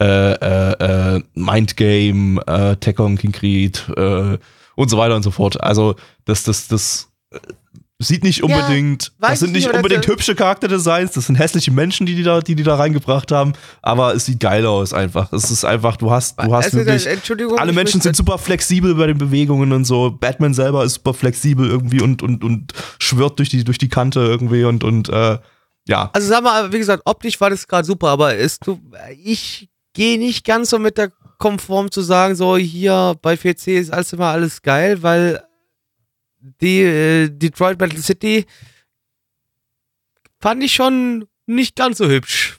[0.00, 4.38] äh, äh, äh, Mind Game, äh, Tekken King Creed äh,
[4.76, 5.60] und so weiter und so fort.
[5.60, 7.38] Also das, das, das äh,
[7.98, 11.70] sieht nicht unbedingt, weiß das sind ich nicht nicht, unbedingt hübsche Charakterdesigns, das sind hässliche
[11.70, 15.32] Menschen, die die da, die die da reingebracht haben, aber es sieht geil aus einfach.
[15.32, 17.58] Es ist einfach, du hast, du hast Also, wirklich, Entschuldigung.
[17.58, 20.10] alle Menschen sind super flexibel bei den Bewegungen und so.
[20.10, 24.20] Batman selber ist super flexibel irgendwie und, und, und schwirrt durch die, durch die Kante
[24.20, 25.38] irgendwie und, und äh,
[25.88, 26.10] ja.
[26.12, 28.78] Also sag mal, wie gesagt, optisch war das gerade super, aber ist du,
[29.24, 33.92] ich gehe nicht ganz so mit der Konform zu sagen, so hier bei 4C ist
[33.92, 35.42] alles immer alles geil, weil
[36.60, 38.46] die äh, Detroit Battle City
[40.40, 42.58] fand ich schon nicht ganz so hübsch.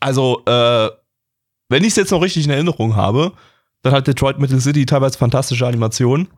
[0.00, 0.90] Also, äh,
[1.68, 3.32] wenn ich es jetzt noch richtig in Erinnerung habe,
[3.82, 6.28] dann hat Detroit Metal City teilweise fantastische Animationen.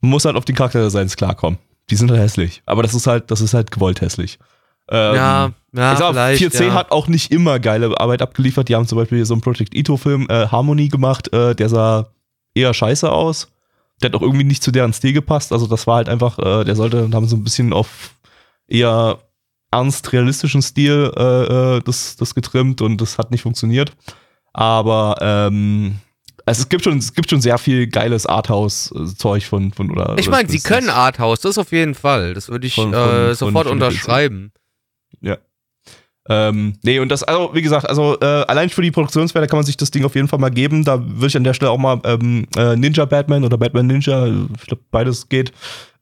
[0.00, 1.58] Man muss halt auf die Charakterdesigns klarkommen.
[1.90, 2.62] Die sind halt hässlich.
[2.66, 4.38] Aber das ist halt, das ist halt gewollt hässlich.
[4.90, 6.42] Ähm, ja, ja, ich sag, vielleicht.
[6.42, 6.74] 4C ja.
[6.74, 8.68] hat auch nicht immer geile Arbeit abgeliefert.
[8.68, 12.08] Die haben zum Beispiel so einen Project Ito-Film äh, Harmony gemacht, äh, der sah
[12.54, 13.48] eher scheiße aus.
[14.00, 15.52] Der hat auch irgendwie nicht zu deren Stil gepasst.
[15.52, 18.14] Also das war halt einfach, äh, der sollte, haben so ein bisschen auf
[18.66, 19.18] eher
[19.70, 23.92] ernst realistischen Stil äh, äh, das, das getrimmt und das hat nicht funktioniert.
[24.52, 25.96] Aber ähm,
[26.46, 30.16] also es gibt schon, es gibt schon sehr viel geiles Arthouse-Zeug von, von oder.
[30.18, 32.32] Ich meine, sie können Arthouse, das auf jeden Fall.
[32.32, 33.90] Das würde ich Von- von- äh, von- sofort von der
[35.20, 35.48] unterschreiben.
[36.30, 39.64] Ähm, nee, und das, also wie gesagt, also äh, allein für die Produktionswerte kann man
[39.64, 40.84] sich das Ding auf jeden Fall mal geben.
[40.84, 44.26] Da würde ich an der Stelle auch mal ähm, äh, Ninja Batman oder Batman Ninja,
[44.26, 45.52] ich glaube beides geht,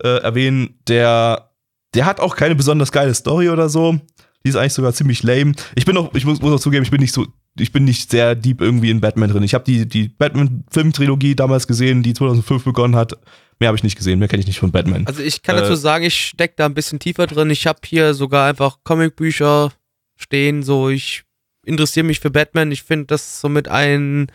[0.03, 0.75] äh, erwähnen.
[0.89, 1.51] Der,
[1.95, 4.01] der hat auch keine besonders geile Story oder so.
[4.45, 5.53] Die ist eigentlich sogar ziemlich lame.
[5.77, 7.27] Ich bin auch, ich muss, muss auch zugeben, ich bin nicht so,
[7.59, 9.43] ich bin nicht sehr deep irgendwie in Batman drin.
[9.43, 13.13] Ich habe die, die Batman-Film-Trilogie damals gesehen, die 2005 begonnen hat.
[13.59, 15.07] Mehr habe ich nicht gesehen, mehr kenne ich nicht von Batman.
[15.07, 17.51] Also ich kann Äh, dazu sagen, ich stecke da ein bisschen tiefer drin.
[17.51, 19.73] Ich habe hier sogar einfach Comicbücher
[20.17, 21.23] stehen, so ich
[21.65, 22.71] interessiere mich für Batman.
[22.73, 24.27] Ich finde das somit ein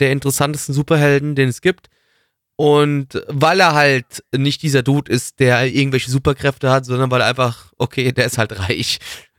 [0.00, 1.88] der interessantesten Superhelden, den es gibt.
[2.60, 7.28] Und weil er halt nicht dieser Dude ist, der irgendwelche Superkräfte hat, sondern weil er
[7.28, 8.98] einfach, okay, der ist halt reich.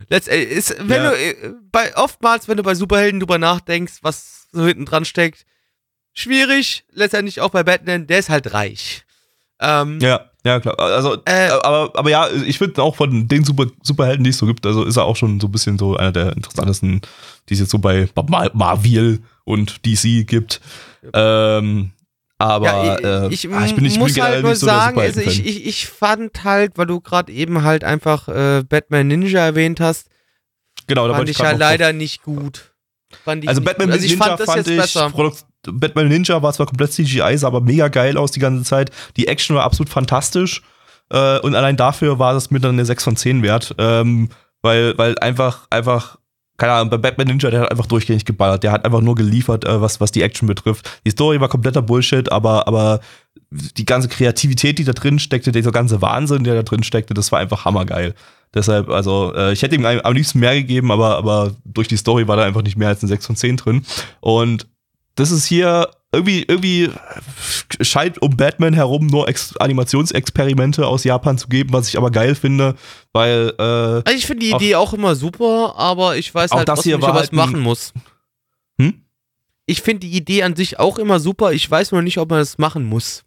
[0.09, 1.11] Letztendlich ist, wenn Ja.
[1.11, 1.35] du, äh,
[1.71, 5.45] bei, oftmals, wenn du bei Superhelden drüber nachdenkst, was so hinten dran steckt,
[6.13, 6.83] schwierig.
[6.93, 9.03] Letztendlich auch bei Batman, der ist halt reich.
[9.59, 10.79] Ähm, Ja, ja, klar.
[10.79, 14.47] Also, Äh, aber, aber ja, ich finde auch von den Super, Superhelden, die es so
[14.47, 17.01] gibt, also ist er auch schon so ein bisschen so einer der interessantesten,
[17.49, 20.59] die es jetzt so bei Mar Marvel und DC gibt.
[21.13, 21.91] Ähm,
[22.43, 24.99] aber Ja, äh, ich, ich, ah, ich bin nicht, muss bin halt nur so sagen,
[24.99, 29.41] also ich, ich, ich fand halt, weil du gerade eben halt einfach äh, Batman Ninja
[29.41, 30.07] erwähnt hast,
[30.87, 32.73] genau, da fand ich ich ja leider nicht gut.
[33.11, 33.93] Ich Also Batman gut.
[33.93, 35.11] also ich Ninja fand fand ich, besser.
[35.67, 38.91] Batman Ninja war zwar komplett CGI, sah aber mega geil aus die ganze Zeit.
[39.17, 40.61] Die Action war absolut fantastisch.
[41.11, 43.75] Äh, und allein dafür war das mir dann eine 6 von 10 wert.
[43.77, 44.29] Ähm,
[44.61, 46.17] weil, weil einfach, einfach,
[46.61, 48.61] keine Ahnung, bei Batman Ninja, der hat einfach durchgängig geballert.
[48.61, 51.01] Der hat einfach nur geliefert, äh, was, was die Action betrifft.
[51.03, 52.99] Die Story war kompletter Bullshit, aber, aber
[53.49, 57.31] die ganze Kreativität, die da drin steckte, dieser ganze Wahnsinn, der da drin steckte, das
[57.31, 58.13] war einfach hammergeil.
[58.53, 62.27] Deshalb, also, äh, ich hätte ihm am liebsten mehr gegeben, aber, aber durch die Story
[62.27, 63.83] war da einfach nicht mehr als eine 6 von 10 drin.
[64.19, 64.67] Und
[65.15, 66.89] das ist hier irgendwie, irgendwie
[67.79, 72.35] scheint um Batman herum nur Ex Animationsexperimente aus Japan zu geben, was ich aber geil
[72.35, 72.75] finde,
[73.13, 76.85] weil, äh, Also ich finde die Idee auch immer super, aber ich weiß halt das
[76.85, 77.93] er halt es machen muss.
[78.77, 79.05] Hm?
[79.65, 82.41] Ich finde die Idee an sich auch immer super, ich weiß nur nicht, ob man
[82.41, 83.23] es machen muss.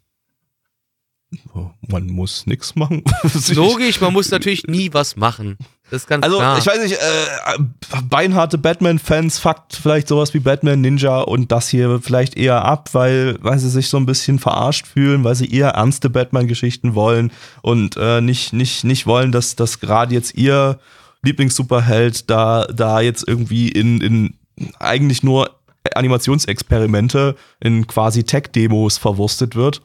[1.87, 3.03] man muss nix machen.
[3.49, 5.57] Logisch, man muss natürlich nie was machen.
[5.91, 6.57] Das ist ganz Also, klar.
[6.57, 11.99] ich weiß nicht, äh, beinharte Batman-Fans fuckt vielleicht sowas wie Batman Ninja und das hier
[12.01, 15.69] vielleicht eher ab, weil, weil sie sich so ein bisschen verarscht fühlen, weil sie eher
[15.69, 17.31] ernste Batman-Geschichten wollen
[17.61, 20.79] und äh, nicht, nicht, nicht wollen, dass, dass gerade jetzt ihr
[21.23, 24.33] Lieblings-Superheld da, da jetzt irgendwie in, in
[24.79, 25.51] eigentlich nur
[25.93, 29.81] Animationsexperimente in quasi Tech-Demos verwurstet wird.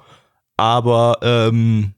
[0.56, 1.94] Aber ähm,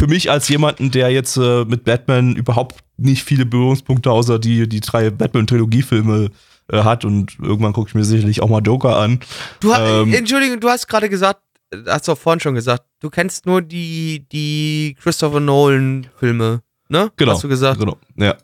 [0.00, 4.66] für mich als jemanden, der jetzt äh, mit Batman überhaupt nicht viele Berührungspunkte außer die,
[4.66, 6.30] die drei Batman-Trilogie-Filme
[6.72, 9.20] äh, hat und irgendwann gucke ich mir sicherlich auch mal Joker an.
[9.60, 12.84] du, ha- ähm, Entschuldigung, du hast gerade gesagt, äh, hast du auch vorhin schon gesagt,
[13.00, 17.12] du kennst nur die, die Christopher Nolan-Filme, ne?
[17.16, 17.32] Genau.
[17.32, 17.78] Hast du gesagt?
[17.78, 17.98] Genau.
[18.16, 18.36] Ja.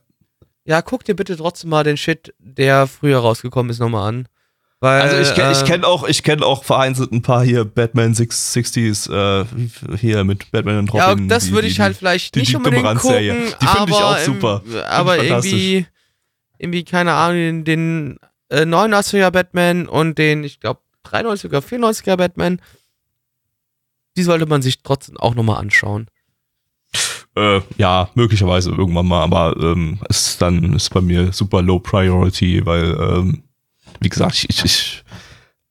[0.66, 4.28] Ja, guck dir bitte trotzdem mal den Shit, der früher rausgekommen ist, nochmal an.
[4.80, 8.12] Weil, Also ich kenne ich äh, kenn auch, ich auch vereinzelt ein paar hier Batman
[8.12, 9.46] 660s, äh,
[9.96, 11.28] hier mit Batman und Ja, Robin.
[11.28, 13.18] das die- würde ich halt vielleicht die- nicht die unbedingt gucken.
[13.60, 14.62] Die finde ich auch super.
[14.66, 15.86] Im, aber irgendwie,
[16.58, 18.18] irgendwie, keine Ahnung, den, den
[18.50, 22.60] äh, 89er Batman und den, ich glaube, 93er, 94er Batman,
[24.18, 26.06] die sollte man sich trotzdem auch nochmal anschauen.
[27.34, 31.78] Äh, ja, möglicherweise irgendwann mal, aber ähm, es ist dann ist bei mir super low
[31.78, 33.42] priority, weil, ähm,
[34.00, 35.04] wie gesagt, ich, ich, ich,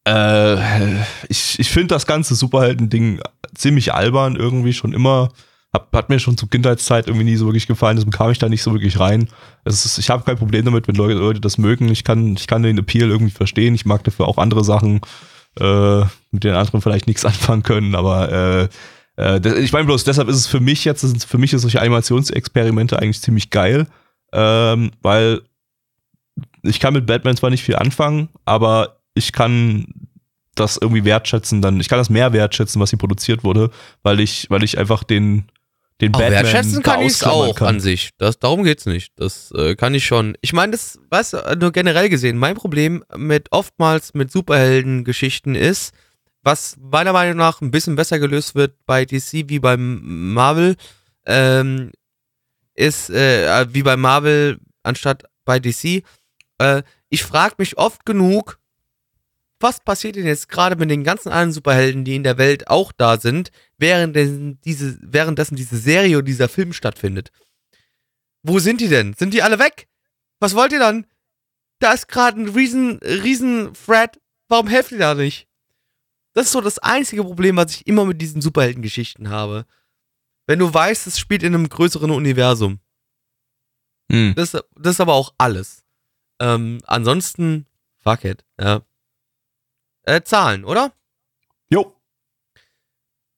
[0.08, 3.22] äh, ich, ich finde das ganze Superhelden-Ding
[3.56, 5.30] ziemlich albern irgendwie schon immer.
[5.74, 8.48] Hab, hat mir schon zur Kindheitszeit irgendwie nie so wirklich gefallen, das bekam ich da
[8.48, 9.28] nicht so wirklich rein.
[9.66, 11.90] Ist, ich habe kein Problem damit, wenn Leute, Leute das mögen.
[11.90, 13.76] Ich kann, ich kann den Appeal irgendwie verstehen.
[13.76, 15.02] Ich mag dafür auch andere Sachen,
[15.60, 16.02] äh,
[16.32, 18.68] mit denen anderen vielleicht nichts anfangen können, aber äh,
[19.18, 23.00] äh, ich meine bloß, deshalb ist es für mich jetzt, für mich ist solche Animationsexperimente
[23.00, 23.88] eigentlich ziemlich geil,
[24.34, 25.42] ähm, weil
[26.66, 29.86] ich kann mit Batman zwar nicht viel anfangen, aber ich kann
[30.56, 33.72] das irgendwie wertschätzen, dann ich kann das mehr wertschätzen, was hier produziert wurde,
[34.04, 35.46] weil ich, weil ich einfach den
[36.02, 37.68] den Auch Batman wertschätzen kann ich es auch kann.
[37.76, 38.10] an sich.
[38.18, 39.14] Das, darum geht's nicht.
[39.16, 40.38] Das äh, kann ich schon.
[40.42, 45.94] Ich meine, das, weißt du, nur generell gesehen, mein Problem mit oftmals mit Superhelden-Geschichten ist,
[46.44, 50.76] was meiner Meinung nach ein bisschen besser gelöst wird bei DC wie beim Marvel,
[51.26, 51.92] ähm,
[52.74, 56.04] ist, äh, wie bei Marvel anstatt bei DC.
[56.58, 58.60] Äh, ich frage mich oft genug,
[59.60, 62.92] was passiert denn jetzt gerade mit den ganzen anderen Superhelden, die in der Welt auch
[62.92, 67.32] da sind, währenddessen diese, währenddessen diese Serie oder dieser Film stattfindet?
[68.44, 69.14] Wo sind die denn?
[69.14, 69.88] Sind die alle weg?
[70.40, 71.08] Was wollt ihr dann?
[71.80, 74.20] Da ist gerade ein riesen, riesen Thread.
[74.48, 75.48] Warum helft ihr da nicht?
[76.34, 79.66] Das ist so das einzige Problem, was ich immer mit diesen Superheldengeschichten habe.
[80.48, 82.80] Wenn du weißt, es spielt in einem größeren Universum.
[84.12, 84.34] Hm.
[84.36, 85.85] Das, das ist aber auch alles.
[86.40, 87.68] Ähm, ansonsten,
[87.98, 88.82] fuck it, ja.
[90.04, 90.92] Äh, Zahlen, oder?
[91.70, 91.96] Jo.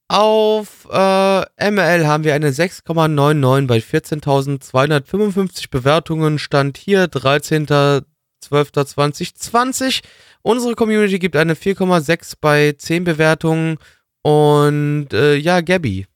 [0.10, 6.40] Auf äh, ML haben wir eine 6,99 bei 14.255 Bewertungen.
[6.40, 10.04] Stand hier 13.12.2020.
[10.42, 13.80] Unsere Community gibt eine 4,6 bei 10 Bewertungen.
[14.22, 16.08] Und äh, ja, Gabby.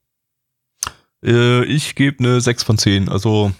[1.23, 3.09] Äh, ich gebe eine 6 von 10.
[3.09, 3.51] Also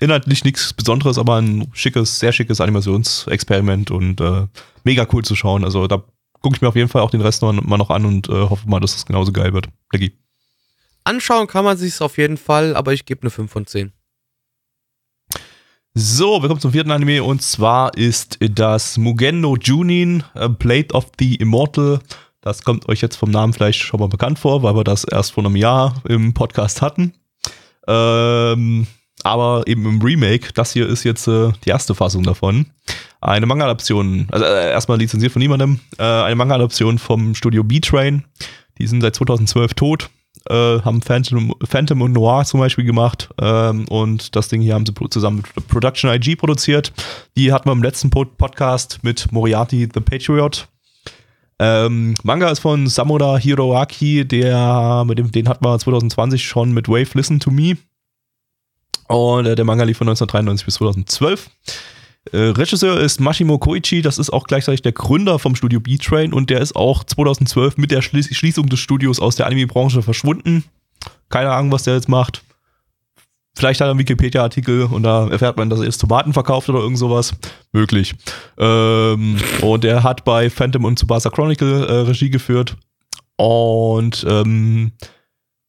[0.00, 4.46] inhaltlich nichts Besonderes, aber ein schickes, sehr schickes Animationsexperiment und äh,
[4.84, 5.64] mega cool zu schauen.
[5.64, 6.04] Also da
[6.40, 8.32] gucke ich mir auf jeden Fall auch den Rest noch, mal noch an und äh,
[8.32, 9.68] hoffe mal, dass es genauso geil wird.
[9.92, 10.12] Leggy.
[11.04, 13.92] Anschauen kann man sich auf jeden Fall, aber ich gebe eine 5 von 10.
[15.94, 20.24] So, wir kommen zum vierten Anime und zwar ist das Mugen no Junin,
[20.58, 22.00] Blade of the Immortal.
[22.42, 25.32] Das kommt euch jetzt vom Namen vielleicht schon mal bekannt vor, weil wir das erst
[25.32, 27.14] vor einem Jahr im Podcast hatten.
[27.88, 28.86] Ähm,
[29.26, 32.66] aber eben im Remake, das hier ist jetzt äh, die erste Fassung davon.
[33.20, 38.24] Eine Manga-Adaption, also äh, erstmal lizenziert von niemandem, äh, eine Manga-Adaption vom Studio B-Train.
[38.78, 40.10] Die sind seit 2012 tot,
[40.48, 44.86] äh, haben Phantom, Phantom und Noir zum Beispiel gemacht ähm, und das Ding hier haben
[44.86, 46.92] sie zusammen mit Production IG produziert.
[47.36, 50.68] Die hatten wir im letzten Pod Podcast mit Moriarty the Patriot.
[51.58, 56.88] Ähm, Manga ist von Samura Hiroaki, der, mit dem, den hatten wir 2020 schon mit
[56.88, 57.76] Wave Listen to Me.
[59.08, 61.50] Und äh, der Manga lief von 1993 bis 2012.
[62.32, 66.50] Äh, Regisseur ist Mashimo Koichi, das ist auch gleichzeitig der Gründer vom Studio B-Train und
[66.50, 70.64] der ist auch 2012 mit der Schli Schließung des Studios aus der Anime-Branche verschwunden.
[71.28, 72.42] Keine Ahnung, was der jetzt macht.
[73.56, 76.80] Vielleicht hat er einen Wikipedia-Artikel und da erfährt man, dass er jetzt Tomaten verkauft oder
[76.80, 77.32] irgend sowas.
[77.72, 78.14] Möglich.
[78.58, 82.76] Ähm, und er hat bei Phantom und Tsubasa Chronicle äh, Regie geführt.
[83.36, 84.92] Und ähm,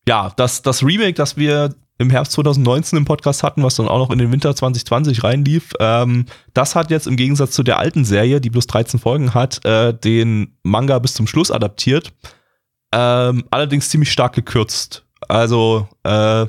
[0.07, 3.97] ja, das, das Remake, das wir im Herbst 2019 im Podcast hatten, was dann auch
[3.97, 8.05] noch in den Winter 2020 reinlief, ähm, das hat jetzt im Gegensatz zu der alten
[8.05, 12.13] Serie, die bloß 13 Folgen hat, äh, den Manga bis zum Schluss adaptiert.
[12.93, 15.05] Ähm, allerdings ziemlich stark gekürzt.
[15.27, 16.45] Also, äh,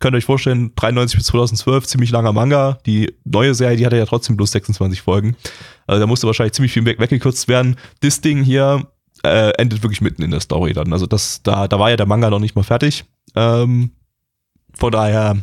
[0.00, 2.78] könnt ihr euch vorstellen, 93 bis 2012, ziemlich langer Manga.
[2.84, 5.36] Die neue Serie, die hatte ja trotzdem bloß 26 Folgen.
[5.86, 7.76] Also da musste wahrscheinlich ziemlich viel weg weggekürzt werden.
[8.00, 8.86] Das Ding hier
[9.22, 10.92] äh, endet wirklich mitten in der Story dann.
[10.92, 13.04] Also das, da, da war ja der Manga noch nicht mal fertig.
[13.34, 13.92] Ähm,
[14.76, 15.36] von daher.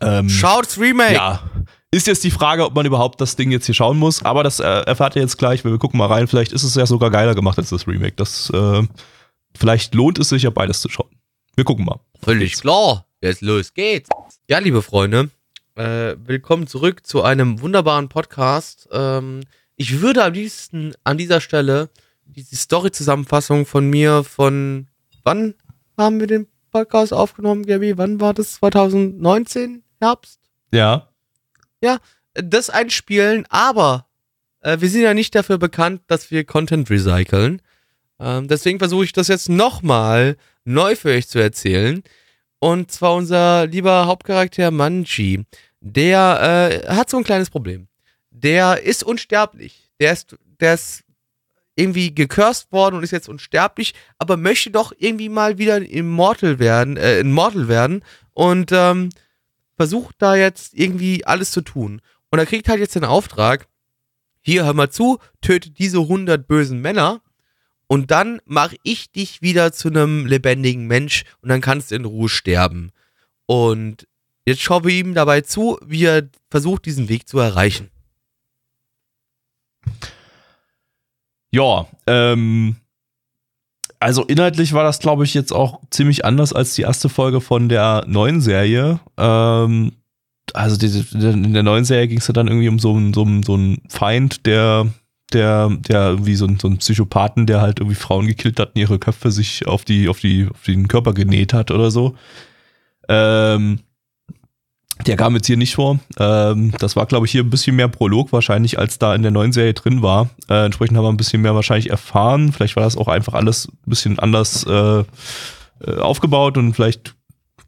[0.00, 1.14] Ähm, Schaut's Remake!
[1.14, 1.42] ja.
[1.90, 4.60] Ist jetzt die Frage, ob man überhaupt das Ding jetzt hier schauen muss, aber das
[4.60, 6.28] äh, erfahrt ihr jetzt gleich, weil wir gucken mal rein.
[6.28, 8.12] Vielleicht ist es ja sogar geiler gemacht als das Remake.
[8.14, 8.82] Das, äh,
[9.56, 11.08] vielleicht lohnt es sich ja beides zu schauen.
[11.56, 11.98] Wir gucken mal.
[12.22, 13.06] Völlig klar.
[13.22, 14.10] Jetzt los geht's.
[14.50, 15.30] Ja, liebe Freunde,
[15.76, 18.86] äh, willkommen zurück zu einem wunderbaren Podcast.
[18.92, 19.40] Ähm,
[19.76, 21.88] ich würde am liebsten an dieser Stelle
[22.26, 24.88] die Story-Zusammenfassung von mir von
[25.24, 25.54] wann
[25.96, 27.96] haben wir den Podcast aufgenommen, Gabi?
[27.98, 28.54] Wann war das?
[28.54, 29.82] 2019?
[30.00, 30.40] Herbst?
[31.80, 31.98] Ja.
[32.34, 34.06] das einspielen, aber
[34.60, 37.62] äh, wir sind ja nicht dafür bekannt, dass wir Content recyceln.
[38.20, 42.02] Ähm, deswegen versuche ich das jetzt nochmal neu für euch zu erzählen.
[42.60, 45.44] Und zwar unser lieber Hauptcharakter Manji.
[45.80, 47.88] Der äh, hat so ein kleines Problem.
[48.30, 49.90] Der ist unsterblich.
[50.00, 51.04] Der ist, der ist
[51.78, 56.96] irgendwie gecurst worden und ist jetzt unsterblich, aber möchte doch irgendwie mal wieder immortal werden,
[56.96, 58.04] äh, immortal werden
[58.34, 59.10] und ähm,
[59.76, 62.02] versucht da jetzt irgendwie alles zu tun.
[62.30, 63.68] Und er kriegt halt jetzt den Auftrag,
[64.40, 67.22] hier, hör mal zu, töte diese 100 bösen Männer
[67.86, 72.04] und dann mache ich dich wieder zu einem lebendigen Mensch und dann kannst du in
[72.04, 72.90] Ruhe sterben.
[73.46, 74.08] Und
[74.46, 77.90] jetzt schauen wir ihm dabei zu, wie er versucht, diesen Weg zu erreichen.
[81.50, 82.76] Ja, ähm,
[84.00, 87.68] also inhaltlich war das, glaube ich, jetzt auch ziemlich anders als die erste Folge von
[87.68, 89.00] der neuen Serie.
[89.16, 89.92] Ähm,
[90.54, 93.26] also diese, in der neuen Serie ging es ja dann irgendwie um so einen, so
[93.44, 94.86] so einen Feind, der,
[95.32, 98.80] der, der irgendwie so einen, so einen Psychopathen, der halt irgendwie Frauen gekillt hat und
[98.80, 102.14] ihre Köpfe sich auf die, auf die, auf den Körper genäht hat oder so.
[103.08, 103.80] Ähm,
[105.06, 105.98] der kam jetzt hier nicht vor.
[106.18, 109.30] Ähm, das war, glaube ich, hier ein bisschen mehr Prolog wahrscheinlich, als da in der
[109.30, 110.30] neuen Serie drin war.
[110.48, 112.52] Äh, entsprechend haben wir ein bisschen mehr wahrscheinlich erfahren.
[112.52, 117.14] Vielleicht war das auch einfach alles ein bisschen anders äh, äh, aufgebaut und vielleicht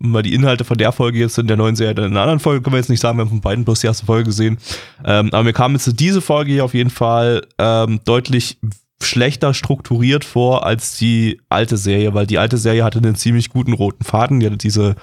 [0.01, 2.62] mal die Inhalte von der Folge jetzt in der neuen Serie, in einer anderen Folge
[2.62, 4.59] können wir jetzt nicht sagen, wir haben von beiden bloß die erste Folge gesehen.
[5.05, 8.59] Ähm, aber mir kam jetzt diese Folge hier auf jeden Fall ähm, deutlich
[9.03, 13.72] schlechter strukturiert vor als die alte Serie, weil die alte Serie hatte einen ziemlich guten
[13.72, 14.41] roten Faden.
[14.41, 14.97] Die hatte diese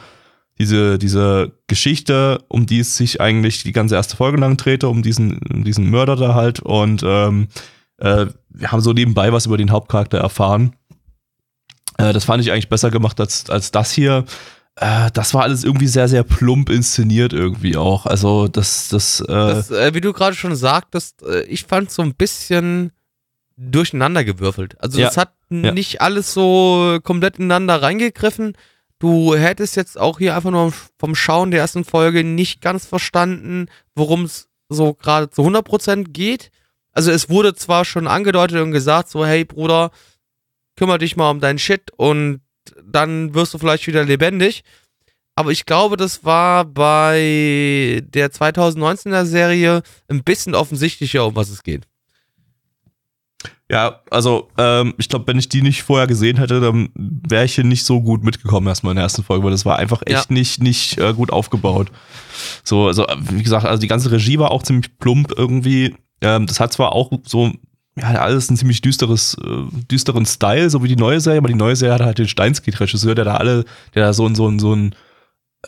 [0.60, 5.04] diese, diese Geschichte, um die es sich eigentlich die ganze erste Folge lang drehte, um
[5.04, 6.60] diesen, um diesen Mörder da halt.
[6.60, 7.48] Und ähm,
[7.98, 10.76] äh, wir haben so nebenbei was über den Hauptcharakter erfahren.
[11.98, 14.26] Äh, das fand ich eigentlich besser gemacht als, als das hier.
[14.76, 18.06] äh, das war alles irgendwie sehr, sehr plump inszeniert irgendwie auch.
[18.06, 22.02] Also das, das, äh, Das, äh, wie du gerade schon sagtest, äh, ich fand so
[22.02, 22.92] ein bisschen
[23.58, 24.76] durcheinander gewürfelt.
[24.82, 25.72] Also Ja, das hat ja.
[25.72, 28.54] nicht alles so komplett ineinander reingegriffen.
[29.00, 33.68] Du hättest jetzt auch hier einfach nur vom Schauen der ersten Folge nicht ganz verstanden,
[33.96, 36.52] worum es so gerade zu 100% geht.
[36.92, 39.92] Also es wurde zwar schon angedeutet und gesagt, so hey Bruder,
[40.76, 42.42] kümmere dich mal um deinen Shit und
[42.84, 44.64] dann wirst du vielleicht wieder lebendig.
[45.36, 51.62] Aber ich glaube, das war bei der 2019er Serie ein bisschen offensichtlicher, um was es
[51.62, 51.88] geht.
[53.70, 57.56] Ja, also ähm, ich glaube, wenn ich die nicht vorher gesehen hätte, dann wäre ich
[57.56, 60.30] hier nicht so gut mitgekommen erstmal in der ersten Folge, weil das war einfach echt
[60.30, 60.34] Ja.
[60.34, 61.92] nicht, nicht äh, gut aufgebaut.
[62.64, 65.96] So, also wie gesagt, also die ganze Regie war auch ziemlich plump irgendwie.
[66.22, 67.52] Ähm, das hat zwar auch so,
[68.00, 71.54] ja, alles ein ziemlich düsteres, äh, düsteren Style, so wie die neue Serie, aber die
[71.56, 73.66] neue Serie hat halt den Steinskit-Regisseur, der da alle,
[73.96, 74.96] der da so, ein- so, ein- so einen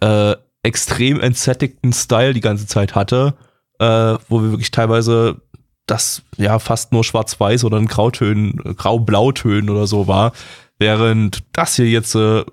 [0.01, 3.33] äh, extrem entsättigten Style die ganze Zeit hatte,
[3.79, 5.41] äh, wo wir wirklich teilweise
[5.89, 10.31] das ja fast nur schwarz-weiß oder in Grautönen, grau-blautönen oder so war,
[10.77, 12.43] während das hier jetzt äh,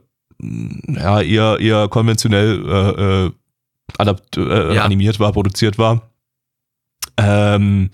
[0.89, 3.31] ja eher, eher konventionell äh, äh,
[3.99, 4.83] adapt, äh, Ja.
[4.85, 6.03] animiert war, produziert war.
[7.17, 7.91] Ähm,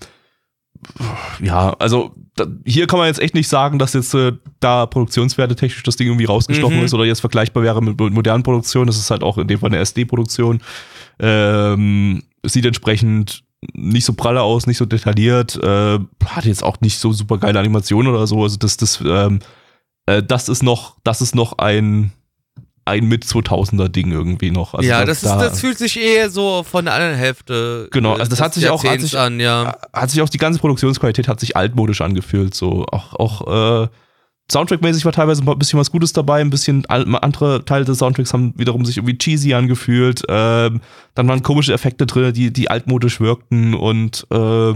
[1.41, 5.55] ja, also da, hier kann man jetzt echt nicht sagen, dass jetzt äh, da produktionswerte
[5.55, 6.83] technisch das Ding irgendwie rausgestochen Mhm.
[6.85, 8.87] ist oder jetzt vergleichbar wäre mit, mit modernen Produktionen.
[8.87, 10.61] Das ist halt auch in dem Fall eine SD-Produktion.
[11.19, 13.43] Ähm, sieht entsprechend
[13.73, 17.59] nicht so pralle aus, nicht so detailliert, äh, hat jetzt auch nicht so super geile
[17.59, 18.43] Animationen oder so.
[18.43, 19.39] Also das, das, ähm,
[20.05, 22.11] äh, das ist noch, das ist noch ein,
[22.85, 24.73] ein mit 2000er Ding irgendwie noch.
[24.73, 27.87] Also ja, da- das, ist, da- das fühlt sich eher so von der anderen Hälfte
[27.91, 29.77] Genau, also das hat sich auch- hat sich- an, ja.
[29.93, 32.53] hat sich auch die ganze Produktionsqualität hat sich altmodisch angefühlt.
[32.55, 33.87] So auch, auch äh,
[34.51, 38.53] Soundtrack-mäßig war teilweise ein bisschen was Gutes dabei, ein bisschen andere Teile des Soundtracks haben
[38.57, 40.21] wiederum sich irgendwie cheesy angefühlt.
[40.27, 40.81] Ähm,
[41.15, 44.73] dann waren komische Effekte drin, die, die altmodisch wirkten und äh,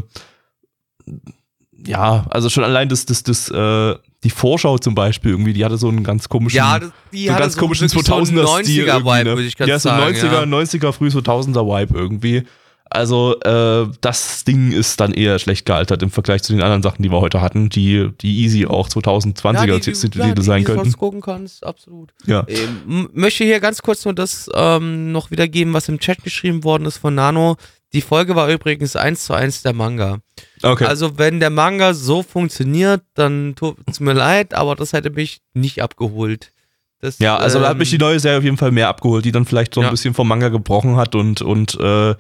[1.85, 5.77] ja, also schon allein das, das, das, äh, die Vorschau zum Beispiel irgendwie, die hatte
[5.77, 6.79] so einen ganz komischen, Ja,
[7.11, 9.35] die so einen ganz komischen so einen 2000er-Stil 90er irgendwie, Vibe, ne?
[9.35, 10.15] würde ich ganz ja, so sagen.
[10.15, 10.41] 90er, ja.
[10.43, 12.43] 90er, früh 2000er Vibe irgendwie.
[12.89, 17.03] Also, äh, das Ding ist dann eher schlecht gealtert im Vergleich zu den anderen Sachen,
[17.03, 20.65] die wir heute hatten, die, die easy auch 2020er ja, Titel die, die, sein die,
[20.65, 20.91] die könnten.
[20.93, 22.13] gucken kannst, absolut.
[22.25, 22.45] Ja.
[22.47, 26.85] Ähm, möchte hier ganz kurz nur das ähm, noch wiedergeben, was im Chat geschrieben worden
[26.85, 27.57] ist von Nano.
[27.93, 30.19] Die Folge war übrigens eins zu eins der Manga.
[30.61, 30.85] Okay.
[30.85, 35.81] Also wenn der Manga so funktioniert, dann tut's mir leid, aber das hätte mich nicht
[35.81, 36.51] abgeholt.
[36.99, 39.23] Das, ja, also da hat mich die ähm, neue Serie auf jeden Fall mehr abgeholt,
[39.23, 39.91] die dann vielleicht so ein Ja.
[39.91, 42.15] bisschen vom Manga gebrochen hat und, und äh, äh,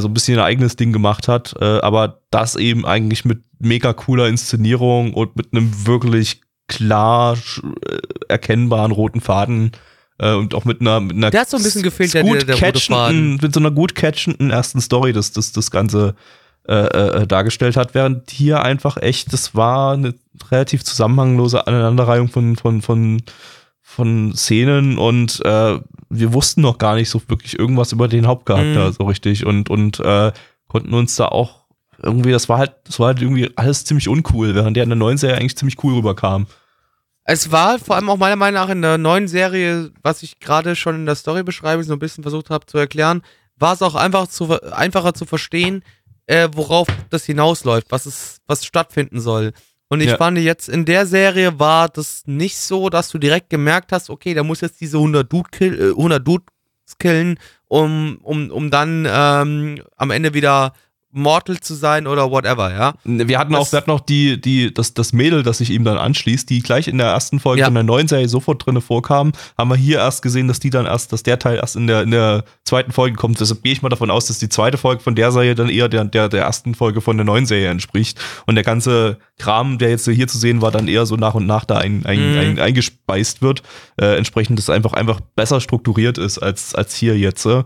[0.00, 1.54] so ein bisschen ein eigenes Ding gemacht hat.
[1.60, 7.98] Äh, aber das eben eigentlich mit mega cooler Inszenierung und mit einem wirklich klar äh,
[8.28, 9.72] erkennbaren roten Faden
[10.18, 12.38] äh, und auch mit einer, mit einer Der hat so ein bisschen gefehlt, der- gut
[12.38, 16.14] der- der catchenden, mit so einer gut catchenden ersten Story, das das, das Ganze
[16.68, 20.14] äh, äh, dargestellt hat, während hier einfach echt, das war eine
[20.50, 23.22] relativ zusammenhanglose Aneinanderreihung von, von, von,
[23.90, 28.88] von Szenen und äh, wir wussten noch gar nicht so wirklich irgendwas über den Hauptcharakter
[28.88, 28.92] Mhm.
[28.92, 30.32] so richtig und, und äh,
[30.68, 31.64] konnten uns da auch
[32.02, 34.96] irgendwie, das war halt, das war halt irgendwie alles ziemlich uncool, während der in der
[34.96, 36.46] neuen Serie eigentlich ziemlich cool rüberkam.
[37.24, 40.76] Es war vor allem auch meiner Meinung nach in der neuen Serie, was ich gerade
[40.76, 43.22] schon in der Storybeschreibung so ein bisschen versucht habe zu erklären,
[43.56, 45.82] war es auch einfach zu, einfacher zu verstehen,
[46.26, 49.52] äh, worauf das hinausläuft, was es, was stattfinden soll.
[49.90, 50.16] Und ich Ja.
[50.16, 54.34] fand jetzt in der Serie war das nicht so, dass du direkt gemerkt hast, okay,
[54.34, 56.46] da muss jetzt diese 100 Dude kill, äh, 100 Dudes
[56.98, 60.72] killen, um, um, um dann ähm, am Ende wieder
[61.12, 62.94] mortal zu sein oder whatever, ja.
[63.04, 65.82] Wir hatten auch, Das- wir hatten auch die, die, das, das Mädel, das sich ihm
[65.84, 67.66] dann anschließt, die gleich in der ersten Folge Ja.
[67.66, 70.86] von der neuen Serie sofort drinne vorkam, haben wir hier erst gesehen, dass die dann
[70.86, 73.40] erst, dass der Teil erst in der, in der zweiten Folge kommt.
[73.40, 75.88] Deshalb gehe ich mal davon aus, dass die zweite Folge von der Serie dann eher
[75.88, 78.20] der, der, der ersten Folge von der neuen Serie entspricht.
[78.46, 81.46] Und der ganze Kram, der jetzt hier zu sehen war, dann eher so nach und
[81.46, 82.38] nach da ein, ein, Mhm.
[82.38, 83.62] ein, eingespeist wird.
[84.00, 87.44] Äh, entsprechend das einfach, einfach besser strukturiert ist als, als hier jetzt.
[87.46, 87.64] Äh.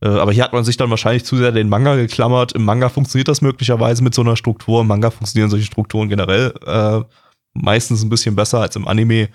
[0.00, 2.52] Äh, Aber hier hat man sich dann wahrscheinlich zu sehr den Manga geklammert.
[2.52, 4.82] Im Manga funktioniert das möglicherweise mit so einer Struktur.
[4.82, 7.00] Im Manga funktionieren solche Strukturen generell äh,
[7.54, 9.28] meistens ein bisschen besser als im Anime.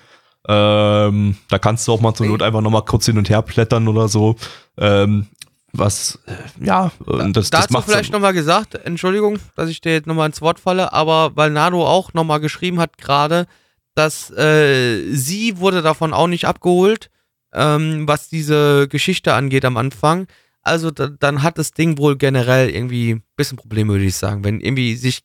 [0.48, 3.88] Ähm, da kannst du auch mal zur Not einfach nochmal kurz hin und her plättern
[3.88, 4.36] oder so.
[4.78, 5.28] Ähm,
[5.74, 10.08] was, äh, ja, das, das Dazu macht vielleicht nochmal gesagt, Entschuldigung, dass ich dir jetzt
[10.08, 13.48] nochmal ins Wort falle, aber weil Nado auch nochmal geschrieben hat gerade,
[13.96, 17.10] dass äh, sie wurde davon auch nicht abgeholt,
[17.54, 20.28] ähm, was diese Geschichte angeht am Anfang.
[20.64, 24.44] Also da, dann hat das Ding wohl generell irgendwie ein bisschen Probleme, würde ich sagen.
[24.44, 25.22] Wenn irgendwie sich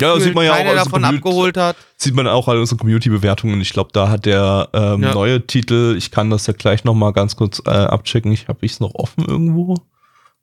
[0.00, 1.76] Ja, sieht man ja auch keiner davon abgeholt hat.
[1.96, 3.60] Sieht man auch an unseren Community-Bewertungen.
[3.60, 5.12] Ich glaube, da hat der ähm, Ja.
[5.14, 8.32] neue Titel, ich kann das ja gleich nochmal ganz kurz äh, abchecken.
[8.32, 9.74] Ich habe es noch offen irgendwo.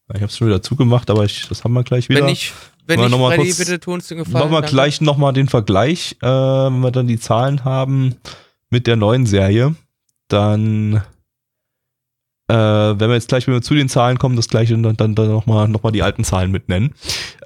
[0.09, 2.19] Ich habe es schon wieder zugemacht, aber ich, das haben wir gleich wieder.
[2.19, 2.53] Wenn nicht,
[2.85, 4.33] wenn nicht, noch mal Freddy, kurz- bitte tu uns den Gefallen.
[4.33, 4.69] Machen wir danke.
[4.71, 8.13] gleich nochmal den Vergleich, äh, wenn wir dann die Zahlen haben
[8.69, 9.73] mit der neuen Serie.
[10.27, 11.01] Dann,
[12.47, 15.15] äh, wenn wir jetzt gleich, wenn wir zu den Zahlen kommen, das gleiche dann, dann,
[15.15, 16.93] dann nochmal noch mal die alten Zahlen mit nennen.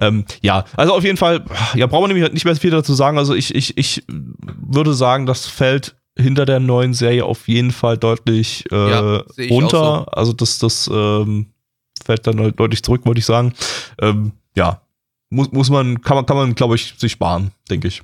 [0.00, 1.44] Ähm, ja, also auf jeden Fall,
[1.74, 3.16] ja, brauchen wir nämlich nicht mehr viel dazu sagen.
[3.18, 7.96] Also ich, ich, ich würde sagen, das fällt hinter der neuen Serie auf jeden Fall
[7.96, 10.06] deutlich äh, Ja, runter.
[10.16, 11.46] Also das, das ähm,
[12.04, 13.54] fällt dann deut- deutlich zurück, wollte ich sagen.
[14.00, 14.82] Ähm, ja,
[15.30, 18.02] muss, muss man, kann man, kann man, glaube ich, sich sparen, denke ich.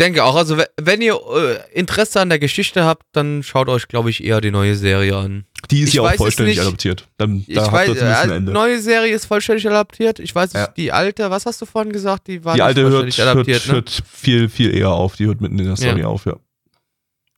[0.00, 0.34] Denke auch.
[0.34, 4.24] Also, we- wenn ihr äh, Interesse an der Geschichte habt, dann schaut euch, glaube ich,
[4.24, 5.44] eher die neue Serie an.
[5.70, 7.06] Die ist Ich ja auch vollständig adaptiert.
[7.18, 8.50] Dann, Ich da habt weiß, ein äh, Ende.
[8.52, 10.18] neue Serie ist vollständig adaptiert.
[10.18, 10.72] Ich weiß nicht, Ja.
[10.76, 12.26] die alte, was hast du vorhin gesagt?
[12.26, 13.74] Die war Die nicht alte hört, vollständig adaptiert, hört, ne?
[13.74, 15.16] hört viel, viel eher auf.
[15.16, 16.06] Die hört mitten in der Story Ja.
[16.06, 16.36] auf, ja.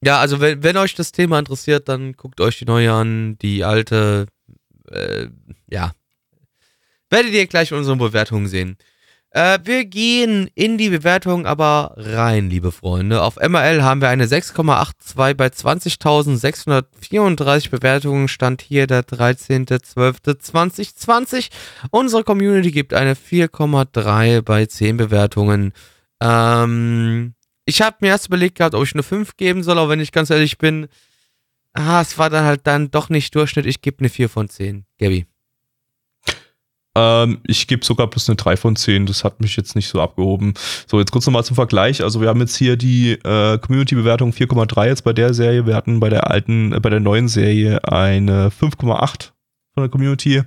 [0.04, 3.36] Ja, also wenn, wenn euch das Thema interessiert, dann guckt euch die neue an.
[3.38, 4.26] Die alte,
[4.90, 5.26] äh,
[5.68, 5.92] ja.
[7.10, 8.76] Werdet ihr gleich in unseren Bewertungen sehen.
[9.34, 13.22] Äh, wir gehen in die Bewertung aber rein, liebe Freunde.
[13.22, 18.28] Auf MRL haben wir eine 6,82 bei 20.634 Bewertungen.
[18.28, 21.48] Stand hier der 13.12.2020.
[21.90, 25.72] Unsere Community gibt eine 4,3 bei 10 Bewertungen.
[26.20, 27.32] Ähm,
[27.64, 30.12] ich habe mir erst überlegt gehabt, ob ich eine 5 geben soll, aber wenn ich
[30.12, 30.88] ganz ehrlich bin,
[31.72, 33.64] ah, es war dann halt dann doch nicht Durchschnitt.
[33.64, 34.84] Ich gebe eine 4 von 10.
[34.98, 35.24] Gabby.
[36.94, 39.06] Ähm, ich gebe sogar plus eine 3 von 10.
[39.06, 40.54] Das hat mich jetzt nicht so abgehoben.
[40.86, 42.02] So, jetzt kurz nochmal zum Vergleich.
[42.02, 45.66] Also wir haben jetzt hier die äh, Community-Bewertung 4,3 jetzt bei der Serie.
[45.66, 49.30] Wir hatten bei der alten, äh, bei der neuen Serie eine 5,8
[49.74, 50.42] von der Community.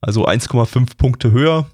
[0.00, 1.66] Also 1,5 Punkte höher.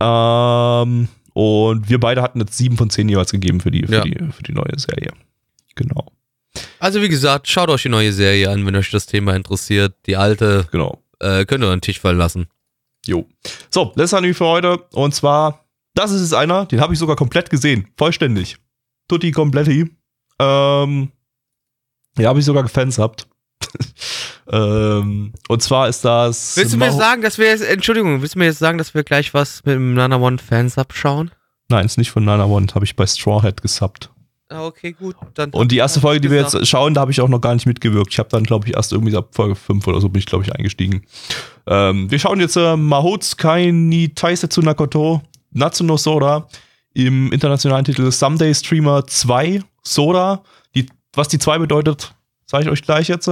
[0.00, 4.00] Ähm, und wir beide hatten jetzt 7 von 10 jeweils gegeben für die, für Ja.
[4.02, 5.12] die, für die neue Serie.
[5.74, 6.06] Genau,
[6.80, 9.94] Also wie gesagt, schaut euch die neue Serie an, wenn euch das Thema interessiert.
[10.06, 11.02] Die alte genau.
[11.20, 12.46] äh, könnt ihr an den Tisch fallen lassen.
[13.06, 13.26] Jo.
[13.70, 14.78] So, letzter Anime für heute.
[14.92, 17.88] Und zwar, das ist jetzt einer, den habe ich sogar komplett gesehen.
[17.96, 18.56] Vollständig.
[19.08, 19.90] Tutti kompletti.
[20.38, 21.10] Ähm,
[22.18, 23.26] ja, habe ich sogar gefans gehabt.
[24.50, 26.56] ähm, und zwar ist das.
[26.56, 28.94] Willst du mir Maho- sagen, dass wir jetzt, Entschuldigung, willst du mir jetzt sagen, dass
[28.94, 31.30] wir gleich was mit dem Nana One Fans abschauen?
[31.68, 34.10] Nein, ist nicht von Nana One, habe ich bei Straw Hat gesubbt.
[34.52, 35.16] Ah, okay, gut.
[35.52, 36.62] Und die erste Folge, die wir gesagt.
[36.62, 38.12] jetzt schauen, da habe ich auch noch gar nicht mitgewirkt.
[38.12, 40.44] Ich habe dann, glaube ich, erst irgendwie ab Folge 5 oder so bin ich, glaube
[40.44, 41.02] ich, eingestiegen.
[41.66, 45.22] Ähm, wir schauen jetzt äh, Mahotsukai ni Taisetsu Nakoto
[45.52, 46.46] Natsuno Sora
[46.94, 50.42] im internationalen Titel Someday Streamer 2 Sora.
[50.74, 52.14] Die, was die 2 bedeutet,
[52.46, 53.30] sage ich euch gleich jetzt.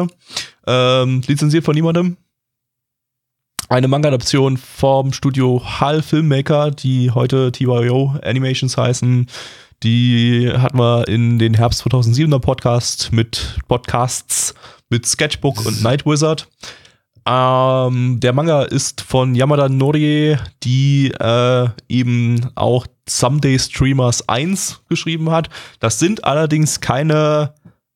[0.67, 2.17] Ähm, lizenziert von niemandem.
[3.69, 9.29] Eine Manga-Adaption vom Studio Hall Filmmaker, die heute TYO Animations heißen.
[9.83, 14.55] Die hatten wir in den Herbst 2007er Podcast mit Podcasts
[14.91, 16.49] mit Sketchbook und Night Wizard.
[17.27, 25.31] Ähm, der Manga ist von Yamada Norie, die äh, eben auch Someday Streamers 1 geschrieben
[25.31, 25.49] hat.
[25.79, 27.55] Das sind allerdings keine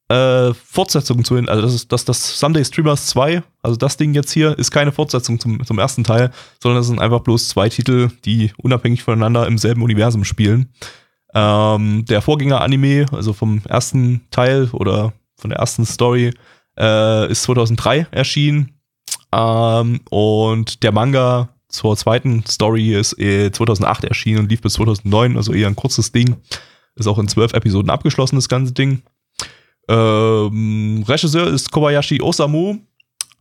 [0.09, 4.15] äh, Fortsetzungen zu den, also das ist das, das Someday Streamers 2, also das Ding
[4.15, 6.31] jetzt hier, ist keine Fortsetzung zum, zum ersten Teil,
[6.63, 10.71] sondern es sind einfach bloß zwei Titel, die unabhängig voneinander im selben Universum spielen.
[11.35, 16.33] Ähm, der Vorgänger-Anime, also vom ersten Teil oder von der ersten Story,
[16.79, 18.79] äh, ist 2003 erschienen.
[19.33, 25.37] Ähm, und der Manga zur zweiten Story ist äh, 2008 erschienen und lief bis 2009,
[25.37, 26.37] also eher ein kurzes Ding.
[26.95, 29.03] Ist auch in zwölf Episoden abgeschlossen, das ganze Ding.
[29.89, 32.77] Ähm, Regisseur ist Kobayashi Osamu.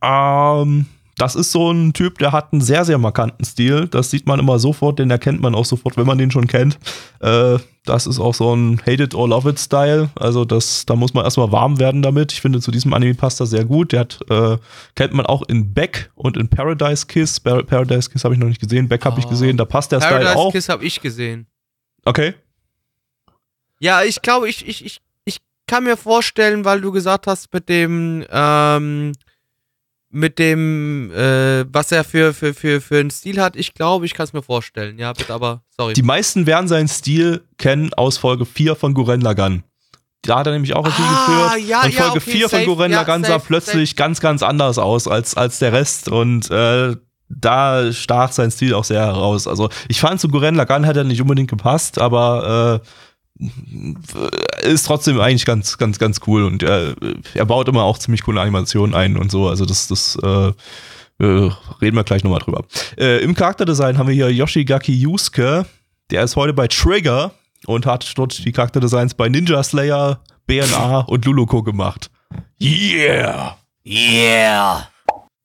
[0.01, 0.87] Ähm,
[1.18, 3.88] das ist so ein Typ, der hat einen sehr, sehr markanten Stil.
[3.88, 6.80] Das sieht man immer sofort, den erkennt man auch sofort, wenn man den schon kennt.
[7.20, 10.09] Äh, das ist auch so ein Hate it or love it Style.
[10.16, 12.32] Also das, da muss man erstmal warm werden damit.
[12.32, 13.91] Ich finde, zu diesem Anime passt er sehr gut.
[13.91, 14.57] Der hat, äh,
[14.95, 17.39] kennt man auch in Beck und in Paradise Kiss.
[17.39, 18.88] Par Paradise Kiss habe ich noch nicht gesehen.
[18.88, 19.30] Beck habe ich Oh.
[19.30, 19.57] gesehen.
[19.57, 20.51] Da passt der Style Paradise auch.
[20.51, 21.45] Kiss habe ich gesehen.
[22.05, 22.34] Okay.
[23.80, 25.38] Ja, ich glaube, ich, ich, ich, ich
[25.68, 29.11] kann mir vorstellen, weil du gesagt hast, mit dem, ähm,
[30.14, 34.14] mit dem, äh, was er für, für, für, für einen Stil hat, ich glaube, ich
[34.14, 34.99] kann es mir vorstellen.
[34.99, 35.93] Ja, bitte, aber sorry.
[35.93, 39.64] Die meisten werden seinen Stil kennen aus Folge 4 von Guren Lagann.
[40.22, 41.68] Da hat er nämlich auch Regie Ah, geführt.
[41.70, 44.22] ja, und ja, Folge okay, 4 von safe, Guren ja, Lagann sah safe, plötzlich ganz,
[44.22, 46.07] ganz anders aus als, als der Rest.
[46.09, 46.95] Und äh,
[47.28, 49.47] da stach sein Stil auch sehr heraus.
[49.47, 52.88] Also ich fand zu Guren Lagann hat er nicht unbedingt gepasst, aber äh,
[54.61, 56.43] ist trotzdem eigentlich ganz, ganz, ganz cool.
[56.43, 56.95] Und er,
[57.33, 59.47] er baut immer auch ziemlich coole Animationen ein und so.
[59.47, 60.51] Also das, das äh,
[61.19, 62.65] äh, reden wir gleich nochmal drüber.
[62.97, 65.65] Äh, Im Charakterdesign haben wir hier Yoshigaki Yusuke.
[66.09, 67.31] der ist heute bei Trigger
[67.65, 72.09] und hat dort die Charakterdesigns bei Ninja Slayer, BNA und Luluko gemacht.
[72.61, 73.57] Yeah!
[73.85, 74.87] Yeah!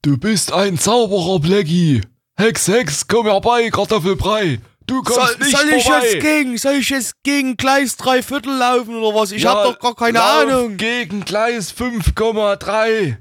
[0.01, 2.01] Du bist ein Zauberer, Blackie.
[2.37, 4.59] Hex, Hex, komm herbei, Kartoffelbrei.
[4.89, 6.05] Du kommst Soll, nicht soll ich vorbei.
[6.11, 9.31] jetzt gegen, soll ich jetzt gegen Gleis 3 Viertel laufen oder was?
[9.31, 10.77] Ich Ja, hab doch gar keine Ahnung.
[10.77, 13.17] Gegen Gleis 5,3.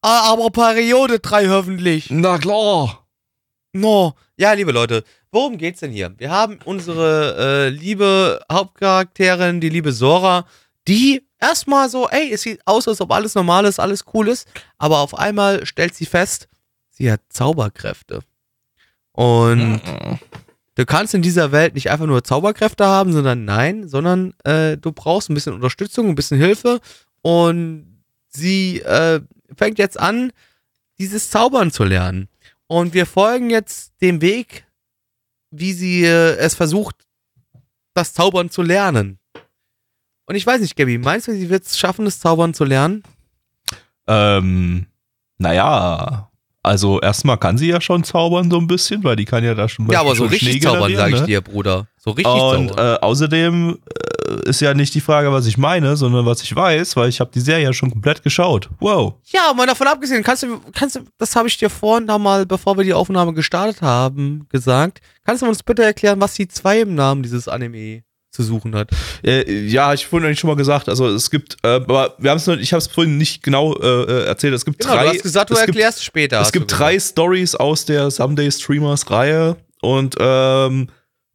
[0.00, 2.10] Ah, aber Periode 3 hoffentlich.
[2.10, 3.06] Na klar.
[3.72, 4.14] No.
[4.36, 6.14] Ja, liebe Leute, worum geht's denn hier?
[6.18, 10.46] Wir haben unsere äh, liebe Hauptcharakterin, die liebe Sora,
[10.88, 14.48] die erstmal so, ey, es sieht aus, als ob alles normal ist, alles cool ist,
[14.78, 16.48] aber auf einmal stellt sie fest,
[16.90, 18.20] sie hat Zauberkräfte.
[19.12, 19.80] Und
[20.82, 24.90] du kannst in dieser Welt nicht einfach nur Zauberkräfte haben, sondern nein, sondern äh, du
[24.90, 26.80] brauchst ein bisschen Unterstützung, ein bisschen Hilfe
[27.22, 29.20] und sie äh,
[29.56, 30.32] fängt jetzt an,
[30.98, 32.28] dieses Zaubern zu lernen.
[32.66, 34.64] Und wir folgen jetzt dem Weg,
[35.52, 36.96] wie sie äh, es versucht,
[37.94, 39.20] das Zaubern zu lernen.
[40.26, 43.04] Und ich weiß nicht, Gabby, meinst du, sie wird es schaffen, das Zaubern zu lernen?
[44.08, 44.86] Ähm,
[45.38, 46.31] naja,
[46.62, 49.68] also erstmal kann sie ja schon zaubern so ein bisschen, weil die kann ja da
[49.68, 51.26] schon ja, aber so richtig Schnee zaubern, sage ich ne?
[51.26, 51.88] dir, Bruder.
[51.98, 52.94] So richtig Und zaubern.
[52.94, 53.78] äh, außerdem
[54.28, 57.18] äh, ist ja nicht die Frage, was ich meine, sondern was ich weiß, weil ich
[57.18, 58.70] habe die Serie ja schon komplett geschaut.
[58.78, 59.14] Wow.
[59.24, 62.46] Ja, mal davon abgesehen, kannst du, kannst du, das habe ich dir vorhin da mal,
[62.46, 65.00] bevor wir die Aufnahme gestartet haben, gesagt.
[65.24, 68.88] Kannst du uns bitte erklären, was die zwei im Namen dieses Anime zu suchen hat?
[69.22, 72.38] Äh, ja, ich vorhin eigentlich schon mal gesagt, also es gibt, äh, aber wir haben
[72.38, 74.54] es ich habe es vorhin nicht genau äh, erzählt.
[74.54, 75.04] Es gibt Genau, drei.
[75.04, 76.40] du hast gesagt, du gibt, erklärst es später.
[76.40, 80.88] Es gibt drei Stories aus der Someday Streamers Reihe und ähm,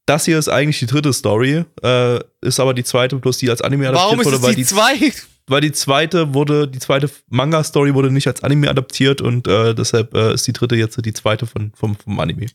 [0.08, 3.62] das hier ist eigentlich die dritte Story, äh, ist aber die zweite, bloß die als
[3.62, 5.14] Anime Warum adaptiert ist wurde, es weil die, die, zwei?
[5.48, 10.14] Weil die zweite wurde, die zweite Manga-Story wurde nicht als Anime adaptiert und äh, deshalb
[10.14, 12.48] äh, ist die dritte jetzt die zweite von, vom, vom Anime.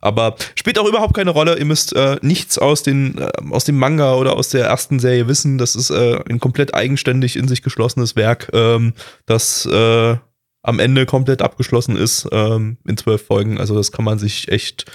[0.00, 1.58] Aber spielt auch überhaupt keine Rolle.
[1.58, 5.28] Ihr müsst äh, nichts aus, den, äh, aus dem Manga oder aus der ersten Serie
[5.28, 5.56] wissen.
[5.56, 8.94] Das ist äh, ein komplett eigenständig in sich geschlossenes Werk, ähm,
[9.26, 10.16] das äh,
[10.64, 13.58] am Ende komplett abgeschlossen ist ähm, in zwölf Folgen.
[13.58, 14.86] Also das kann man sich echt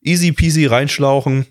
[0.00, 1.46] easy peasy reinschlauchen.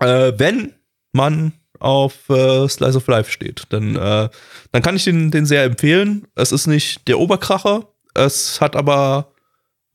[0.00, 0.74] Äh, wenn
[1.12, 4.28] man auf äh, Slice of Life steht, dann, äh,
[4.72, 6.26] dann kann ich den, den sehr empfehlen.
[6.34, 9.32] Es ist nicht der Oberkracher, es hat aber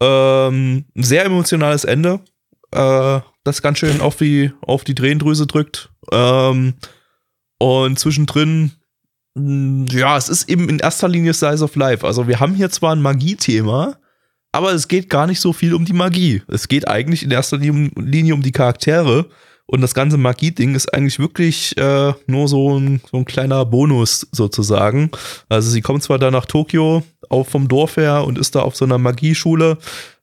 [0.02, 2.20] ähm, ein sehr emotionales Ende,
[2.72, 5.90] äh, das ganz schön auf die, auf die Drehendrüse drückt.
[6.12, 6.74] Ähm,
[7.60, 8.74] und zwischendrin,
[9.36, 12.06] mh, ja, es ist eben in erster Linie Slice of Life.
[12.06, 13.98] Also wir haben hier zwar ein Magie-Thema,
[14.52, 16.42] aber es geht gar nicht so viel um die Magie.
[16.48, 19.30] Es geht eigentlich in erster Linie um, Linie um die Charaktere.
[19.68, 24.28] Und das ganze Magie-Ding ist eigentlich wirklich äh, nur so ein, so ein kleiner Bonus
[24.32, 25.09] sozusagen.
[25.49, 28.76] Also sie kommt zwar da nach Tokio, auch vom Dorf her und ist da auf
[28.76, 29.78] so einer Magieschule,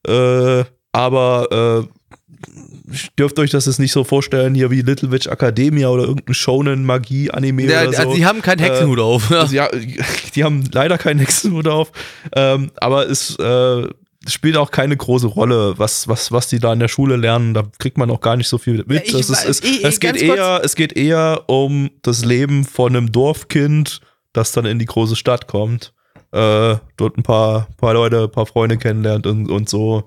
[0.07, 0.63] äh,
[0.93, 6.03] aber äh, dürft euch das jetzt nicht so vorstellen, hier wie Little Witch Academia oder
[6.03, 7.97] irgendein Shonen-Magie-Anime Ja, oder so.
[8.03, 9.31] also die haben keinen Hexenhut auf.
[9.31, 9.69] Also, ja,
[10.35, 11.91] die haben leider keinen Hexenhut auf,
[12.35, 13.87] ähm, aber es äh,
[14.27, 17.53] spielt auch keine große Rolle, was, was, was die da in der Schule lernen.
[17.53, 19.03] Da kriegt man auch gar nicht so viel mit.
[19.07, 22.95] Ich es, ist, es, ich- es, geht eher, es geht eher um das Leben von
[22.95, 23.99] einem Dorfkind,
[24.31, 25.93] das dann in die große Stadt kommt,
[26.31, 30.03] äh, dort ein paar, paar Leute, ein paar Freunde kennenlernt und, und so.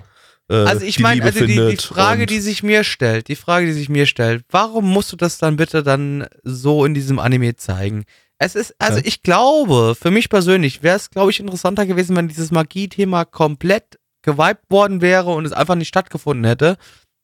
[0.49, 3.73] Äh, Also ich meine, also die, die Frage, die sich mir stellt, die Frage, die
[3.73, 8.05] sich mir stellt, warum musst du das dann bitte dann so in diesem Anime zeigen?
[8.39, 9.05] Es ist, also Ja.
[9.07, 13.99] ich glaube, für mich persönlich wäre es, glaube ich, interessanter gewesen, wenn dieses Magie-Thema komplett
[14.27, 16.77] gewiped worden wäre und es einfach nicht stattgefunden hätte.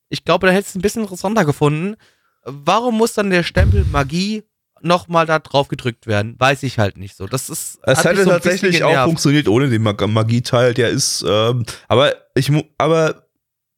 [0.08, 1.96] Ich glaube, da hätte es ein bisschen interessanter gefunden.
[2.44, 4.44] Warum muss dann der Stempel Magie
[4.80, 6.36] nochmal da drauf gedrückt werden?
[6.38, 7.26] Weiß ich halt nicht so.
[7.26, 7.78] Das ist.
[7.82, 10.74] Es hätte so tatsächlich auch funktioniert ohne den Mag Magieteil.
[10.74, 13.26] Der ist, ähm, aber ich, aber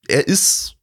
[0.07, 0.75] er ist,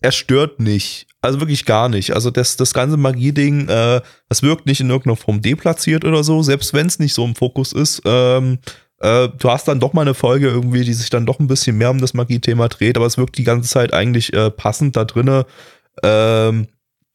[0.00, 1.06] er stört nicht.
[1.20, 2.14] Also wirklich gar nicht.
[2.14, 6.42] Also das, das ganze Magie-Ding, äh, das wirkt nicht in irgendeiner Form deplatziert oder so,
[6.42, 8.02] selbst wenn es nicht so im Fokus ist.
[8.04, 8.58] Ähm,
[9.02, 11.76] äh, du hast dann doch mal eine Folge irgendwie, die sich dann doch ein bisschen
[11.76, 15.04] mehr um das Magie-Thema dreht, aber es wirkt die ganze Zeit eigentlich äh, passend da
[15.04, 15.44] drinne.
[16.02, 16.68] Ähm,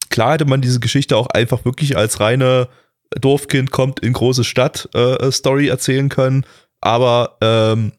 [0.09, 2.67] klar hätte man diese Geschichte auch einfach wirklich als reine
[3.11, 6.45] Dorfkind kommt in große Stadt äh, Story erzählen können,
[6.81, 7.93] aber ähm,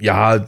[0.00, 0.46] ja,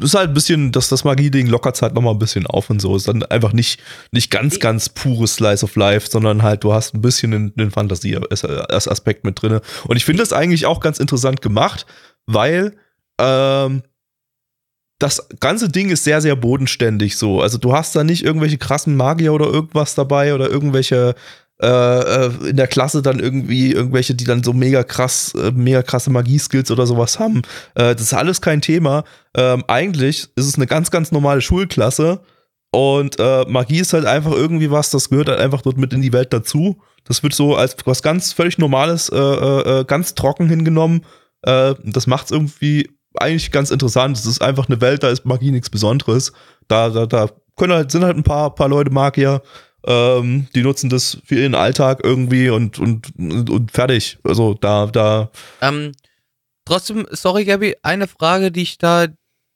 [0.00, 2.96] ist halt ein bisschen, dass das Magie-Ding lockert halt nochmal ein bisschen auf und so.
[2.96, 3.80] Ist dann einfach nicht,
[4.12, 7.70] nicht ganz, ganz pures Slice of Life, sondern halt, du hast ein bisschen den, den
[7.70, 9.60] Fantasie-Aspekt mit drinne.
[9.86, 11.86] Und ich finde das eigentlich auch ganz interessant gemacht,
[12.26, 12.76] weil
[13.18, 13.82] ähm,
[14.98, 17.40] das ganze Ding ist sehr, sehr bodenständig so.
[17.40, 21.14] Also du hast da nicht irgendwelche krassen Magier oder irgendwas dabei oder irgendwelche
[22.48, 26.70] in der Klasse dann irgendwie irgendwelche, die dann so mega krass, äh, mega krasse Magie-Skills
[26.70, 27.42] oder sowas haben.
[27.74, 29.04] Äh, das ist alles kein Thema.
[29.36, 32.20] Ähm, eigentlich ist es eine ganz, ganz normale Schulklasse
[32.72, 36.02] Und äh, Magie ist halt einfach irgendwie was, das gehört halt einfach dort mit in
[36.02, 36.80] die Welt dazu.
[37.04, 41.04] Das wird so als was ganz völlig Normales, äh, äh, äh, ganz trocken hingenommen.
[41.42, 44.16] Äh, das macht's irgendwie eigentlich ganz interessant.
[44.16, 46.32] Es ist einfach eine Welt, da ist Magie nichts Besonderes.
[46.68, 49.42] Da, da, da können halt, sind halt ein paar, paar Leute Magier,
[49.86, 54.18] ähm, die nutzen das für ihren Alltag irgendwie und, und, und, und fertig.
[54.24, 55.30] Also da, da.
[55.60, 55.92] Ähm,
[56.64, 59.06] trotzdem, sorry, Gabby, eine Frage, die ich da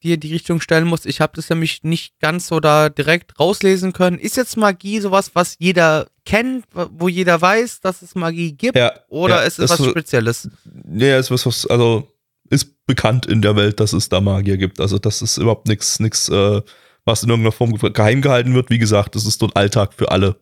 [0.03, 1.07] dir in die Richtung stellen muss.
[1.07, 4.19] Ich habe das nämlich nicht ganz so da direkt rauslesen können.
[4.19, 8.77] Ist jetzt Magie sowas, was jeder kennt, wo jeder weiß, dass es Magie gibt?
[8.77, 10.51] Ja, oder ja, ist es was so- Spezielles?
[10.95, 12.07] Ja, ist was, was, also
[12.51, 14.79] ist bekannt in der Welt, dass es da Magier gibt.
[14.79, 16.61] Also das ist überhaupt nichts, nichts, äh,
[17.05, 18.71] was in irgendeiner Form geheim gehalten wird.
[18.71, 20.37] Wie gesagt, das ist dort Alltag für alle.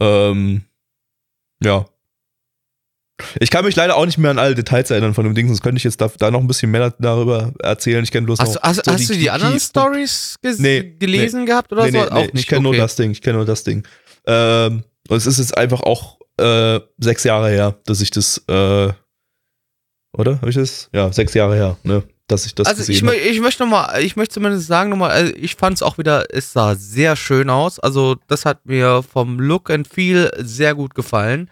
[0.00, 0.62] Ähm,
[1.62, 1.86] ja.
[3.40, 5.60] Ich kann mich leider auch nicht mehr an alle Details erinnern von dem Ding, sonst
[5.60, 8.04] könnte ich jetzt da, da noch ein bisschen mehr darüber erzählen.
[8.04, 11.44] Ich kenne bloß Hast, noch du- hast, so hast du die anderen Stories Nee, gelesen
[11.44, 11.98] gehabt oder nee, so?
[11.98, 12.34] nee, Auch nee, nicht.
[12.34, 12.76] Ich kenne okay.
[12.76, 13.84] nur das Ding, ich kenne nur das Ding.
[14.26, 18.92] Ähm, und es ist jetzt einfach auch äh, sechs Jahre her, dass ich das, äh,
[20.12, 20.36] oder?
[20.40, 20.88] Habe ich das?
[20.92, 22.04] Ja, sechs Jahre her, ne?
[22.28, 24.90] Dass ich das Also ich, gesehen mö- ich möchte noch mal, ich möchte zumindest sagen
[24.90, 27.80] nochmal, also ich fand es auch wieder, es sah sehr schön aus.
[27.80, 31.50] Also das hat mir vom Look and Feel sehr gut gefallen.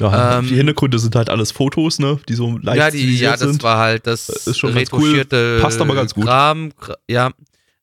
[0.00, 2.18] Ja, ähm, die Hintergründe sind halt alles Fotos, ne?
[2.28, 3.62] Die so leicht ja, die, ja, stilisiert das sind.
[3.62, 5.00] war halt das Ist schon ganz cool.
[5.00, 6.24] retuschierte Passt aber ganz gut.
[6.24, 7.30] Kram, Kr- ja.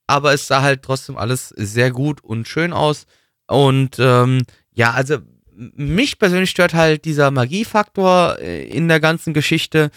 [0.05, 3.05] Aber es sah halt trotzdem alles sehr gut und schön aus.
[3.47, 4.41] Und ähm,
[4.73, 5.17] ja, also
[5.55, 9.91] mich persönlich stört halt dieser Magiefaktor äh, in der ganzen Geschichte.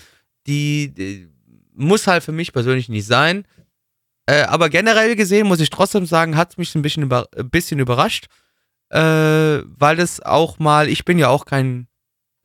[0.46, 1.28] Die, die
[1.76, 3.46] muss halt für mich persönlich nicht sein.
[4.26, 7.50] Äh, aber generell gesehen muss ich trotzdem sagen, hat es mich ein bisschen, über, ein
[7.50, 8.26] bisschen überrascht.
[8.90, 11.88] Äh, weil es auch mal, ich bin ja auch kein,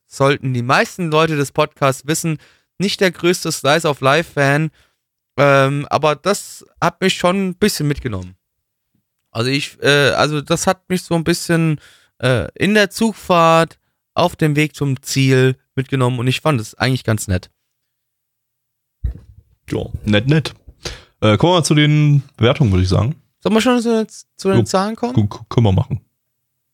[0.06, 2.38] sollten die meisten Leute des Podcasts wissen,
[2.78, 4.70] nicht der größte Slice of Life-Fan.
[5.38, 8.36] Ähm, aber das hat mich schon ein bisschen mitgenommen.
[9.30, 11.80] Also ich, äh, also das hat mich so ein bisschen
[12.18, 13.78] äh, in der Zugfahrt
[14.14, 17.50] auf dem Weg zum Ziel mitgenommen und ich fand es eigentlich ganz nett.
[19.70, 20.54] Ja, nett, nett.
[21.20, 23.14] Äh, kommen wir mal zu den Bewertungen, würde ich sagen.
[23.40, 24.06] Sollen wir schon zu,
[24.36, 24.64] zu den Jo.
[24.64, 25.28] Zahlen kommen?
[25.48, 26.00] Können wir machen.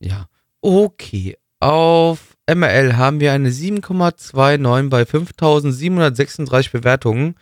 [0.00, 0.26] Ja.
[0.60, 1.36] Okay.
[1.60, 7.34] Auf MRL haben wir eine 7,29 bei 5736 Bewertungen.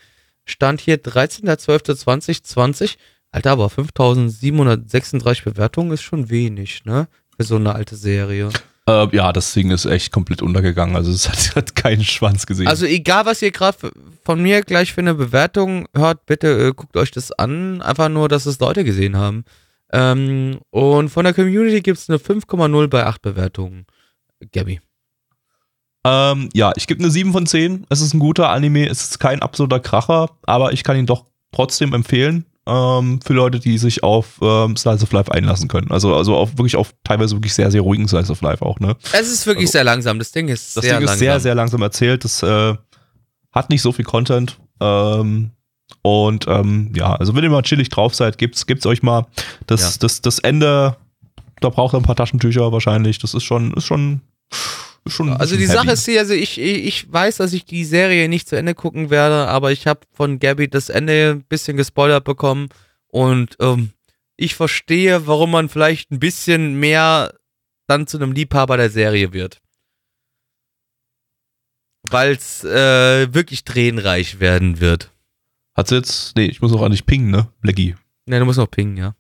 [0.45, 2.97] Stand hier 13.12.2020.
[3.31, 7.09] Alter, aber 5736 Bewertungen ist schon wenig, ne?
[7.37, 8.49] Für so eine alte Serie.
[8.89, 10.97] Äh, ja, das Ding ist echt komplett untergegangen.
[10.97, 12.69] Also es hat, hat keinen Schwanz gesehen.
[12.69, 13.77] Also egal, was ihr gerade
[14.25, 17.83] von mir gleich für eine Bewertung hört, bitte äh, guckt euch das an.
[17.83, 19.45] Einfach nur, dass es Leute gesehen haben.
[19.93, 23.87] Ähm, und von der Community gibt es eine 5,0 bei 8 Bewertungen.
[24.53, 24.81] Gabby.
[26.05, 27.87] Ähm, ja, ich gebe eine 7 von 10.
[27.89, 31.25] Es ist ein guter Anime, es ist kein absoluter Kracher, aber ich kann ihn doch
[31.51, 32.45] trotzdem empfehlen.
[32.69, 35.91] Ähm, für Leute, die sich auf ähm, Slice of Life einlassen können.
[35.93, 38.97] Also, also auf wirklich auf teilweise wirklich sehr, sehr ruhigen Slice of Life auch, ne?
[39.13, 40.19] Es ist wirklich Also, sehr langsam.
[40.19, 41.19] Das Ding ist Das sehr Ding ist langsam.
[41.19, 42.25] sehr, sehr langsam erzählt.
[42.25, 42.75] Das äh,
[43.53, 44.59] hat nicht so viel Content.
[44.81, 45.51] Ähm,
[46.03, 49.27] und ähm, ja, also wenn ihr mal chillig drauf seid, gibt's, gibt's euch mal.
[49.69, 49.91] Das, Ja.
[50.01, 50.97] das, das Ende,
[51.61, 53.21] da braucht ihr ein paar Taschentücher wahrscheinlich.
[53.21, 54.21] Das ist schon, ist schon,
[55.07, 55.33] schon.
[55.33, 55.95] Also die bisschen Sache heavy.
[55.95, 59.49] ist die, also ich, ich weiß, dass ich die Serie nicht zu Ende gucken werde,
[59.49, 62.69] aber ich habe von Gabby das Ende ein bisschen gespoilert bekommen
[63.09, 63.91] und ähm,
[64.37, 67.35] ich verstehe, warum man vielleicht ein bisschen mehr
[67.87, 69.61] dann zu einem Liebhaber der Serie wird.
[72.11, 75.11] Weil es äh, wirklich tränenreich werden wird.
[75.75, 77.49] Hat's jetzt, nee, ich muss auch dich pingen, ne?
[77.61, 77.97] Blackie.
[78.27, 79.15] Ne, du musst noch pingen, ja.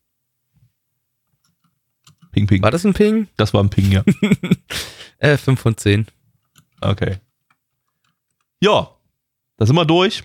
[2.32, 2.62] Ping, ping.
[2.62, 3.28] War das ein Ping?
[3.36, 4.04] Das war ein Ping, ja.
[5.18, 6.06] Äh, 5 von 10.
[6.80, 7.16] Okay.
[8.60, 8.90] Ja,
[9.56, 10.22] da sind wir durch.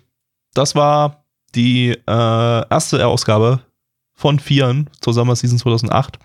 [0.53, 1.23] Das war
[1.55, 3.61] die äh, erste Ausgabe
[4.13, 6.19] von Vieren zur Summer Season 2008.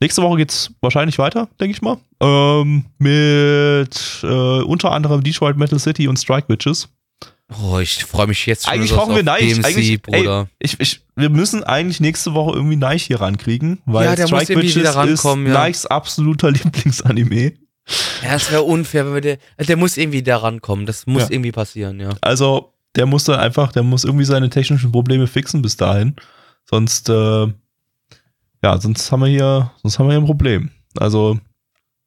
[0.00, 1.98] Nächste Woche geht's wahrscheinlich weiter, denke ich mal.
[2.20, 4.26] Ähm, mit äh,
[4.62, 6.88] unter anderem Detroit Metal City und Strike Witches.
[7.62, 9.52] Oh, ich freue mich jetzt schon Eigentlich brauchen wir Neich.
[9.52, 10.48] DMC, Eigentlich, Bruder.
[10.60, 14.56] ey, ich, ich, wir müssen eigentlich nächste Woche irgendwie Neich hier rankriegen, weil Ja, Strike
[14.56, 15.36] Witches ist ja.
[15.36, 17.54] Neichs absoluter Lieblingsanime.
[18.22, 20.86] Ja, es wäre unfair, wenn wir der, der muss irgendwie da rankommen.
[20.86, 21.30] Das muss Ja.
[21.30, 22.10] irgendwie passieren, ja.
[22.20, 26.16] Also, der muss dann einfach, der muss irgendwie seine technischen Probleme fixen bis dahin.
[26.68, 27.46] Sonst, äh,
[28.62, 30.70] ja, sonst haben wir hier, sonst haben wir hier ein Problem.
[30.98, 31.38] Also,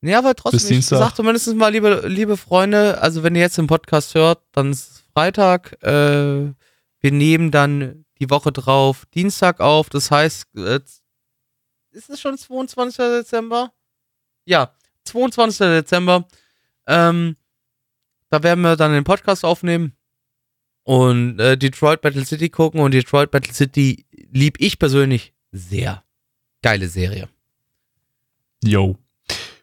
[0.02, 3.68] Ja, aber trotzdem, ich sag zumindest mal, liebe, liebe Freunde, also wenn ihr jetzt den
[3.68, 5.82] Podcast hört, dann ist es Freitag.
[5.82, 6.52] Äh,
[7.00, 9.90] wir nehmen dann die Woche drauf Dienstag auf.
[9.90, 10.80] Das heißt, äh,
[11.92, 12.98] ist es schon 22.
[12.98, 13.72] Dezember?
[14.46, 14.74] Ja,
[15.06, 15.60] 22.
[15.60, 16.26] Dezember.
[16.88, 17.36] Ähm,
[18.30, 19.94] da werden wir dann den Podcast aufnehmen
[20.84, 22.80] und äh, Detroit Battle City gucken.
[22.82, 26.04] Und Detroit Battle City lieb ich persönlich sehr.
[26.62, 27.30] Geile Serie.
[28.64, 28.98] Yo.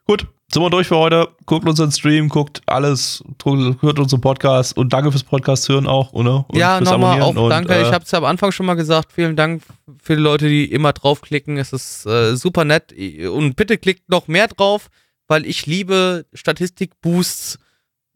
[0.05, 1.29] Gut, sind wir durch für heute.
[1.47, 6.45] Guckt unseren Stream, guckt alles, hört unseren Podcast und danke fürs Podcast hören auch, oder?
[6.49, 7.75] Und ja, nochmal auch und, danke.
[7.75, 9.12] äh, ich habe es ja am Anfang schon mal gesagt.
[9.12, 9.62] Vielen Dank
[10.03, 11.57] für die Leute, die immer draufklicken.
[11.57, 12.93] Es ist äh, super nett.
[12.93, 14.91] Und bitte klickt noch mehr drauf,
[15.31, 17.59] weil ich liebe Statistikboosts.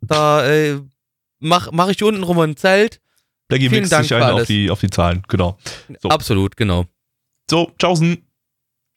[0.01, 0.81] Da äh,
[1.39, 3.01] mache mach ich unten rum ein Zelt.
[3.47, 5.57] Blackie mixt Dank sich ein auf die, auf die Zahlen, genau.
[6.03, 6.09] So.
[6.09, 6.87] Absolut, genau.
[7.49, 8.27] So, tschaußen.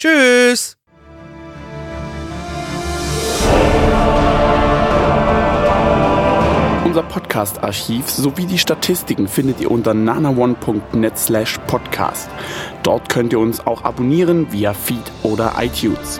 [0.02, 0.78] Tschüss.
[6.86, 12.30] Unser Podcast-Archiv sowie die Statistiken findet ihr unter nanaone.net slash podcast.
[12.82, 16.20] Dort könnt ihr uns auch abonnieren via Feed oder iTunes.